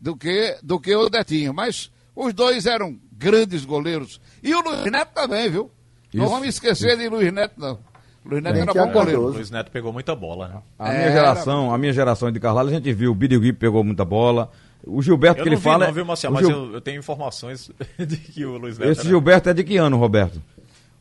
do 0.00 0.16
que, 0.16 0.56
do 0.62 0.78
que 0.78 0.94
o 0.94 1.10
Detinho. 1.10 1.52
Mas 1.52 1.90
os 2.14 2.32
dois 2.32 2.64
eram 2.64 2.96
grandes 3.12 3.64
goleiros. 3.64 4.20
E 4.40 4.54
o 4.54 4.60
Luiz 4.60 4.90
Neto 4.90 5.12
também, 5.12 5.50
viu? 5.50 5.70
Isso, 6.12 6.22
não 6.22 6.28
vamos 6.28 6.46
esquecer 6.46 6.90
isso. 6.90 6.98
de 6.98 7.08
Luiz 7.08 7.32
Neto, 7.32 7.54
não. 7.58 7.78
Luiz 8.24 8.42
Neto 8.42 8.56
era 8.56 8.72
bom 8.72 8.92
goleiro. 8.92 9.28
Luiz 9.28 9.50
Neto 9.50 9.70
pegou 9.70 9.92
muita 9.92 10.14
bola, 10.14 10.48
né? 10.48 10.62
A 10.78 10.90
minha 10.90 11.10
geração, 11.10 11.74
a 11.74 11.76
minha 11.76 11.92
geração 11.92 12.30
de 12.30 12.38
Carvalho, 12.38 12.68
a 12.68 12.72
gente 12.72 12.92
viu, 12.92 13.10
o 13.10 13.14
Birigui 13.14 13.52
pegou 13.52 13.82
muita 13.82 14.04
bola. 14.04 14.50
O 14.86 15.02
Gilberto 15.02 15.40
eu 15.40 15.42
que 15.42 15.48
ele 15.48 15.56
vi, 15.56 15.62
fala. 15.62 15.86
Não, 15.86 15.92
viu, 15.92 16.04
Marcelo, 16.04 16.34
mas 16.34 16.46
Gil... 16.46 16.56
eu, 16.56 16.74
eu, 16.74 16.80
tenho 16.80 16.98
informações 16.98 17.70
de 17.98 18.16
que 18.16 18.44
o 18.44 18.56
Luiz 18.56 18.78
Neto. 18.78 18.90
Esse 18.92 19.00
era... 19.00 19.08
Gilberto 19.08 19.48
é 19.48 19.54
de 19.54 19.64
que 19.64 19.76
ano, 19.76 19.96
Roberto? 19.96 20.40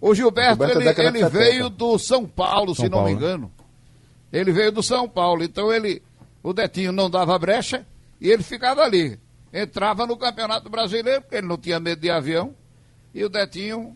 O 0.02 0.16
Gilberto, 0.16 0.64
o 0.64 0.68
Gilberto 0.68 1.02
ele, 1.02 1.20
é 1.20 1.22
ele 1.22 1.30
veio 1.30 1.70
do 1.70 1.98
São 1.98 2.26
Paulo, 2.26 2.74
São 2.74 2.86
se 2.86 2.90
Paulo, 2.90 3.08
não 3.08 3.14
me 3.14 3.22
né? 3.22 3.28
engano. 3.28 3.52
Né? 4.32 4.40
Ele 4.40 4.52
veio 4.52 4.72
do 4.72 4.82
São 4.82 5.08
Paulo. 5.08 5.44
Então 5.44 5.72
ele. 5.72 6.02
O 6.44 6.54
Detinho 6.54 6.92
não 6.92 7.10
dava 7.10 7.40
brecha 7.40 7.88
e 8.20 8.30
ele 8.30 8.44
ficava 8.44 8.84
ali. 8.84 9.18
Entrava 9.52 10.06
no 10.06 10.18
Campeonato 10.18 10.70
Brasileiro, 10.70 11.22
porque 11.22 11.38
ele 11.38 11.48
não 11.48 11.58
tinha 11.58 11.80
medo 11.80 12.02
de 12.02 12.10
avião. 12.10 12.54
E 13.16 13.24
o 13.24 13.30
Detinho 13.30 13.96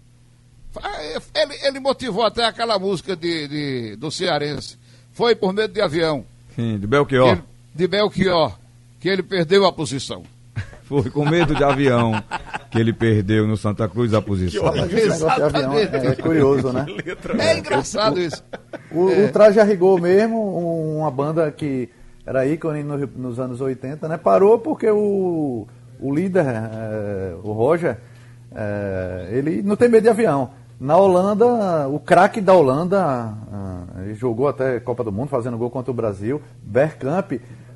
ele, 1.36 1.56
ele 1.64 1.80
motivou 1.80 2.24
até 2.24 2.46
aquela 2.46 2.78
música 2.78 3.16
de, 3.16 3.48
de, 3.48 3.96
do 3.96 4.12
Cearense. 4.12 4.78
Foi 5.12 5.36
por 5.36 5.54
medo 5.54 5.74
de 5.74 5.82
avião. 5.82 6.26
Sim, 6.56 6.78
de 6.78 6.88
Belchior. 6.88 7.30
Ele, 7.30 7.44
de 7.74 7.88
Belchior, 7.88 8.58
que 9.00 9.10
ele 9.10 9.24
perdeu 9.24 9.66
a 9.66 9.72
posição. 9.72 10.24
Foi 10.84 11.10
com 11.10 11.28
medo 11.28 11.54
de 11.54 11.64
avião 11.64 12.24
que 12.72 12.80
ele 12.80 12.94
perdeu 12.94 13.48
no 13.48 13.58
Santa 13.58 13.88
Cruz 13.90 14.14
a 14.14 14.22
posição. 14.22 14.68
Avião, 14.68 15.74
é, 15.74 15.84
é, 15.84 16.16
curioso, 16.16 16.72
né? 16.72 16.86
É 17.40 17.58
engraçado 17.58 18.20
isso. 18.20 18.44
O, 18.92 19.10
é. 19.10 19.26
o 19.26 19.32
Traje 19.32 19.60
Arrigou 19.60 20.00
mesmo, 20.00 20.98
uma 20.98 21.12
banda 21.12 21.52
que 21.52 21.90
era 22.28 22.46
ícone 22.46 22.84
no, 22.84 22.98
nos 23.16 23.40
anos 23.40 23.62
80, 23.62 24.06
né? 24.10 24.18
Parou 24.18 24.60
porque 24.60 24.90
o, 24.90 25.66
o 25.98 26.14
líder, 26.14 26.46
é, 26.46 27.36
o 27.42 27.54
Roger, 27.54 27.98
é, 28.54 29.30
ele 29.32 29.62
não 29.64 29.78
tem 29.78 29.88
medo 29.88 30.04
de 30.04 30.10
avião. 30.10 30.50
Na 30.78 30.98
Holanda, 30.98 31.88
o 31.88 32.00
craque 32.00 32.42
da 32.42 32.54
Holanda, 32.54 33.34
uh, 33.34 34.02
ele 34.02 34.14
jogou 34.14 34.48
até 34.48 34.80
Copa 34.80 35.04
do 35.04 35.12
Mundo, 35.12 35.30
fazendo 35.30 35.58
gol 35.58 35.72
contra 35.72 35.90
o 35.90 35.94
Brasil, 35.94 36.40
Bergkamp, 36.62 37.32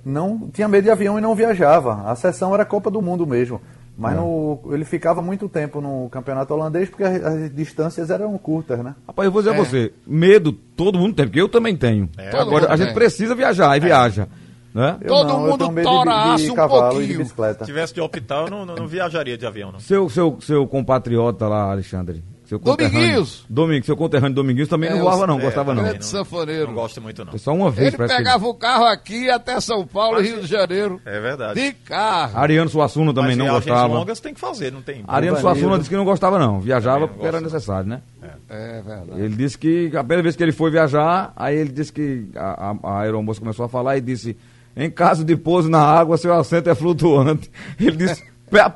não 0.05 0.49
tinha 0.53 0.67
medo 0.67 0.83
de 0.83 0.91
avião 0.91 1.17
e 1.17 1.21
não 1.21 1.33
viajava. 1.33 2.03
A 2.05 2.15
sessão 2.15 2.53
era 2.53 2.63
Copa 2.63 2.91
do 2.91 3.01
Mundo 3.01 3.25
mesmo. 3.25 3.59
Mas 3.97 4.13
é. 4.13 4.17
no, 4.17 4.59
ele 4.71 4.85
ficava 4.85 5.21
muito 5.21 5.49
tempo 5.49 5.81
no 5.81 6.09
campeonato 6.09 6.53
holandês 6.53 6.89
porque 6.89 7.03
as, 7.03 7.23
as 7.23 7.55
distâncias 7.55 8.09
eram 8.09 8.37
curtas, 8.37 8.79
né? 8.79 8.95
Rapaz, 9.07 9.25
eu 9.25 9.31
vou 9.31 9.41
dizer 9.41 9.55
é. 9.55 9.59
a 9.59 9.63
você, 9.63 9.93
medo 10.05 10.53
todo 10.53 10.99
mundo 10.99 11.15
tem, 11.15 11.25
porque 11.25 11.41
eu 11.41 11.49
também 11.49 11.75
tenho. 11.75 12.09
É. 12.17 12.35
Agora, 12.37 12.71
a 12.71 12.75
gente 12.75 12.93
precisa 12.93 13.33
viajar 13.33 13.75
e 13.75 13.77
é. 13.77 13.79
viaja. 13.79 14.27
Né? 14.73 14.97
Todo 15.05 15.27
não, 15.27 15.39
mundo 15.41 15.83
tora 15.83 16.35
de, 16.35 16.37
de, 16.37 16.45
de 16.45 16.51
um 16.51 16.55
pouquinho. 16.55 17.07
de 17.07 17.17
bicicleta. 17.17 17.65
Se 17.65 17.71
tivesse 17.71 17.93
de 17.93 18.01
optar, 18.01 18.45
eu 18.45 18.49
não, 18.49 18.65
não, 18.65 18.75
não 18.75 18.87
viajaria 18.87 19.37
de 19.37 19.45
avião. 19.45 19.71
Não. 19.71 19.79
Seu, 19.79 20.09
seu, 20.09 20.37
seu 20.41 20.65
compatriota 20.65 21.47
lá, 21.47 21.71
Alexandre, 21.71 22.23
seu 22.51 22.59
Dominguinhos! 22.59 23.45
Domingues, 23.49 23.85
seu 23.85 23.95
conterrâneo 23.95 24.35
Dominguinhos 24.35 24.67
também 24.67 24.89
é, 24.89 24.93
não 24.93 24.99
voava 24.99 25.25
não, 25.25 25.39
é, 25.39 25.41
gostava 25.41 25.73
não. 25.73 25.83
Grande 25.83 26.05
sanfoneiro. 26.05 26.67
Não 26.67 26.73
gosto 26.73 27.01
muito 27.01 27.23
não. 27.23 27.37
Só 27.37 27.53
uma 27.53 27.71
vez 27.71 27.93
Ele 27.93 28.05
pegava 28.05 28.45
o 28.45 28.53
carro 28.53 28.83
aqui 28.87 29.29
até 29.29 29.57
São 29.61 29.87
Paulo 29.87 30.19
e 30.19 30.27
Rio 30.27 30.41
de 30.41 30.47
Janeiro. 30.47 30.99
É 31.05 31.17
verdade. 31.21 31.61
De 31.61 31.71
carro. 31.71 32.37
Ariano 32.37 32.69
Suassuna 32.69 33.13
também 33.13 33.37
Mas 33.37 33.47
não 33.47 33.55
gostava. 33.55 33.93
longas 33.93 34.19
tem 34.19 34.33
que 34.33 34.39
fazer, 34.41 34.69
não 34.69 34.81
tem. 34.81 35.01
Ariano 35.07 35.39
Suassuna 35.39 35.77
disse 35.77 35.89
que 35.89 35.95
não 35.95 36.03
gostava 36.03 36.37
não, 36.37 36.59
viajava 36.59 37.07
porque 37.07 37.25
era 37.25 37.39
necessário, 37.39 37.87
né? 37.87 38.01
É. 38.21 38.79
é. 38.79 38.81
verdade. 38.81 39.21
Ele 39.21 39.35
disse 39.35 39.57
que 39.57 39.87
a 39.95 39.99
primeira 39.99 40.23
vez 40.23 40.35
que 40.35 40.43
ele 40.43 40.51
foi 40.51 40.69
viajar, 40.69 41.31
aí 41.37 41.55
ele 41.55 41.71
disse 41.71 41.93
que 41.93 42.27
a, 42.35 42.71
a, 42.71 42.75
a 42.83 42.99
aeromoça 43.03 43.39
começou 43.39 43.63
a 43.63 43.69
falar 43.69 43.95
e 43.95 44.01
disse: 44.01 44.35
em 44.75 44.89
caso 44.89 45.23
de 45.23 45.35
pouso 45.35 45.69
na 45.69 45.81
água, 45.81 46.17
seu 46.17 46.33
assento 46.33 46.69
é 46.69 46.75
flutuante. 46.75 47.51
Ele 47.79 47.97
disse. 47.97 48.23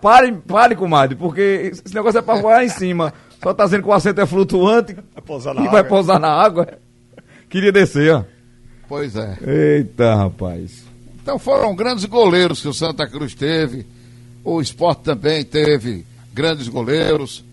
Pare, 0.01 0.31
pare, 0.47 0.73
comadre, 0.73 1.17
porque 1.17 1.69
esse 1.73 1.93
negócio 1.93 2.19
é 2.19 2.21
para 2.21 2.41
voar 2.41 2.63
em 2.63 2.69
cima. 2.69 3.13
Só 3.43 3.53
tá 3.53 3.65
dizendo 3.65 3.83
que 3.83 3.89
o 3.89 3.93
assento 3.93 4.21
é 4.21 4.25
flutuante 4.25 4.95
vai 5.13 5.21
pousar 5.21 5.53
na 5.53 5.61
e 5.61 5.67
água. 5.67 5.71
vai 5.81 5.83
pousar 5.83 6.19
na 6.19 6.29
água. 6.29 6.67
Queria 7.49 7.73
descer, 7.73 8.13
ó. 8.13 8.23
Pois 8.87 9.15
é. 9.17 9.37
Eita, 9.45 10.15
rapaz. 10.15 10.85
Então 11.21 11.37
foram 11.37 11.75
grandes 11.75 12.05
goleiros 12.05 12.61
que 12.61 12.67
o 12.69 12.73
Santa 12.73 13.05
Cruz 13.05 13.35
teve. 13.35 13.85
O 14.43 14.61
esporte 14.61 15.01
também 15.01 15.43
teve 15.43 16.05
grandes 16.33 16.67
goleiros. 16.69 17.43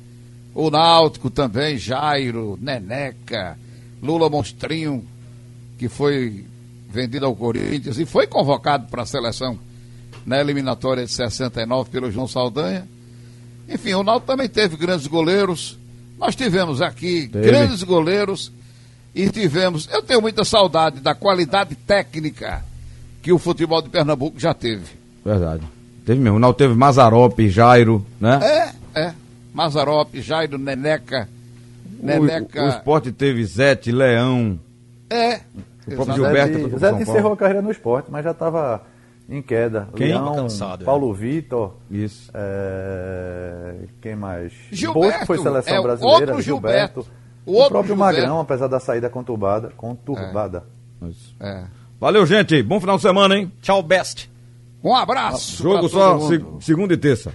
O 0.54 0.70
Náutico 0.70 1.30
também, 1.30 1.78
Jairo, 1.78 2.58
Neneca, 2.60 3.58
Lula 4.02 4.28
Monstrinho, 4.28 5.04
que 5.78 5.88
foi 5.88 6.44
vendido 6.92 7.26
ao 7.26 7.34
Corinthians 7.34 7.98
e 7.98 8.04
foi 8.04 8.26
convocado 8.26 8.86
para 8.88 9.02
a 9.02 9.06
seleção 9.06 9.58
na 10.24 10.40
eliminatória 10.40 11.04
de 11.04 11.10
69 11.10 11.90
pelo 11.90 12.10
João 12.10 12.28
Saldanha. 12.28 12.86
Enfim, 13.68 13.94
o 13.94 14.02
Náutico 14.02 14.26
também 14.26 14.48
teve 14.48 14.76
grandes 14.76 15.06
goleiros. 15.06 15.78
Nós 16.18 16.36
tivemos 16.36 16.80
aqui 16.80 17.26
grandes 17.26 17.82
goleiros 17.82 18.52
e 19.14 19.28
tivemos. 19.28 19.88
Eu 19.90 20.02
tenho 20.02 20.20
muita 20.20 20.44
saudade 20.44 21.00
da 21.00 21.14
qualidade 21.14 21.74
técnica 21.74 22.64
que 23.22 23.32
o 23.32 23.38
futebol 23.38 23.80
de 23.80 23.88
Pernambuco 23.88 24.38
já 24.38 24.52
teve. 24.52 24.84
Verdade. 25.24 25.62
Teve 26.04 26.20
mesmo. 26.20 26.38
Não 26.38 26.52
teve 26.52 26.74
Mazarope, 26.74 27.48
Jairo, 27.48 28.04
né? 28.20 28.74
É, 28.94 29.00
é. 29.00 29.14
Mazarope, 29.54 30.20
Jairo, 30.20 30.58
Neneca. 30.58 31.28
Neneca. 32.00 32.62
O, 32.62 32.66
o 32.66 32.68
esporte 32.68 33.12
teve 33.12 33.44
Zete, 33.44 33.92
Leão. 33.92 34.58
É. 35.08 35.40
O 35.86 35.94
próprio 35.94 36.14
Gilberto. 36.14 36.78
Zete 36.78 37.02
encerrou 37.02 37.32
a 37.32 37.36
carreira 37.36 37.62
no 37.62 37.70
esporte, 37.70 38.10
mas 38.10 38.24
já 38.24 38.30
estava 38.30 38.82
em 39.28 39.42
queda. 39.42 39.88
Quem? 39.94 40.08
Leão, 40.08 40.34
cansado, 40.34 40.84
Paulo 40.84 41.12
é. 41.12 41.16
Vitor. 41.16 41.74
Isso. 41.90 42.30
É... 42.34 43.74
Quem 44.00 44.16
mais? 44.16 44.52
Gilberto. 44.70 45.20
que 45.20 45.26
foi 45.26 45.38
seleção 45.38 45.76
é 45.76 45.82
brasileira. 45.82 46.20
Outro 46.20 46.42
Gilberto. 46.42 47.02
Gilberto. 47.02 47.22
O, 47.46 47.62
o 47.62 47.68
próprio 47.68 47.94
Gilberto. 47.94 48.20
Magrão, 48.20 48.40
apesar 48.40 48.68
da 48.68 48.78
saída 48.78 49.08
conturbada. 49.08 49.72
conturbada. 49.76 50.64
É. 51.40 51.48
É. 51.48 51.64
Valeu, 51.98 52.26
gente. 52.26 52.62
Bom 52.62 52.80
final 52.80 52.96
de 52.96 53.02
semana, 53.02 53.36
hein? 53.36 53.52
Tchau, 53.60 53.82
best. 53.82 54.30
Um 54.82 54.94
abraço. 54.94 55.62
Jogo 55.62 55.88
só 55.88 56.18
se, 56.20 56.44
segunda 56.60 56.94
e 56.94 56.96
terça. 56.96 57.32